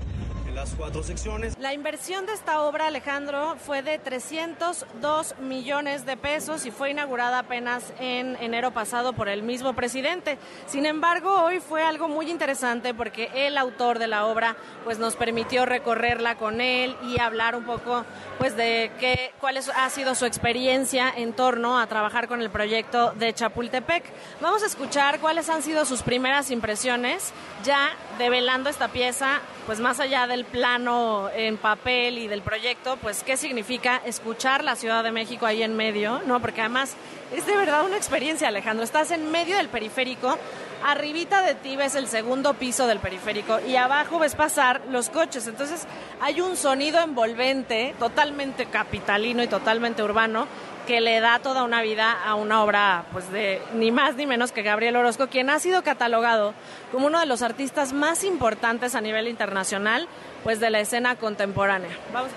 las 0.52 0.76
cuatro 0.76 1.04
secciones. 1.04 1.58
La 1.60 1.74
inversión 1.74 2.26
de 2.26 2.34
esta 2.34 2.62
obra, 2.62 2.88
Alejandro, 2.88 3.56
fue 3.58 3.82
de 3.82 4.00
302 4.00 5.36
millones 5.40 6.06
de 6.06 6.18
pesos 6.18 6.66
y 6.66 6.72
fue 6.72 6.92
inaugurada 6.92 7.40
apenas 7.40 7.94
en 8.00 8.36
enero 8.38 8.72
pasado 8.72 9.14
por 9.14 9.30
el 9.30 9.44
mismo 9.44 9.74
presidente. 9.74 10.38
Sin 10.68 10.86
embargo, 10.86 11.44
hoy 11.44 11.60
fue 11.60 11.84
algo 11.84 12.08
muy 12.08 12.30
interesante 12.30 12.94
porque 12.94 13.30
el 13.34 13.58
autor 13.58 14.00
de 14.00 14.08
la 14.08 14.26
obra 14.26 14.56
pues 14.84 15.00
nos 15.00 15.16
permitió 15.16 15.66
recorrerla 15.66 16.36
con 16.36 16.62
él 16.62 16.96
y 17.04 17.20
hablar 17.20 17.56
un 17.56 17.64
poco 17.64 18.06
pues 18.38 18.56
de 18.56 18.92
qué 19.00 19.32
cuál 19.40 19.58
ha 19.58 19.90
sido 19.90 20.16
su 20.16 20.26
experiencia 20.26 21.12
en 21.16 21.34
torno 21.34 21.80
a 21.80 21.88
trabajar 21.88 22.28
con 22.28 22.42
el 22.42 22.50
proyecto 22.50 23.12
de 23.12 23.34
Chapultepec. 23.34 24.04
Vamos 24.42 24.64
a 24.64 24.68
escuchar 24.68 25.20
cuáles 25.20 25.50
han 25.50 25.62
sido 25.62 25.86
sus 25.86 26.02
primeras 26.02 26.52
impresiones 26.52 27.34
ya 27.64 27.90
develando 28.18 28.70
esta 28.70 28.88
pieza, 28.90 29.42
pues 29.70 29.82
más 29.82 30.00
allá 30.00 30.26
del 30.26 30.46
plano 30.46 31.30
en 31.32 31.56
papel 31.58 32.18
y 32.18 32.28
del 32.28 32.42
proyecto, 32.42 32.98
pues 32.98 33.22
qué 33.22 33.38
significa 33.38 34.02
escuchar 34.04 34.64
la 34.64 34.76
Ciudad 34.76 35.04
de 35.04 35.12
México 35.12 35.46
ahí 35.46 35.62
en 35.62 35.76
medio, 35.76 36.24
¿no? 36.26 36.40
Porque 36.40 36.62
además 36.62 36.96
es 37.32 37.46
de 37.46 37.56
verdad 37.56 37.86
una 37.86 37.96
experiencia, 37.96 38.48
Alejandro. 38.48 38.84
Estás 38.84 39.12
en 39.12 39.30
medio 39.30 39.58
del 39.58 39.70
periférico, 39.70 40.40
arribita 40.84 41.44
de 41.44 41.54
ti 41.54 41.76
ves 41.76 41.94
el 41.94 42.08
segundo 42.08 42.56
piso 42.56 42.88
del 42.88 42.98
periférico 42.98 43.60
y 43.60 43.76
abajo 43.76 44.18
ves 44.18 44.34
pasar 44.34 44.82
los 44.90 45.12
coches. 45.12 45.46
Entonces 45.46 45.86
hay 46.20 46.42
un 46.42 46.58
sonido 46.58 47.00
envolvente, 47.00 47.94
totalmente 48.00 48.66
capitalino 48.66 49.44
y 49.44 49.48
totalmente 49.48 50.02
urbano, 50.02 50.48
que 50.90 51.02
le 51.02 51.20
da 51.20 51.38
toda 51.38 51.66
una 51.66 51.84
vida 51.84 52.12
a 52.12 52.34
una 52.34 52.64
obra 52.64 53.06
pues 53.14 53.32
de 53.32 53.62
ni 53.76 53.92
más 53.92 54.16
ni 54.16 54.26
menos 54.26 54.52
que 54.52 54.64
Gabriel 54.64 54.96
Orozco, 54.96 55.28
quien 55.28 55.52
ha 55.52 55.60
sido 55.60 55.84
catalogado 55.84 56.56
como 56.92 57.06
uno 57.06 57.20
de 57.20 57.28
los 57.28 57.44
artistas 57.44 57.94
más 57.94 58.24
importantes 58.24 58.96
a 58.96 59.02
nivel 59.02 59.28
internacional 59.28 60.08
pues 60.44 60.60
de 60.60 60.72
la 60.72 60.80
escena 60.80 61.16
contemporánea. 61.16 61.92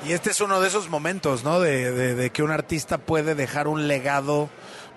Y 0.06 0.12
este 0.12 0.32
es 0.32 0.42
uno 0.42 0.60
de 0.60 0.68
esos 0.68 0.90
momentos, 0.90 1.44
¿no? 1.44 1.60
De 1.60 2.30
que 2.30 2.42
un 2.42 2.50
artista 2.50 2.98
puede 2.98 3.34
dejar 3.34 3.68
un 3.68 3.88
legado 3.88 4.50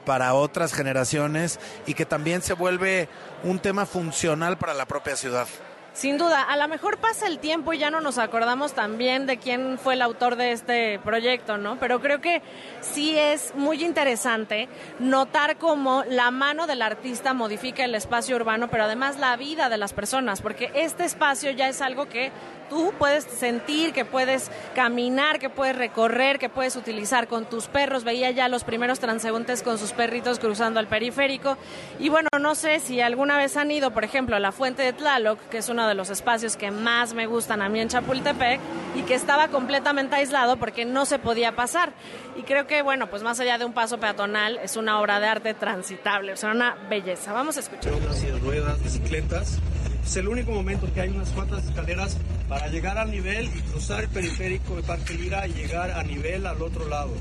para 0.06 0.34
otras 0.34 0.74
generaciones 0.74 1.58
y 1.88 1.94
que 1.94 2.06
también 2.06 2.42
se 2.42 2.56
vuelve 2.56 3.08
un 3.46 3.60
tema 3.60 3.86
funcional 3.86 4.58
para 4.58 4.74
la 4.74 4.86
propia 4.86 5.16
ciudad. 5.16 5.48
Sin 5.96 6.18
duda, 6.18 6.42
a 6.42 6.58
lo 6.58 6.68
mejor 6.68 6.98
pasa 6.98 7.26
el 7.26 7.40
tiempo 7.40 7.72
y 7.72 7.78
ya 7.78 7.90
no 7.90 8.02
nos 8.02 8.18
acordamos 8.18 8.74
también 8.74 9.26
de 9.26 9.38
quién 9.38 9.80
fue 9.80 9.94
el 9.94 10.02
autor 10.02 10.36
de 10.36 10.52
este 10.52 11.00
proyecto, 11.00 11.58
¿no? 11.58 11.80
Pero 11.80 12.02
creo 12.02 12.20
que 12.20 12.42
sí 12.82 13.18
es 13.18 13.56
muy 13.56 13.82
interesante 13.82 14.68
notar 15.00 15.56
cómo 15.56 16.04
la 16.10 16.32
mano 16.32 16.68
del 16.68 16.82
artista 16.82 17.34
modifica 17.34 17.86
el 17.86 17.96
espacio 17.96 18.36
urbano, 18.36 18.68
pero 18.68 18.84
además 18.84 19.20
la 19.20 19.38
vida 19.38 19.70
de 19.70 19.78
las 19.78 19.94
personas, 19.94 20.42
porque 20.42 20.70
este 20.76 21.06
espacio 21.06 21.52
ya 21.52 21.70
es 21.70 21.82
algo 21.82 22.10
que 22.10 22.34
tú 22.70 22.94
puedes 22.98 23.24
sentir, 23.24 23.94
que 23.94 24.06
puedes 24.06 24.52
caminar, 24.76 25.40
que 25.40 25.50
puedes 25.50 25.76
recorrer, 25.76 26.40
que 26.40 26.50
puedes 26.50 26.76
utilizar 26.76 27.28
con 27.28 27.46
tus 27.46 27.68
perros. 27.68 28.04
Veía 28.04 28.32
ya 28.32 28.48
los 28.48 28.64
primeros 28.64 29.00
transeúntes 29.00 29.64
con 29.64 29.78
sus 29.78 29.92
perritos 29.92 30.40
cruzando 30.40 30.80
el 30.80 30.88
periférico. 30.88 31.58
Y 32.00 32.10
bueno, 32.10 32.30
no 32.40 32.56
sé 32.56 32.80
si 32.80 33.02
alguna 33.02 33.38
vez 33.38 33.58
han 33.58 33.72
ido, 33.72 33.92
por 33.92 34.04
ejemplo, 34.04 34.36
a 34.36 34.40
la 34.40 34.52
Fuente 34.52 34.84
de 34.84 34.94
Tlaloc, 34.94 35.40
que 35.50 35.60
es 35.60 35.70
uno 35.70 35.88
de 35.88 35.96
los 35.96 36.10
espacios 36.10 36.56
que 36.56 36.72
más 36.72 37.14
me 37.14 37.28
gustan 37.28 37.62
a 37.62 37.70
mí 37.70 37.80
en 37.80 37.90
Chapultepec, 37.90 38.60
y 38.96 39.02
que 39.04 39.14
estaba 39.14 39.48
completamente 39.50 40.16
aislado 40.16 40.58
porque 40.58 40.86
no 40.86 41.06
se 41.06 41.20
podía 41.20 41.56
pasar. 41.56 41.94
Y 42.36 42.44
creo 42.44 42.68
que, 42.68 42.82
bueno, 42.82 43.10
pues 43.10 43.24
más 43.24 43.40
allá 43.40 43.58
de 43.58 43.66
un 43.66 43.74
paso 43.74 44.00
peatonal, 44.00 44.60
es 44.64 44.78
una 44.78 45.00
obra 45.00 45.20
de 45.20 45.28
arte 45.28 45.54
transitable, 45.54 46.34
o 46.34 46.38
sea, 46.38 46.52
una 46.52 46.76
belleza. 46.90 47.34
Vamos 47.34 47.58
a 47.58 47.60
escuchar. 47.62 47.94
Ruedas, 48.42 48.82
bicicletas. 48.84 49.60
Es 50.06 50.16
el 50.18 50.28
único 50.28 50.52
momento 50.52 50.88
que 50.94 51.02
hay 51.02 51.10
unas 51.10 51.30
cuantas 51.32 51.66
escaleras 51.66 52.18
para 52.48 52.68
llegar 52.68 53.00
al 53.00 53.10
nivel 53.10 53.46
y 53.48 53.62
cruzar 53.62 54.04
el 54.04 54.10
periférico 54.10 54.76
de 54.76 54.84
Parque 54.84 55.16
Lira 55.16 55.48
y 55.48 55.54
llegar 55.54 55.92
a 55.92 56.04
nivel 56.04 56.46
al 56.46 56.62
otro 56.62 56.88
lado. 56.88 57.12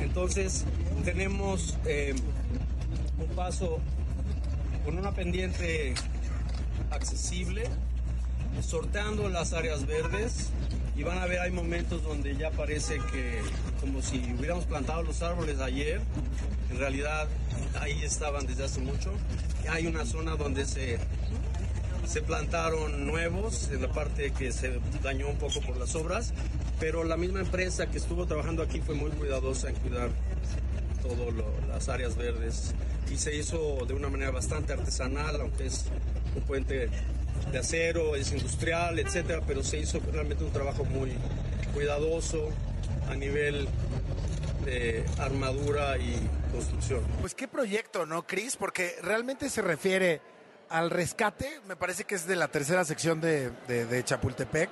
Entonces 0.00 0.64
tenemos 1.04 1.78
eh, 1.86 2.14
un 3.18 3.36
paso 3.36 3.78
con 4.84 4.98
una 4.98 5.12
pendiente 5.12 5.94
accesible, 6.90 7.62
sorteando 8.60 9.28
las 9.28 9.52
áreas 9.52 9.86
verdes 9.86 10.50
y 10.96 11.04
van 11.04 11.18
a 11.18 11.26
ver 11.26 11.38
hay 11.38 11.52
momentos 11.52 12.02
donde 12.02 12.36
ya 12.36 12.50
parece 12.50 12.98
que 13.12 13.40
como 13.80 14.02
si 14.02 14.18
hubiéramos 14.38 14.64
plantado 14.66 15.02
los 15.02 15.22
árboles 15.22 15.60
ayer, 15.60 16.00
en 16.70 16.78
realidad 16.78 17.28
ahí 17.80 18.02
estaban 18.02 18.46
desde 18.46 18.64
hace 18.64 18.80
mucho. 18.80 19.12
Hay 19.70 19.86
una 19.86 20.04
zona 20.04 20.36
donde 20.36 20.66
se, 20.66 20.98
se 22.12 22.20
plantaron 22.20 23.06
nuevos, 23.06 23.70
en 23.72 23.80
la 23.80 23.88
parte 23.88 24.32
que 24.32 24.52
se 24.52 24.78
dañó 25.02 25.30
un 25.30 25.38
poco 25.38 25.62
por 25.62 25.78
las 25.78 25.94
obras, 25.94 26.34
pero 26.78 27.04
la 27.04 27.16
misma 27.16 27.40
empresa 27.40 27.86
que 27.86 27.96
estuvo 27.96 28.26
trabajando 28.26 28.62
aquí 28.62 28.82
fue 28.82 28.94
muy 28.94 29.10
cuidadosa 29.12 29.70
en 29.70 29.76
cuidar 29.76 30.10
todas 31.00 31.32
las 31.66 31.88
áreas 31.88 32.14
verdes 32.14 32.74
y 33.10 33.16
se 33.16 33.34
hizo 33.34 33.86
de 33.86 33.94
una 33.94 34.10
manera 34.10 34.30
bastante 34.30 34.74
artesanal, 34.74 35.40
aunque 35.40 35.64
es 35.64 35.86
un 36.36 36.42
puente 36.42 36.90
de 37.50 37.58
acero, 37.58 38.14
es 38.14 38.30
industrial, 38.30 38.98
etcétera, 38.98 39.40
pero 39.46 39.64
se 39.64 39.78
hizo 39.78 39.98
realmente 40.12 40.44
un 40.44 40.52
trabajo 40.52 40.84
muy 40.84 41.12
cuidadoso 41.72 42.50
a 43.08 43.14
nivel 43.14 43.66
de 44.66 45.02
armadura 45.16 45.96
y 45.96 46.14
construcción. 46.52 47.00
Pues 47.22 47.34
qué 47.34 47.48
proyecto, 47.48 48.04
¿no, 48.04 48.26
Cris? 48.26 48.56
Porque 48.56 48.96
realmente 49.02 49.48
se 49.48 49.62
refiere 49.62 50.20
al 50.72 50.90
rescate, 50.90 51.60
me 51.68 51.76
parece 51.76 52.04
que 52.04 52.14
es 52.14 52.26
de 52.26 52.34
la 52.34 52.48
tercera 52.48 52.84
sección 52.84 53.20
de, 53.20 53.50
de- 53.68 54.02
Chapultepec, 54.04 54.70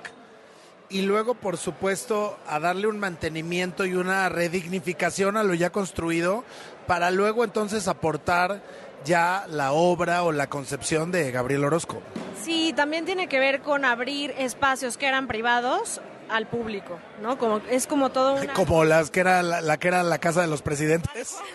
y 0.89 1.03
luego, 1.03 1.35
por 1.35 1.57
supuesto, 1.57 2.37
a 2.47 2.59
darle 2.59 2.87
un 2.87 2.99
mantenimiento 2.99 3.85
y 3.85 3.93
una 3.93 4.27
redignificación 4.27 5.37
a 5.37 5.43
lo 5.43 5.53
ya 5.53 5.69
construido, 5.69 6.43
para 6.87 7.11
luego 7.11 7.43
entonces 7.45 7.87
aportar 7.87 8.61
ya 9.05 9.45
la 9.47 9.71
obra 9.71 10.23
o 10.23 10.31
la 10.31 10.47
concepción 10.49 11.11
de 11.11 11.31
Gabriel 11.31 11.63
Orozco. 11.63 12.01
Sí, 12.43 12.73
también 12.75 13.05
tiene 13.05 13.27
que 13.27 13.39
ver 13.39 13.61
con 13.61 13.85
abrir 13.85 14.33
espacios 14.37 14.97
que 14.97 15.07
eran 15.07 15.27
privados 15.27 16.01
al 16.31 16.47
público, 16.47 16.97
¿no? 17.21 17.37
Como, 17.37 17.61
es 17.69 17.87
como 17.87 18.09
todo 18.09 18.33
una... 18.35 18.53
Como 18.53 18.83
las 18.85 19.11
que 19.11 19.19
era 19.19 19.43
la, 19.43 19.61
la 19.61 19.77
que 19.77 19.87
era 19.89 20.01
la 20.03 20.17
casa 20.19 20.41
de 20.41 20.47
los 20.47 20.61
presidentes. 20.61 21.37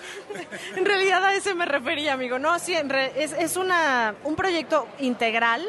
En 0.77 0.85
realidad 0.85 1.25
a 1.25 1.33
ese 1.35 1.55
me 1.55 1.65
refería, 1.65 2.13
amigo. 2.13 2.39
No, 2.39 2.59
sí, 2.59 2.75
en 2.75 2.91
re- 2.91 3.13
es, 3.23 3.33
es 3.33 3.57
una, 3.57 4.15
un 4.23 4.37
proyecto 4.37 4.87
integral 4.99 5.65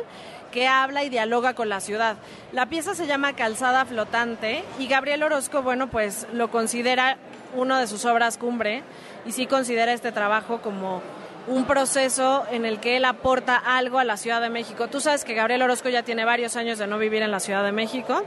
que 0.52 0.68
habla 0.68 1.06
y 1.06 1.10
dialoga 1.10 1.54
con 1.54 1.70
la 1.70 1.80
ciudad. 1.80 2.18
La 2.52 2.66
pieza 2.66 2.94
se 2.94 3.08
llama 3.08 3.34
Calzada 3.34 3.86
Flotante 3.86 4.66
y 4.78 4.88
Gabriel 4.88 5.24
Orozco, 5.24 5.62
bueno, 5.62 5.88
pues 5.90 6.28
lo 6.34 6.52
considera 6.52 7.18
uno 7.56 7.78
de 7.78 7.88
sus 7.88 8.04
obras 8.04 8.38
cumbre 8.38 8.84
y 9.26 9.32
sí 9.32 9.48
considera 9.48 9.94
este 9.94 10.12
trabajo 10.12 10.62
como 10.62 11.02
un 11.48 11.66
proceso 11.66 12.46
en 12.52 12.66
el 12.66 12.80
que 12.80 12.98
él 12.98 13.06
aporta 13.06 13.56
algo 13.56 14.00
a 14.00 14.04
la 14.04 14.18
Ciudad 14.18 14.42
de 14.42 14.50
México. 14.50 14.88
Tú 14.88 15.00
sabes 15.00 15.24
que 15.24 15.34
Gabriel 15.34 15.62
Orozco 15.62 15.90
ya 15.90 16.04
tiene 16.04 16.26
varios 16.26 16.56
años 16.58 16.78
de 16.78 16.88
no 16.88 17.00
vivir 17.00 17.22
en 17.22 17.32
la 17.32 17.40
Ciudad 17.40 17.64
de 17.64 17.72
México. 17.72 18.24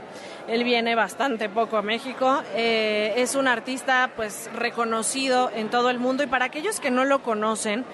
Él 0.47 0.63
viene 0.63 0.95
bastante 0.95 1.47
poco 1.47 1.77
a 1.77 1.81
México. 1.83 2.41
Eh, 2.55 3.13
es 3.17 3.35
un 3.35 3.47
artista 3.47 4.11
pues 4.15 4.49
reconocido 4.55 5.51
en 5.55 5.69
todo 5.69 5.89
el 5.89 5.99
mundo 5.99 6.23
y 6.23 6.27
para 6.27 6.45
aquellos 6.45 6.79
que 6.79 6.89
no 6.89 7.05
lo 7.05 7.21
conocen, 7.21 7.85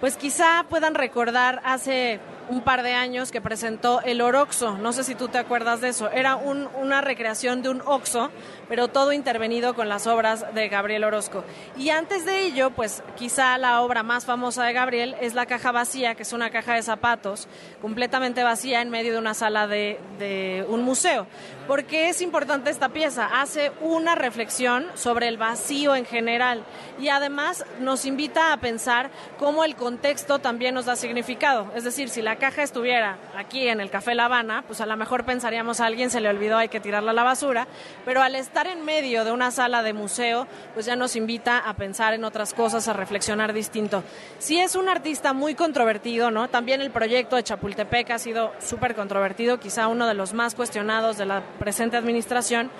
pues 0.00 0.16
quizá 0.16 0.66
puedan 0.68 0.94
recordar 0.94 1.60
hace 1.64 2.18
un 2.48 2.62
par 2.62 2.82
de 2.82 2.92
años 2.92 3.30
que 3.30 3.40
presentó 3.40 4.00
el 4.02 4.20
Oroxo. 4.20 4.76
No 4.78 4.92
sé 4.92 5.04
si 5.04 5.14
tú 5.14 5.28
te 5.28 5.38
acuerdas 5.38 5.80
de 5.80 5.88
eso. 5.88 6.10
Era 6.10 6.36
un- 6.36 6.68
una 6.80 7.00
recreación 7.00 7.62
de 7.62 7.68
un 7.68 7.82
Oxo, 7.86 8.30
pero 8.68 8.88
todo 8.88 9.12
intervenido 9.12 9.74
con 9.74 9.88
las 9.88 10.06
obras 10.06 10.44
de 10.54 10.68
Gabriel 10.68 11.04
Orozco. 11.04 11.44
Y 11.76 11.90
antes 11.90 12.24
de 12.24 12.42
ello, 12.42 12.70
pues 12.70 13.02
quizá 13.16 13.56
la 13.58 13.80
obra 13.82 14.02
más 14.02 14.24
famosa 14.24 14.64
de 14.64 14.72
Gabriel 14.72 15.16
es 15.20 15.34
La 15.34 15.46
Caja 15.46 15.72
Vacía, 15.72 16.14
que 16.14 16.22
es 16.22 16.32
una 16.32 16.50
caja 16.50 16.74
de 16.74 16.82
zapatos 16.82 17.48
completamente 17.80 18.42
vacía 18.42 18.80
en 18.82 18.90
medio 18.90 19.12
de 19.12 19.18
una 19.18 19.34
sala 19.34 19.66
de, 19.66 19.98
de 20.18 20.64
un 20.68 20.82
museo. 20.82 21.26
¿Por 21.66 21.84
qué 21.84 22.08
es 22.08 22.20
importante 22.22 22.70
esta 22.70 22.88
pieza? 22.90 23.28
Hace 23.40 23.72
una 23.80 24.14
reflexión 24.14 24.86
sobre 24.94 25.28
el 25.28 25.36
vacío 25.36 25.94
en 25.94 26.04
general 26.04 26.62
y 27.00 27.08
además 27.08 27.64
nos 27.80 28.04
invita 28.04 28.52
a 28.52 28.56
pensar 28.58 29.10
cómo 29.38 29.64
el 29.64 29.76
contexto 29.76 30.38
también 30.38 30.74
nos 30.74 30.86
da 30.86 30.96
significado. 30.96 31.70
Es 31.74 31.84
decir, 31.84 32.08
si 32.08 32.22
la 32.22 32.31
la 32.32 32.38
caja 32.38 32.62
estuviera 32.62 33.18
aquí 33.36 33.68
en 33.68 33.78
el 33.78 33.90
Café 33.90 34.14
La 34.14 34.24
Habana, 34.24 34.64
pues 34.66 34.80
a 34.80 34.86
lo 34.86 34.96
mejor 34.96 35.26
pensaríamos 35.26 35.80
a 35.80 35.84
alguien 35.84 36.08
se 36.08 36.18
le 36.18 36.30
olvidó, 36.30 36.56
hay 36.56 36.70
que 36.70 36.80
tirarla 36.80 37.10
a 37.10 37.14
la 37.14 37.24
basura, 37.24 37.66
pero 38.06 38.22
al 38.22 38.36
estar 38.36 38.66
en 38.66 38.86
medio 38.86 39.26
de 39.26 39.32
una 39.32 39.50
sala 39.50 39.82
de 39.82 39.92
museo, 39.92 40.46
pues 40.72 40.86
ya 40.86 40.96
nos 40.96 41.14
invita 41.14 41.58
a 41.58 41.74
pensar 41.74 42.14
en 42.14 42.24
otras 42.24 42.54
cosas, 42.54 42.88
a 42.88 42.94
reflexionar 42.94 43.52
distinto. 43.52 44.02
Sí 44.38 44.58
es 44.58 44.76
un 44.76 44.88
artista 44.88 45.34
muy 45.34 45.54
controvertido, 45.54 46.30
¿no? 46.30 46.48
También 46.48 46.80
el 46.80 46.90
proyecto 46.90 47.36
de 47.36 47.42
Chapultepec 47.42 48.12
ha 48.12 48.18
sido 48.18 48.54
súper 48.60 48.94
controvertido, 48.94 49.60
quizá 49.60 49.88
uno 49.88 50.06
de 50.06 50.14
los 50.14 50.32
más 50.32 50.54
cuestionados 50.54 51.18
de 51.18 51.26
la 51.26 51.42
presente 51.58 51.98
administración 51.98 52.70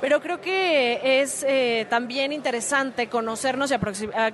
pero 0.00 0.20
creo 0.20 0.40
que 0.40 1.20
es 1.20 1.44
eh, 1.48 1.86
también 1.90 2.32
interesante 2.32 3.08
conocernos 3.08 3.72
y 3.72 3.74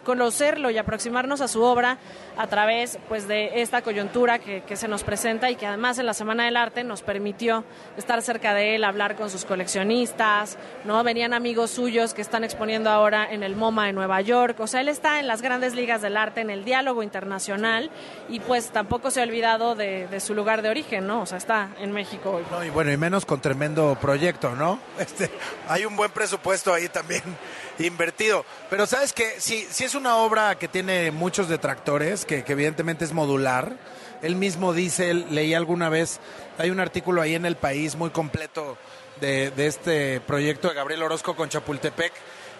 conocerlo 0.04 0.70
y 0.70 0.78
aproximarnos 0.78 1.40
a 1.40 1.48
su 1.48 1.62
obra 1.62 1.98
a 2.36 2.46
través 2.46 2.98
pues 3.08 3.28
de 3.28 3.62
esta 3.62 3.82
coyuntura 3.82 4.38
que, 4.38 4.62
se 4.74 4.88
nos 4.88 5.04
presenta 5.04 5.50
y 5.50 5.56
que 5.56 5.66
además 5.66 5.98
en 5.98 6.06
la 6.06 6.14
Semana 6.14 6.46
del 6.46 6.56
Arte 6.56 6.82
nos 6.82 7.02
permitió 7.02 7.64
estar 7.96 8.20
cerca 8.22 8.54
de 8.54 8.74
él, 8.74 8.84
hablar 8.84 9.14
con 9.14 9.30
sus 9.30 9.44
coleccionistas, 9.44 10.58
¿no? 10.84 11.02
Venían 11.04 11.32
amigos 11.32 11.70
suyos 11.70 12.12
que 12.12 12.22
están 12.22 12.42
exponiendo 12.42 12.90
ahora 12.90 13.32
en 13.32 13.44
el 13.44 13.54
MoMA 13.54 13.86
de 13.86 13.92
Nueva 13.92 14.20
York, 14.20 14.58
o 14.60 14.66
sea, 14.66 14.80
él 14.80 14.88
está 14.88 15.20
en 15.20 15.28
las 15.28 15.42
grandes 15.42 15.74
ligas 15.74 16.02
del 16.02 16.16
arte, 16.16 16.40
en 16.40 16.50
el 16.50 16.64
diálogo 16.64 17.02
internacional 17.02 17.90
y 18.28 18.40
pues 18.40 18.70
tampoco 18.70 19.10
se 19.10 19.20
ha 19.20 19.24
olvidado 19.24 19.74
de, 19.74 20.08
su 20.20 20.34
lugar 20.34 20.62
de 20.62 20.70
origen, 20.70 21.06
¿no? 21.06 21.22
O 21.22 21.26
sea, 21.26 21.38
está 21.38 21.68
en 21.80 21.92
México 21.92 22.30
hoy. 22.30 22.44
No, 22.50 22.64
y 22.64 22.70
bueno, 22.70 22.90
y 22.90 22.96
menos 22.96 23.24
con 23.26 23.40
tremendo 23.40 23.96
proyecto, 24.00 24.54
¿no? 24.56 24.78
Este, 25.04 25.30
hay 25.68 25.84
un 25.84 25.96
buen 25.96 26.10
presupuesto 26.10 26.72
ahí 26.72 26.88
también 26.88 27.22
invertido. 27.78 28.44
Pero 28.70 28.86
sabes 28.86 29.12
que 29.12 29.40
si 29.40 29.66
es 29.84 29.94
una 29.94 30.16
obra 30.16 30.56
que 30.58 30.68
tiene 30.68 31.10
muchos 31.10 31.48
detractores, 31.48 32.24
que, 32.24 32.44
evidentemente 32.46 33.04
es 33.04 33.12
modular, 33.12 33.76
él 34.22 34.36
mismo 34.36 34.72
dice, 34.72 35.12
leí 35.14 35.54
alguna 35.54 35.88
vez, 35.88 36.20
hay 36.58 36.70
un 36.70 36.80
artículo 36.80 37.20
ahí 37.20 37.34
en 37.34 37.46
el 37.46 37.56
país 37.56 37.96
muy 37.96 38.10
completo 38.10 38.78
de, 39.20 39.50
de 39.50 39.66
este 39.66 40.20
proyecto 40.20 40.68
de 40.68 40.74
Gabriel 40.74 41.02
Orozco 41.02 41.36
con 41.36 41.48
Chapultepec, 41.48 42.12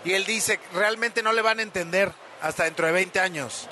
y 0.04 0.12
él 0.12 0.26
dice, 0.26 0.60
realmente 0.74 1.22
no 1.22 1.32
le 1.32 1.42
van 1.42 1.58
a 1.60 1.62
entender 1.62 2.12
hasta 2.42 2.64
dentro 2.64 2.86
de 2.86 2.92
20 2.92 3.20
años 3.20 3.68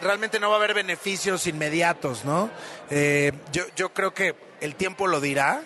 realmente 0.00 0.40
no 0.40 0.48
va 0.48 0.54
a 0.54 0.58
haber 0.58 0.74
beneficios 0.74 1.46
inmediatos, 1.46 2.24
¿no? 2.24 2.50
Eh, 2.90 3.32
yo, 3.52 3.64
yo 3.76 3.92
creo 3.92 4.14
que 4.14 4.34
el 4.60 4.74
tiempo 4.74 5.06
lo 5.06 5.20
dirá, 5.20 5.62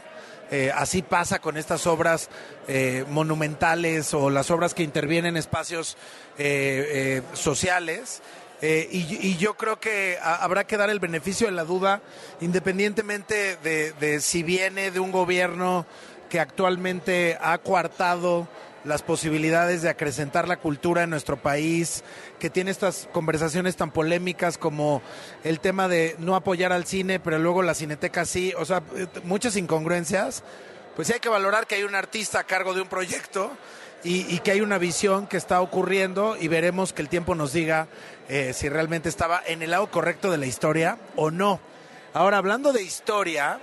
eh, 0.50 0.72
así 0.74 1.02
pasa 1.02 1.38
con 1.38 1.56
estas 1.56 1.86
obras 1.86 2.28
eh, 2.66 3.04
monumentales 3.08 4.12
o 4.14 4.30
las 4.30 4.50
obras 4.50 4.74
que 4.74 4.82
intervienen 4.82 5.30
en 5.30 5.36
espacios 5.36 5.96
eh, 6.38 7.22
sociales. 7.34 8.22
Y, 8.62 9.38
yo 9.38 9.54
creo 9.54 9.80
que 9.80 10.18
habrá 10.22 10.64
que 10.64 10.76
dar 10.76 10.90
el 10.90 11.00
beneficio 11.00 11.46
de 11.46 11.52
la 11.54 11.64
duda, 11.64 12.02
independientemente 12.42 13.56
de, 13.56 13.92
de 13.92 14.20
si 14.20 14.42
viene 14.42 14.90
de 14.90 15.00
un 15.00 15.12
gobierno 15.12 15.86
que 16.28 16.40
actualmente 16.40 17.38
ha 17.40 17.56
coartado 17.56 18.48
las 18.84 19.02
posibilidades 19.02 19.82
de 19.82 19.90
acrecentar 19.90 20.48
la 20.48 20.58
cultura 20.58 21.02
en 21.02 21.10
nuestro 21.10 21.36
país, 21.36 22.02
que 22.38 22.50
tiene 22.50 22.70
estas 22.70 23.08
conversaciones 23.12 23.76
tan 23.76 23.90
polémicas 23.90 24.58
como 24.58 25.02
el 25.44 25.60
tema 25.60 25.88
de 25.88 26.16
no 26.18 26.34
apoyar 26.34 26.72
al 26.72 26.86
cine, 26.86 27.20
pero 27.20 27.38
luego 27.38 27.62
la 27.62 27.74
cineteca 27.74 28.24
sí, 28.24 28.52
o 28.56 28.64
sea, 28.64 28.82
muchas 29.24 29.56
incongruencias, 29.56 30.42
pues 30.96 31.08
sí 31.08 31.14
hay 31.14 31.20
que 31.20 31.28
valorar 31.28 31.66
que 31.66 31.76
hay 31.76 31.84
un 31.84 31.94
artista 31.94 32.40
a 32.40 32.44
cargo 32.44 32.74
de 32.74 32.82
un 32.82 32.88
proyecto 32.88 33.50
y, 34.02 34.38
que 34.38 34.52
hay 34.52 34.60
una 34.60 34.78
visión 34.78 35.26
que 35.26 35.36
está 35.36 35.60
ocurriendo 35.60 36.36
y 36.38 36.48
veremos 36.48 36.92
que 36.92 37.02
el 37.02 37.08
tiempo 37.08 37.34
nos 37.34 37.52
diga 37.52 37.86
eh, 38.28 38.52
si 38.54 38.68
realmente 38.68 39.08
estaba 39.08 39.42
en 39.46 39.62
el 39.62 39.70
lado 39.70 39.90
correcto 39.90 40.30
de 40.30 40.38
la 40.38 40.46
historia 40.46 40.98
o 41.16 41.30
no. 41.30 41.60
Ahora, 42.14 42.38
hablando 42.38 42.72
de 42.72 42.82
historia, 42.82 43.60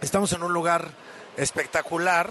estamos 0.00 0.32
en 0.32 0.42
un 0.42 0.52
lugar 0.52 0.88
espectacular 1.36 2.30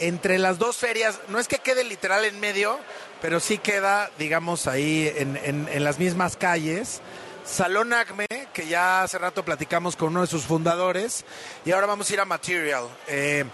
entre 0.00 0.38
las 0.38 0.58
dos 0.58 0.76
ferias, 0.76 1.20
no 1.28 1.38
es 1.38 1.48
que 1.48 1.58
quede 1.58 1.84
literal 1.84 2.24
en 2.24 2.38
medio, 2.40 2.78
pero 3.20 3.40
sí 3.40 3.58
queda, 3.58 4.10
digamos, 4.18 4.66
ahí 4.66 5.12
en, 5.16 5.84
las 5.84 5.98
mismas 5.98 6.36
calles. 6.36 7.00
Salón 7.44 7.92
Acme, 7.92 8.26
que 8.52 8.66
ya 8.66 9.02
hace 9.02 9.18
rato 9.18 9.44
platicamos 9.44 9.96
con 9.96 10.08
uno 10.08 10.20
de 10.20 10.26
sus 10.26 10.44
fundadores, 10.44 11.24
y 11.64 11.72
ahora 11.72 11.86
vamos 11.86 12.10
a 12.10 12.12
ir 12.12 12.20
a 12.20 12.24
Material. 12.24 12.84
Eh, 13.06 13.44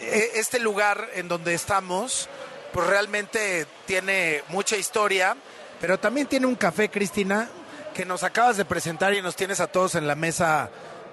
e, 0.00 0.30
este 0.34 0.58
lugar 0.58 1.08
en 1.14 1.28
donde 1.28 1.54
estamos, 1.54 2.28
pues 2.72 2.86
realmente 2.86 3.66
tiene 3.86 4.42
mucha 4.48 4.76
historia, 4.76 5.36
pero 5.80 5.98
también 5.98 6.26
tiene 6.26 6.46
un 6.46 6.56
café, 6.56 6.90
Cristina, 6.90 7.48
que 7.94 8.04
nos 8.04 8.22
acabas 8.24 8.56
de 8.56 8.64
presentar 8.64 9.14
y 9.14 9.22
nos 9.22 9.36
tienes 9.36 9.60
a 9.60 9.68
todos 9.68 9.94
en 9.94 10.06
la 10.06 10.14
mesa 10.14 10.70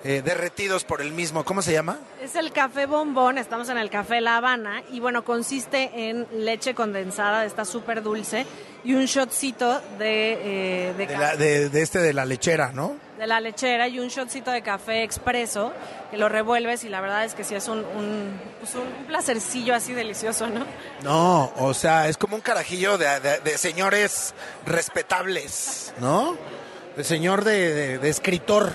eh, 0.07 0.21
derretidos 0.23 0.83
por 0.83 1.01
el 1.01 1.11
mismo. 1.13 1.43
¿Cómo 1.43 1.63
se 1.63 1.73
llama? 1.73 1.97
Es 2.21 2.35
el 2.35 2.51
café 2.51 2.85
bombón, 2.85 3.39
estamos 3.39 3.69
en 3.69 3.79
el 3.79 3.89
café 3.89 4.21
La 4.21 4.37
Habana 4.37 4.83
y 4.91 4.99
bueno, 4.99 5.25
consiste 5.25 5.89
en 5.95 6.27
leche 6.31 6.75
condensada, 6.75 7.43
está 7.43 7.65
súper 7.65 8.03
dulce 8.03 8.45
y 8.83 8.93
un 8.93 9.05
shotcito 9.05 9.81
de... 9.97 10.89
Eh, 10.89 10.93
de, 11.39 11.69
de, 11.69 11.81
este 11.81 11.97
de 11.97 12.13
la 12.13 12.23
lechera, 12.23 12.71
¿no? 12.71 12.97
De 13.17 13.25
la 13.25 13.39
lechera 13.39 13.87
y 13.87 13.99
un 13.99 14.09
shotcito 14.09 14.51
de 14.51 14.61
café 14.61 15.01
expreso 15.01 15.73
que 16.11 16.17
lo 16.17 16.29
revuelves 16.29 16.83
y 16.83 16.89
la 16.89 17.01
verdad 17.01 17.25
es 17.25 17.33
que 17.33 17.43
sí 17.43 17.55
es 17.55 17.67
un, 17.67 17.79
un, 17.79 18.39
pues 18.59 18.75
un 18.75 19.07
placercillo 19.07 19.73
así 19.73 19.93
delicioso, 19.93 20.45
¿no? 20.45 20.67
No, 21.01 21.51
o 21.57 21.73
sea, 21.73 22.09
es 22.09 22.17
como 22.17 22.35
un 22.35 22.43
carajillo 22.43 22.99
de, 22.99 23.57
señores 23.57 24.35
respetables, 24.67 25.95
¿no? 25.99 26.37
De 26.95 27.03
señor 27.03 27.43
de 27.43 28.07
escritor. 28.07 28.71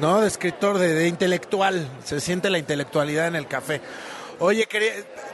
¿No? 0.00 0.20
De 0.20 0.28
escritor, 0.28 0.78
de, 0.78 1.06
intelectual. 1.08 1.88
Se 2.04 2.20
siente 2.20 2.50
la 2.50 2.58
intelectualidad 2.58 3.26
en 3.26 3.36
el 3.36 3.46
café. 3.46 3.80
Oye, 4.38 4.68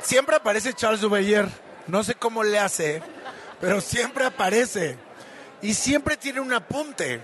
siempre 0.02 0.36
aparece 0.36 0.72
Charles 0.72 1.00
Duveyer. 1.00 1.48
No 1.86 2.02
sé 2.02 2.14
cómo 2.14 2.42
le 2.42 2.58
hace, 2.58 3.02
pero 3.60 3.80
siempre 3.80 4.24
aparece. 4.24 4.96
Y 5.62 5.74
siempre 5.74 6.16
tiene 6.16 6.40
un 6.40 6.52
apunte. 6.52 7.20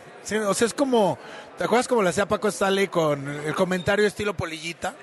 O 0.46 0.54
sea, 0.54 0.66
es 0.66 0.74
como. 0.74 1.18
¿Te 1.58 1.64
acuerdas 1.64 1.88
cómo 1.88 2.02
le 2.02 2.08
hacía 2.08 2.26
Paco 2.26 2.48
Stanley 2.48 2.88
con 2.88 3.28
el 3.28 3.54
comentario 3.54 4.06
estilo 4.06 4.34
polillita? 4.34 4.94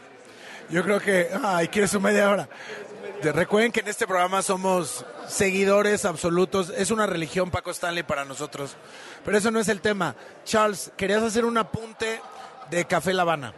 Yo 0.70 0.84
creo 0.84 1.00
que. 1.00 1.30
Ay, 1.44 1.68
quiere 1.68 1.88
su 1.88 2.00
media 2.00 2.30
hora. 2.30 2.50
Recuerden 3.22 3.72
que 3.72 3.80
en 3.80 3.88
este 3.88 4.08
programa 4.08 4.42
somos 4.42 5.06
seguidores 5.28 6.06
absolutos. 6.06 6.70
Es 6.70 6.92
una 6.92 7.06
religión 7.06 7.52
Paco 7.52 7.72
Stanley 7.72 8.04
para 8.04 8.26
nosotros. 8.26 8.76
Pero 9.26 9.38
eso 9.38 9.52
no 9.52 9.60
es 9.60 9.68
el 9.70 9.82
tema. 9.82 10.16
Charles, 10.46 10.92
querías 10.96 11.24
hacer 11.24 11.46
un 11.46 11.58
apunte 11.58 12.22
de 12.70 12.86
Café 12.86 13.14
La 13.14 13.24
Habana. 13.24 13.54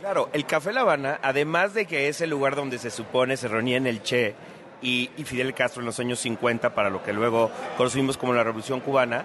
Claro, 0.00 0.30
el 0.32 0.46
Café 0.46 0.72
La 0.72 0.80
Habana, 0.80 1.20
además 1.22 1.74
de 1.74 1.86
que 1.86 2.08
es 2.08 2.20
el 2.20 2.30
lugar 2.30 2.56
donde 2.56 2.78
se 2.78 2.90
supone 2.90 3.36
se 3.36 3.46
en 3.46 3.86
el 3.86 4.02
Che 4.02 4.34
y, 4.82 5.08
Fidel 5.24 5.54
Castro 5.54 5.80
en 5.80 5.86
los 5.86 6.00
años 6.00 6.18
50, 6.18 6.74
para 6.74 6.90
lo 6.90 7.04
que 7.04 7.12
luego 7.12 7.52
conocimos 7.76 8.16
como 8.16 8.32
la 8.32 8.42
Revolución 8.42 8.80
Cubana, 8.80 9.24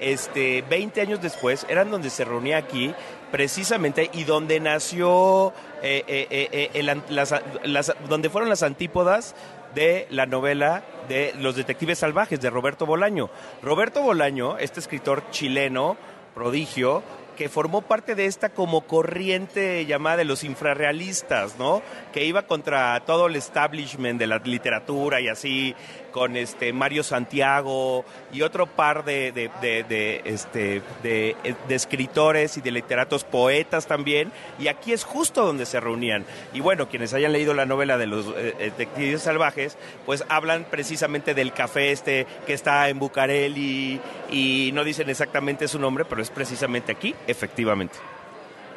este, 0.00 0.62
20 0.62 1.00
años 1.02 1.20
después 1.20 1.66
eran 1.68 1.90
donde 1.90 2.10
se 2.10 2.24
reunía 2.24 2.56
aquí 2.56 2.94
precisamente 3.30 4.10
y 4.12 4.24
donde 4.24 4.60
nació, 4.60 5.52
eh, 5.88 6.26
eh, 6.30 6.70
eh, 6.74 6.82
las, 7.08 7.94
donde 8.08 8.28
fueron 8.28 8.50
las 8.50 8.62
antípodas 8.64 9.36
de 9.74 10.06
la 10.10 10.26
novela 10.26 10.82
de 11.08 11.32
Los 11.38 11.54
Detectives 11.54 12.00
Salvajes 12.00 12.40
de 12.40 12.50
Roberto 12.50 12.86
Bolaño. 12.86 13.30
Roberto 13.62 14.02
Bolaño, 14.02 14.58
este 14.58 14.80
escritor 14.80 15.30
chileno, 15.30 15.96
prodigio, 16.34 17.04
que 17.36 17.48
formó 17.48 17.82
parte 17.82 18.16
de 18.16 18.26
esta 18.26 18.48
como 18.48 18.80
corriente 18.80 19.86
llamada 19.86 20.16
de 20.16 20.24
los 20.24 20.42
infrarrealistas, 20.42 21.58
¿no? 21.58 21.82
Que 22.12 22.24
iba 22.24 22.42
contra 22.42 22.98
todo 23.06 23.26
el 23.28 23.36
establishment 23.36 24.18
de 24.18 24.26
la 24.26 24.38
literatura 24.38 25.20
y 25.20 25.28
así, 25.28 25.76
con 26.16 26.34
este 26.38 26.72
Mario 26.72 27.02
Santiago 27.02 28.02
y 28.32 28.40
otro 28.40 28.66
par 28.66 29.04
de, 29.04 29.32
de, 29.32 30.22
este, 30.24 30.80
de, 31.02 31.36
escritores 31.68 32.56
y 32.56 32.62
de 32.62 32.70
literatos 32.70 33.22
poetas 33.22 33.86
también. 33.86 34.32
Y 34.58 34.68
aquí 34.68 34.94
es 34.94 35.04
justo 35.04 35.44
donde 35.44 35.66
se 35.66 35.78
reunían. 35.78 36.24
Y 36.54 36.60
bueno, 36.60 36.88
quienes 36.88 37.12
hayan 37.12 37.34
leído 37.34 37.52
la 37.52 37.66
novela 37.66 37.98
de 37.98 38.06
los 38.06 38.28
eh, 38.34 38.54
detectives 38.58 39.20
salvajes, 39.20 39.76
pues 40.06 40.24
hablan 40.30 40.64
precisamente 40.70 41.34
del 41.34 41.52
café 41.52 41.92
este 41.92 42.26
que 42.46 42.54
está 42.54 42.88
en 42.88 42.98
Bucareli 42.98 44.00
y 44.30 44.70
no 44.72 44.84
dicen 44.84 45.10
exactamente 45.10 45.68
su 45.68 45.78
nombre, 45.78 46.06
pero 46.06 46.22
es 46.22 46.30
precisamente 46.30 46.92
aquí, 46.92 47.14
efectivamente. 47.26 47.98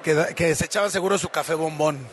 Que, 0.04 0.36
que 0.36 0.54
se 0.56 0.66
echaba 0.66 0.90
seguro 0.90 1.18
su 1.18 1.30
café 1.30 1.54
bombón 1.54 2.06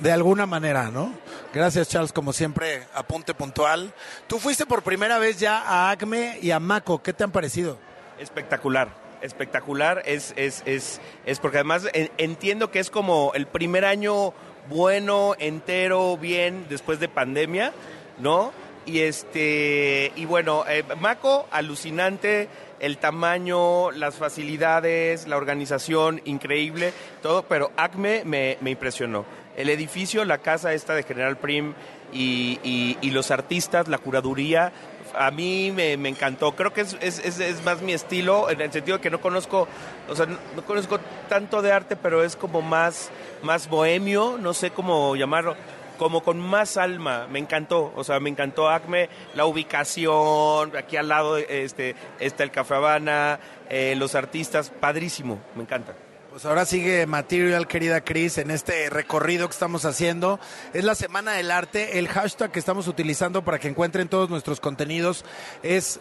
de 0.00 0.12
alguna 0.12 0.46
manera, 0.46 0.90
¿no? 0.90 1.12
Gracias, 1.52 1.88
Charles, 1.88 2.12
como 2.12 2.32
siempre, 2.32 2.84
apunte 2.94 3.34
puntual. 3.34 3.92
Tú 4.28 4.38
fuiste 4.38 4.66
por 4.66 4.84
primera 4.84 5.18
vez 5.18 5.40
ya 5.40 5.58
a 5.58 5.90
ACME 5.90 6.38
y 6.40 6.52
a 6.52 6.60
MACO, 6.60 7.02
¿qué 7.02 7.12
te 7.12 7.24
han 7.24 7.32
parecido? 7.32 7.76
Espectacular, 8.20 8.88
espectacular, 9.20 10.00
es, 10.06 10.32
es, 10.36 10.62
es, 10.64 11.00
es 11.26 11.40
porque 11.40 11.58
además 11.58 11.88
entiendo 12.18 12.70
que 12.70 12.78
es 12.78 12.88
como 12.88 13.32
el 13.34 13.48
primer 13.48 13.84
año 13.84 14.32
bueno, 14.68 15.34
entero, 15.40 16.16
bien, 16.16 16.66
después 16.68 17.00
de 17.00 17.08
pandemia, 17.08 17.72
¿no? 18.18 18.52
Y 18.86 19.00
este, 19.00 20.12
y 20.14 20.26
bueno, 20.26 20.64
eh, 20.68 20.84
Maco, 21.00 21.48
alucinante, 21.50 22.48
el 22.78 22.98
tamaño, 22.98 23.90
las 23.90 24.14
facilidades, 24.14 25.26
la 25.26 25.36
organización, 25.36 26.22
increíble, 26.26 26.92
todo, 27.22 27.42
pero 27.42 27.72
Acme 27.76 28.22
me, 28.24 28.56
me 28.60 28.70
impresionó. 28.70 29.24
El 29.60 29.68
edificio, 29.68 30.24
la 30.24 30.38
casa 30.38 30.72
esta 30.72 30.94
de 30.94 31.02
General 31.02 31.36
Prim 31.36 31.74
y, 32.12 32.98
los 33.10 33.30
artistas, 33.30 33.88
la 33.88 33.98
curaduría, 33.98 34.72
a 35.18 35.30
mí 35.30 35.72
me, 35.74 35.92
encantó. 36.08 36.54
Creo 36.54 36.72
que 36.72 36.82
es, 36.82 36.96
es- 37.00 37.18
es- 37.40 37.64
más 37.64 37.82
mi 37.82 37.92
estilo, 37.92 38.48
en 38.50 38.60
el 38.60 38.72
sentido 38.72 38.98
de 38.98 39.02
que 39.02 39.10
no 39.10 39.20
conozco, 39.20 39.66
o 40.08 40.14
sea, 40.16 40.26
no, 40.26 40.38
no 40.56 40.64
conozco 40.64 40.98
tanto 41.28 41.62
de 41.62 41.72
arte, 41.72 41.96
pero 41.96 42.22
es 42.22 42.36
como 42.36 42.62
más, 42.62 43.10
más 43.42 43.68
bohemio, 43.68 44.38
no 44.40 44.54
sé 44.54 44.70
cómo 44.70 45.16
llamarlo, 45.16 45.56
como 45.98 46.22
con 46.22 46.38
más 46.38 46.76
alma. 46.76 47.26
Me 47.30 47.38
encantó, 47.40 47.92
o 47.96 48.04
sea, 48.04 48.20
me 48.20 48.30
encantó 48.30 48.68
Acme, 48.70 49.08
la 49.34 49.46
ubicación, 49.46 50.76
aquí 50.76 50.96
al 50.96 51.08
lado 51.08 51.36
este, 51.38 51.96
está 52.20 52.44
el 52.44 52.50
Café 52.52 52.74
Habana, 52.74 53.40
eh, 53.68 53.94
los 53.96 54.14
artistas, 54.14 54.70
padrísimo, 54.70 55.40
me 55.56 55.62
encanta. 55.62 55.94
Pues 56.30 56.44
ahora 56.44 56.64
sigue 56.64 57.06
Material, 57.06 57.66
querida 57.66 58.02
Cris, 58.02 58.38
en 58.38 58.52
este 58.52 58.88
recorrido 58.88 59.48
que 59.48 59.52
estamos 59.52 59.84
haciendo. 59.84 60.38
Es 60.72 60.84
la 60.84 60.94
Semana 60.94 61.32
del 61.32 61.50
Arte. 61.50 61.98
El 61.98 62.06
hashtag 62.06 62.52
que 62.52 62.60
estamos 62.60 62.86
utilizando 62.86 63.42
para 63.42 63.58
que 63.58 63.66
encuentren 63.66 64.06
todos 64.06 64.30
nuestros 64.30 64.60
contenidos 64.60 65.24
es 65.64 65.98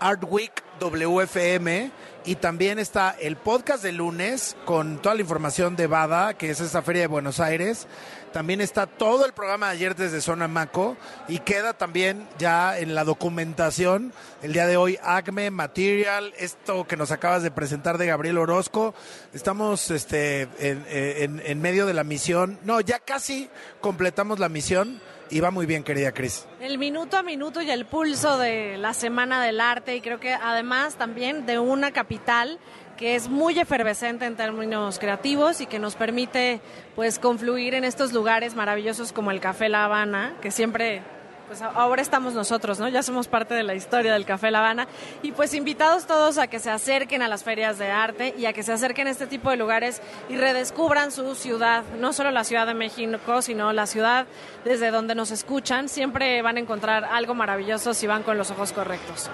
Art 0.00 0.24
Week 0.28 0.52
WFM 0.80 1.90
y 2.24 2.34
también 2.36 2.78
está 2.78 3.16
el 3.18 3.36
podcast 3.36 3.82
de 3.82 3.92
lunes 3.92 4.56
con 4.64 5.00
toda 5.00 5.14
la 5.14 5.20
información 5.22 5.76
de 5.76 5.86
Bada, 5.86 6.34
que 6.34 6.50
es 6.50 6.60
esta 6.60 6.82
feria 6.82 7.02
de 7.02 7.06
Buenos 7.06 7.40
Aires. 7.40 7.86
También 8.32 8.60
está 8.60 8.86
todo 8.86 9.26
el 9.26 9.32
programa 9.32 9.66
de 9.66 9.72
ayer 9.72 9.96
desde 9.96 10.20
Zona 10.20 10.46
Maco 10.46 10.96
y 11.28 11.38
queda 11.40 11.72
también 11.72 12.28
ya 12.38 12.78
en 12.78 12.94
la 12.94 13.04
documentación 13.04 14.12
el 14.42 14.52
día 14.52 14.66
de 14.66 14.76
hoy 14.76 14.98
Acme, 15.02 15.50
Material, 15.50 16.32
esto 16.38 16.86
que 16.86 16.96
nos 16.96 17.10
acabas 17.10 17.42
de 17.42 17.50
presentar 17.50 17.98
de 17.98 18.06
Gabriel 18.06 18.38
Orozco. 18.38 18.94
Estamos 19.34 19.90
este, 19.90 20.42
en, 20.58 20.84
en- 20.88 21.42
en 21.44 21.60
medio 21.60 21.86
de 21.86 21.94
la 21.94 22.04
misión. 22.04 22.58
No, 22.64 22.80
ya 22.80 23.00
casi 23.00 23.50
completamos 23.80 24.38
la 24.38 24.48
misión 24.48 25.00
y 25.30 25.40
va 25.40 25.50
muy 25.50 25.66
bien, 25.66 25.82
querida 25.82 26.12
Cris. 26.12 26.46
El 26.60 26.78
minuto 26.78 27.16
a 27.16 27.22
minuto 27.22 27.62
y 27.62 27.70
el 27.70 27.86
pulso 27.86 28.38
de 28.38 28.76
la 28.78 28.94
Semana 28.94 29.42
del 29.42 29.60
Arte 29.60 29.96
y 29.96 30.00
creo 30.00 30.20
que 30.20 30.32
además 30.32 30.96
también 30.96 31.46
de 31.46 31.58
una 31.58 31.92
capital 31.92 32.58
que 32.96 33.14
es 33.14 33.28
muy 33.28 33.58
efervescente 33.58 34.26
en 34.26 34.36
términos 34.36 34.98
creativos 34.98 35.60
y 35.60 35.66
que 35.66 35.78
nos 35.78 35.94
permite 35.94 36.60
pues 36.94 37.18
confluir 37.18 37.74
en 37.74 37.84
estos 37.84 38.12
lugares 38.12 38.54
maravillosos 38.54 39.12
como 39.12 39.30
el 39.30 39.40
Café 39.40 39.68
La 39.68 39.86
Habana, 39.86 40.34
que 40.42 40.50
siempre 40.50 41.02
pues 41.50 41.62
ahora 41.62 42.00
estamos 42.00 42.32
nosotros, 42.32 42.78
¿no? 42.78 42.88
Ya 42.88 43.02
somos 43.02 43.26
parte 43.26 43.54
de 43.54 43.64
la 43.64 43.74
historia 43.74 44.12
del 44.12 44.24
Café 44.24 44.52
La 44.52 44.60
Habana 44.60 44.86
y 45.20 45.32
pues 45.32 45.52
invitados 45.52 46.06
todos 46.06 46.38
a 46.38 46.46
que 46.46 46.60
se 46.60 46.70
acerquen 46.70 47.22
a 47.22 47.28
las 47.28 47.42
ferias 47.42 47.76
de 47.76 47.90
arte 47.90 48.32
y 48.38 48.46
a 48.46 48.52
que 48.52 48.62
se 48.62 48.72
acerquen 48.72 49.08
a 49.08 49.10
este 49.10 49.26
tipo 49.26 49.50
de 49.50 49.56
lugares 49.56 50.00
y 50.28 50.36
redescubran 50.36 51.10
su 51.10 51.34
ciudad, 51.34 51.82
no 51.98 52.12
solo 52.12 52.30
la 52.30 52.44
Ciudad 52.44 52.68
de 52.68 52.74
México, 52.74 53.42
sino 53.42 53.72
la 53.72 53.86
ciudad 53.86 54.28
desde 54.64 54.92
donde 54.92 55.16
nos 55.16 55.32
escuchan. 55.32 55.88
Siempre 55.88 56.40
van 56.40 56.56
a 56.56 56.60
encontrar 56.60 57.04
algo 57.04 57.34
maravilloso 57.34 57.94
si 57.94 58.06
van 58.06 58.22
con 58.22 58.38
los 58.38 58.52
ojos 58.52 58.72
correctos. 58.72 59.28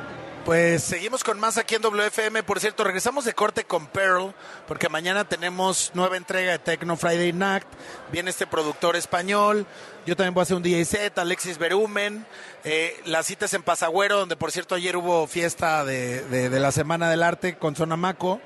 Pues 0.47 0.85
seguimos 0.85 1.25
con 1.25 1.41
más 1.41 1.59
aquí 1.59 1.75
en 1.75 1.83
WFM. 1.83 2.45
Por 2.45 2.61
cierto, 2.61 2.85
regresamos 2.85 3.25
de 3.25 3.35
corte 3.35 3.65
con 3.65 3.89
Pearl, 3.89 4.33
porque 4.69 4.89
mañana 4.89 5.29
tenemos 5.29 5.91
nueva 5.93 6.17
entrega 6.17 6.53
de 6.53 6.61
Techno 6.61 6.97
Friday 6.97 7.33
Night. 7.33 7.65
Viene 8.13 8.31
este 8.31 8.47
productor 8.47 8.95
español. 8.95 9.67
Yo 10.07 10.15
también 10.15 10.35
voy 10.35 10.43
a 10.43 10.45
hacer 10.45 10.57
un 10.57 10.63
DJ 10.63 10.85
set, 10.85 11.19
Alexis 11.19 11.59
Berumen. 11.59 12.25
Eh, 12.63 12.97
las 13.07 13.27
citas 13.27 13.55
en 13.55 13.65
Pasagüero, 13.65 14.19
donde 14.19 14.37
por 14.37 14.53
cierto 14.53 14.77
ayer 14.77 14.97
hubo 14.97 15.27
fiesta 15.27 15.85
de 15.85 16.49
la 16.61 16.71
Semana 16.71 17.11
del 17.11 17.25
Arte 17.25 17.59
con 17.59 17.75
Sonamaco. 17.75 18.41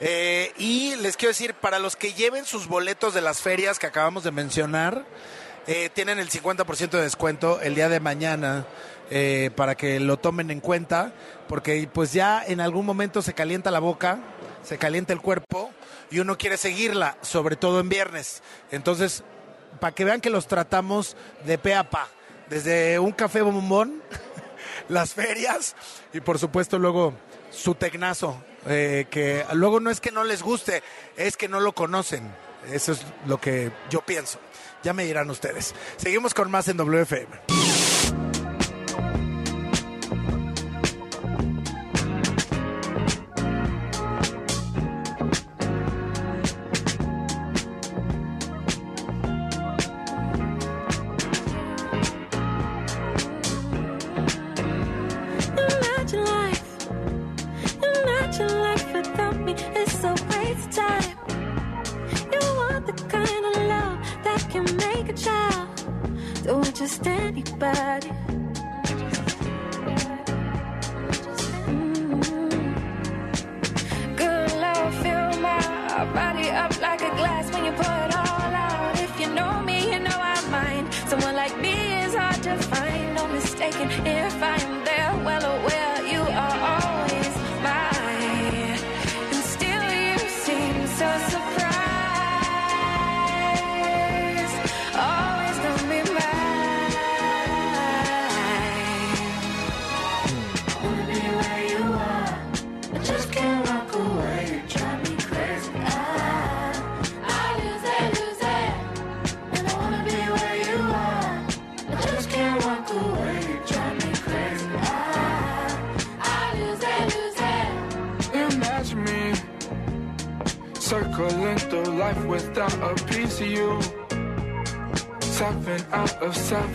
Eh, 0.00 0.52
y 0.56 0.94
les 0.96 1.16
quiero 1.16 1.30
decir, 1.30 1.54
para 1.54 1.80
los 1.80 1.96
que 1.96 2.14
lleven 2.14 2.44
sus 2.44 2.68
boletos 2.68 3.12
de 3.12 3.22
las 3.22 3.40
ferias 3.40 3.80
que 3.80 3.88
acabamos 3.88 4.22
de 4.22 4.30
mencionar, 4.30 5.04
eh, 5.66 5.90
tienen 5.92 6.18
el 6.18 6.30
50% 6.30 6.90
de 6.90 7.02
descuento 7.02 7.60
el 7.60 7.74
día 7.74 7.88
de 7.88 8.00
mañana 8.00 8.66
eh, 9.10 9.50
para 9.56 9.74
que 9.74 9.98
lo 10.00 10.18
tomen 10.18 10.50
en 10.50 10.60
cuenta, 10.60 11.12
porque 11.48 11.88
pues 11.92 12.12
ya 12.12 12.44
en 12.46 12.60
algún 12.60 12.86
momento 12.86 13.22
se 13.22 13.34
calienta 13.34 13.70
la 13.70 13.80
boca, 13.80 14.20
se 14.62 14.78
calienta 14.78 15.12
el 15.12 15.20
cuerpo 15.20 15.70
y 16.10 16.20
uno 16.20 16.38
quiere 16.38 16.56
seguirla, 16.56 17.16
sobre 17.20 17.56
todo 17.56 17.80
en 17.80 17.88
viernes. 17.88 18.42
Entonces, 18.70 19.24
para 19.80 19.94
que 19.94 20.04
vean 20.04 20.20
que 20.20 20.30
los 20.30 20.46
tratamos 20.46 21.16
de 21.44 21.58
pe 21.58 21.74
a 21.74 21.90
pa, 21.90 22.08
desde 22.48 22.98
un 22.98 23.12
café 23.12 23.42
bombón, 23.42 24.02
las 24.88 25.14
ferias 25.14 25.74
y 26.12 26.20
por 26.20 26.38
supuesto 26.38 26.78
luego 26.78 27.14
su 27.50 27.74
tecnazo, 27.74 28.40
eh, 28.66 29.06
que 29.10 29.44
luego 29.54 29.80
no 29.80 29.90
es 29.90 30.00
que 30.00 30.12
no 30.12 30.24
les 30.24 30.42
guste, 30.42 30.82
es 31.16 31.36
que 31.36 31.48
no 31.48 31.60
lo 31.60 31.72
conocen. 31.72 32.30
Eso 32.70 32.92
es 32.92 33.04
lo 33.26 33.40
que 33.40 33.72
yo 33.88 34.02
pienso. 34.02 34.38
Ya 34.82 34.92
me 34.92 35.04
dirán 35.04 35.30
ustedes. 35.30 35.74
Seguimos 35.96 36.34
con 36.34 36.50
más 36.50 36.68
en 36.68 36.76
WFM. 36.76 37.59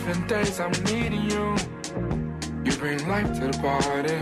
Seven 0.06 0.26
days 0.28 0.60
I'm 0.60 0.70
needing 0.84 1.24
you. 1.30 1.56
You 2.64 2.72
bring 2.78 3.08
life 3.08 3.32
to 3.38 3.46
the 3.48 3.58
party. 3.58 4.18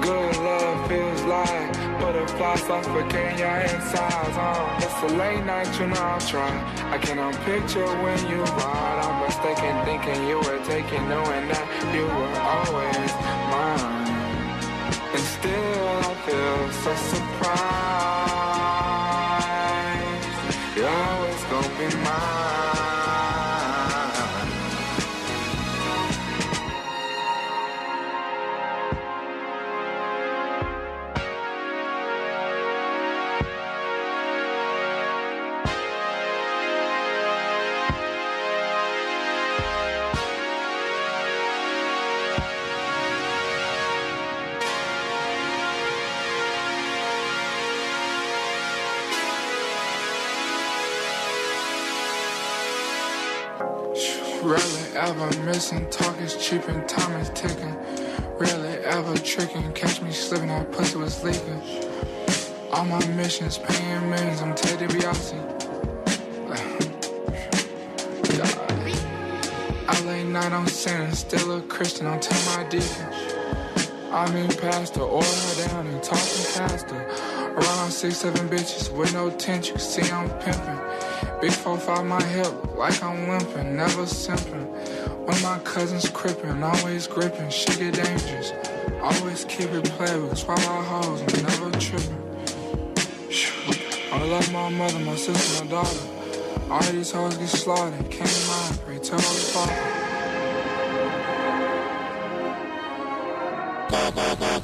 Good 0.00 0.36
love 0.48 0.88
feels 0.88 1.22
like 1.24 1.72
butterflies 2.00 2.62
suffocating 2.62 3.38
your 3.38 3.58
insides. 3.60 4.36
Uh, 4.36 4.80
it's 4.80 5.12
a 5.12 5.16
late 5.16 5.44
night, 5.44 5.68
you 5.78 5.86
know 5.86 6.00
I'll 6.00 6.20
try. 6.20 6.52
I 6.90 6.96
cannot 6.98 7.34
picture 7.44 7.86
when 8.04 8.18
you 8.30 8.42
ride. 8.42 8.98
I'm 9.04 9.16
mistaken, 9.26 9.84
thinking 9.84 10.28
you 10.28 10.38
were 10.38 10.60
taking, 10.64 11.08
knowing 11.10 11.48
that 11.52 11.66
you 11.94 12.04
were 12.16 12.36
always 12.56 13.12
mine. 13.52 14.08
And 15.12 15.24
still 15.36 15.98
I 15.98 16.14
feel 16.24 16.72
so 16.72 16.94
surprised. 17.16 18.13
open 21.54 22.02
mind. 22.02 22.33
Ever 55.20 55.42
missing. 55.44 55.88
Talk 55.90 56.20
is 56.20 56.36
cheap 56.36 56.66
and 56.68 56.88
time 56.88 57.20
is 57.20 57.30
ticking. 57.30 57.74
Rarely 58.38 58.78
ever 58.84 59.16
tricking. 59.18 59.72
Catch 59.72 60.02
me 60.02 60.10
slipping, 60.12 60.48
that 60.48 60.72
pussy 60.72 60.98
was 60.98 61.22
leaking. 61.22 61.60
All 62.72 62.84
my 62.84 63.04
missions, 63.08 63.58
paying 63.58 64.10
millions. 64.10 64.42
I'm 64.42 64.54
Ted 64.54 64.78
DiBiase. 64.80 65.50
LA 70.04 70.22
night, 70.24 70.52
I'm 70.52 70.66
sinning. 70.66 71.14
Still 71.14 71.58
a 71.58 71.62
Christian, 71.62 72.06
I'm 72.06 72.20
tell 72.20 72.56
my 72.56 72.68
deacon. 72.68 73.06
I 74.10 74.30
mean, 74.32 74.48
pastor, 74.48 75.02
order 75.02 75.26
down 75.68 75.86
and 75.86 76.02
talking 76.02 76.44
faster. 76.56 76.96
Around 77.56 77.90
six, 77.90 78.18
seven 78.18 78.48
bitches 78.48 78.92
with 78.92 79.12
no 79.12 79.30
tent, 79.30 79.66
you 79.66 79.72
can 79.72 79.80
see 79.80 80.10
I'm 80.10 80.28
pimping. 80.40 80.93
Big 81.44 81.52
four, 81.52 81.76
five, 81.76 82.06
my 82.06 82.22
hip, 82.22 82.74
like 82.74 83.02
I'm 83.02 83.28
limping, 83.28 83.76
never 83.76 84.04
simping. 84.04 84.66
When 85.26 85.42
my 85.42 85.58
cousins 85.58 86.08
crippin', 86.08 86.62
always 86.62 87.06
gripping, 87.06 87.50
shit 87.50 87.78
get 87.78 88.02
dangerous. 88.02 88.50
Always 89.02 89.44
keep 89.44 89.70
it 89.72 89.84
playable, 89.90 90.34
swallow 90.36 90.58
hoes, 90.60 91.20
I'm 91.20 91.42
never 91.42 91.70
tripping. 91.78 92.18
I 94.10 94.24
love 94.26 94.50
my 94.54 94.70
mother, 94.70 94.98
my 95.00 95.16
sister, 95.16 95.64
my 95.64 95.70
daughter. 95.70 96.00
All 96.70 96.82
these 96.84 97.10
hoes 97.12 97.36
get 97.36 97.48
slaughtered, 97.48 98.10
can't 98.10 98.46
mind, 98.48 98.80
pray 98.86 98.98
tell 99.00 99.18
the 99.18 99.24
father. 99.24 99.93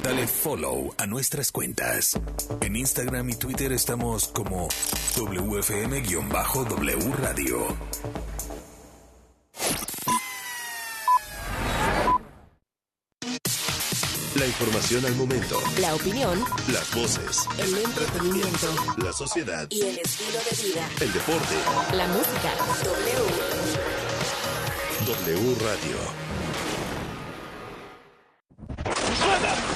Dale 0.03 0.27
follow 0.27 0.93
a 0.97 1.05
nuestras 1.07 1.51
cuentas. 1.51 2.19
En 2.61 2.75
Instagram 2.75 3.29
y 3.29 3.35
Twitter 3.35 3.71
estamos 3.71 4.27
como 4.27 4.67
WFM-W 5.15 7.13
Radio. 7.17 7.67
La 14.35 14.45
información 14.47 15.05
al 15.05 15.15
momento. 15.15 15.59
La 15.79 15.93
opinión, 15.93 16.43
Las 16.71 16.89
voces. 16.95 17.45
el 17.57 17.77
entretenimiento 17.77 18.73
La 18.97 19.11
sociedad. 19.13 19.67
y 19.69 19.81
el 19.81 19.99
estilo 19.99 20.39
de 20.49 20.63
vida. 20.67 20.89
El 21.01 21.13
deporte. 21.13 21.55
La 21.95 22.07
música. 22.07 22.53
W. 22.83 23.25
W 25.05 25.55
Radio. 25.59 25.97
Swimmer! 29.21 29.70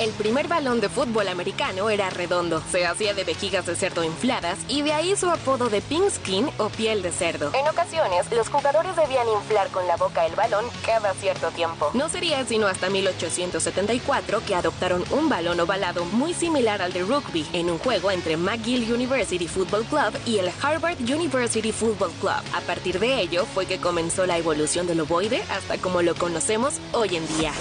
El 0.00 0.10
primer 0.10 0.48
balón 0.48 0.80
de 0.80 0.88
fútbol 0.88 1.28
americano 1.28 1.88
era 1.88 2.10
redondo, 2.10 2.62
se 2.70 2.84
hacía 2.84 3.14
de 3.14 3.24
vejigas 3.24 3.64
de 3.64 3.76
cerdo 3.76 4.02
infladas 4.02 4.58
y 4.68 4.82
de 4.82 4.92
ahí 4.92 5.16
su 5.16 5.30
apodo 5.30 5.68
de 5.68 5.80
pink 5.80 6.10
skin 6.10 6.50
o 6.58 6.68
piel 6.68 7.00
de 7.00 7.12
cerdo. 7.12 7.52
En 7.54 7.66
ocasiones, 7.68 8.30
los 8.32 8.48
jugadores 8.48 8.96
debían 8.96 9.28
inflar 9.28 9.68
con 9.68 9.86
la 9.86 9.96
boca 9.96 10.26
el 10.26 10.34
balón 10.34 10.64
cada 10.84 11.14
cierto 11.14 11.48
tiempo. 11.52 11.90
No 11.94 12.08
sería 12.08 12.44
sino 12.44 12.66
hasta 12.66 12.90
1874 12.90 14.42
que 14.44 14.54
adoptaron 14.54 15.04
un 15.10 15.28
balón 15.28 15.60
ovalado 15.60 16.04
muy 16.06 16.34
similar 16.34 16.82
al 16.82 16.92
de 16.92 17.02
rugby 17.02 17.46
en 17.52 17.70
un 17.70 17.78
juego 17.78 18.10
entre 18.10 18.36
McGill 18.36 18.92
University 18.92 19.46
Football 19.46 19.84
Club 19.84 20.20
y 20.26 20.38
el 20.38 20.50
Harvard 20.60 20.98
University 21.00 21.72
Football 21.72 22.12
Club. 22.20 22.42
A 22.52 22.60
partir 22.66 22.98
de 22.98 23.20
ello 23.20 23.46
fue 23.54 23.66
que 23.66 23.78
comenzó 23.78 24.26
la 24.26 24.38
evolución 24.38 24.86
del 24.86 25.00
ovoide 25.00 25.42
hasta 25.50 25.78
como 25.78 26.02
lo 26.02 26.14
conocemos 26.14 26.74
hoy 26.92 27.16
en 27.16 27.26
día. 27.38 27.52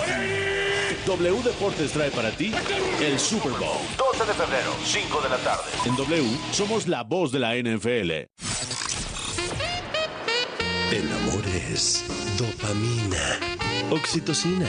W 1.43 1.51
Deportes 1.51 1.91
trae 1.91 2.09
para 2.09 2.31
ti 2.31 2.53
el 3.01 3.19
Super 3.19 3.51
Bowl. 3.51 3.79
12 3.97 4.25
de 4.25 4.33
febrero, 4.33 4.71
5 4.83 5.21
de 5.21 5.29
la 5.29 5.37
tarde. 5.37 5.63
En 5.85 5.95
W 5.95 6.37
somos 6.51 6.87
la 6.87 7.03
voz 7.03 7.31
de 7.31 7.39
la 7.39 7.55
NFL. 7.55 8.11
El 10.91 11.11
amor 11.11 11.43
es 11.71 12.05
dopamina, 12.37 13.39
oxitocina, 13.89 14.67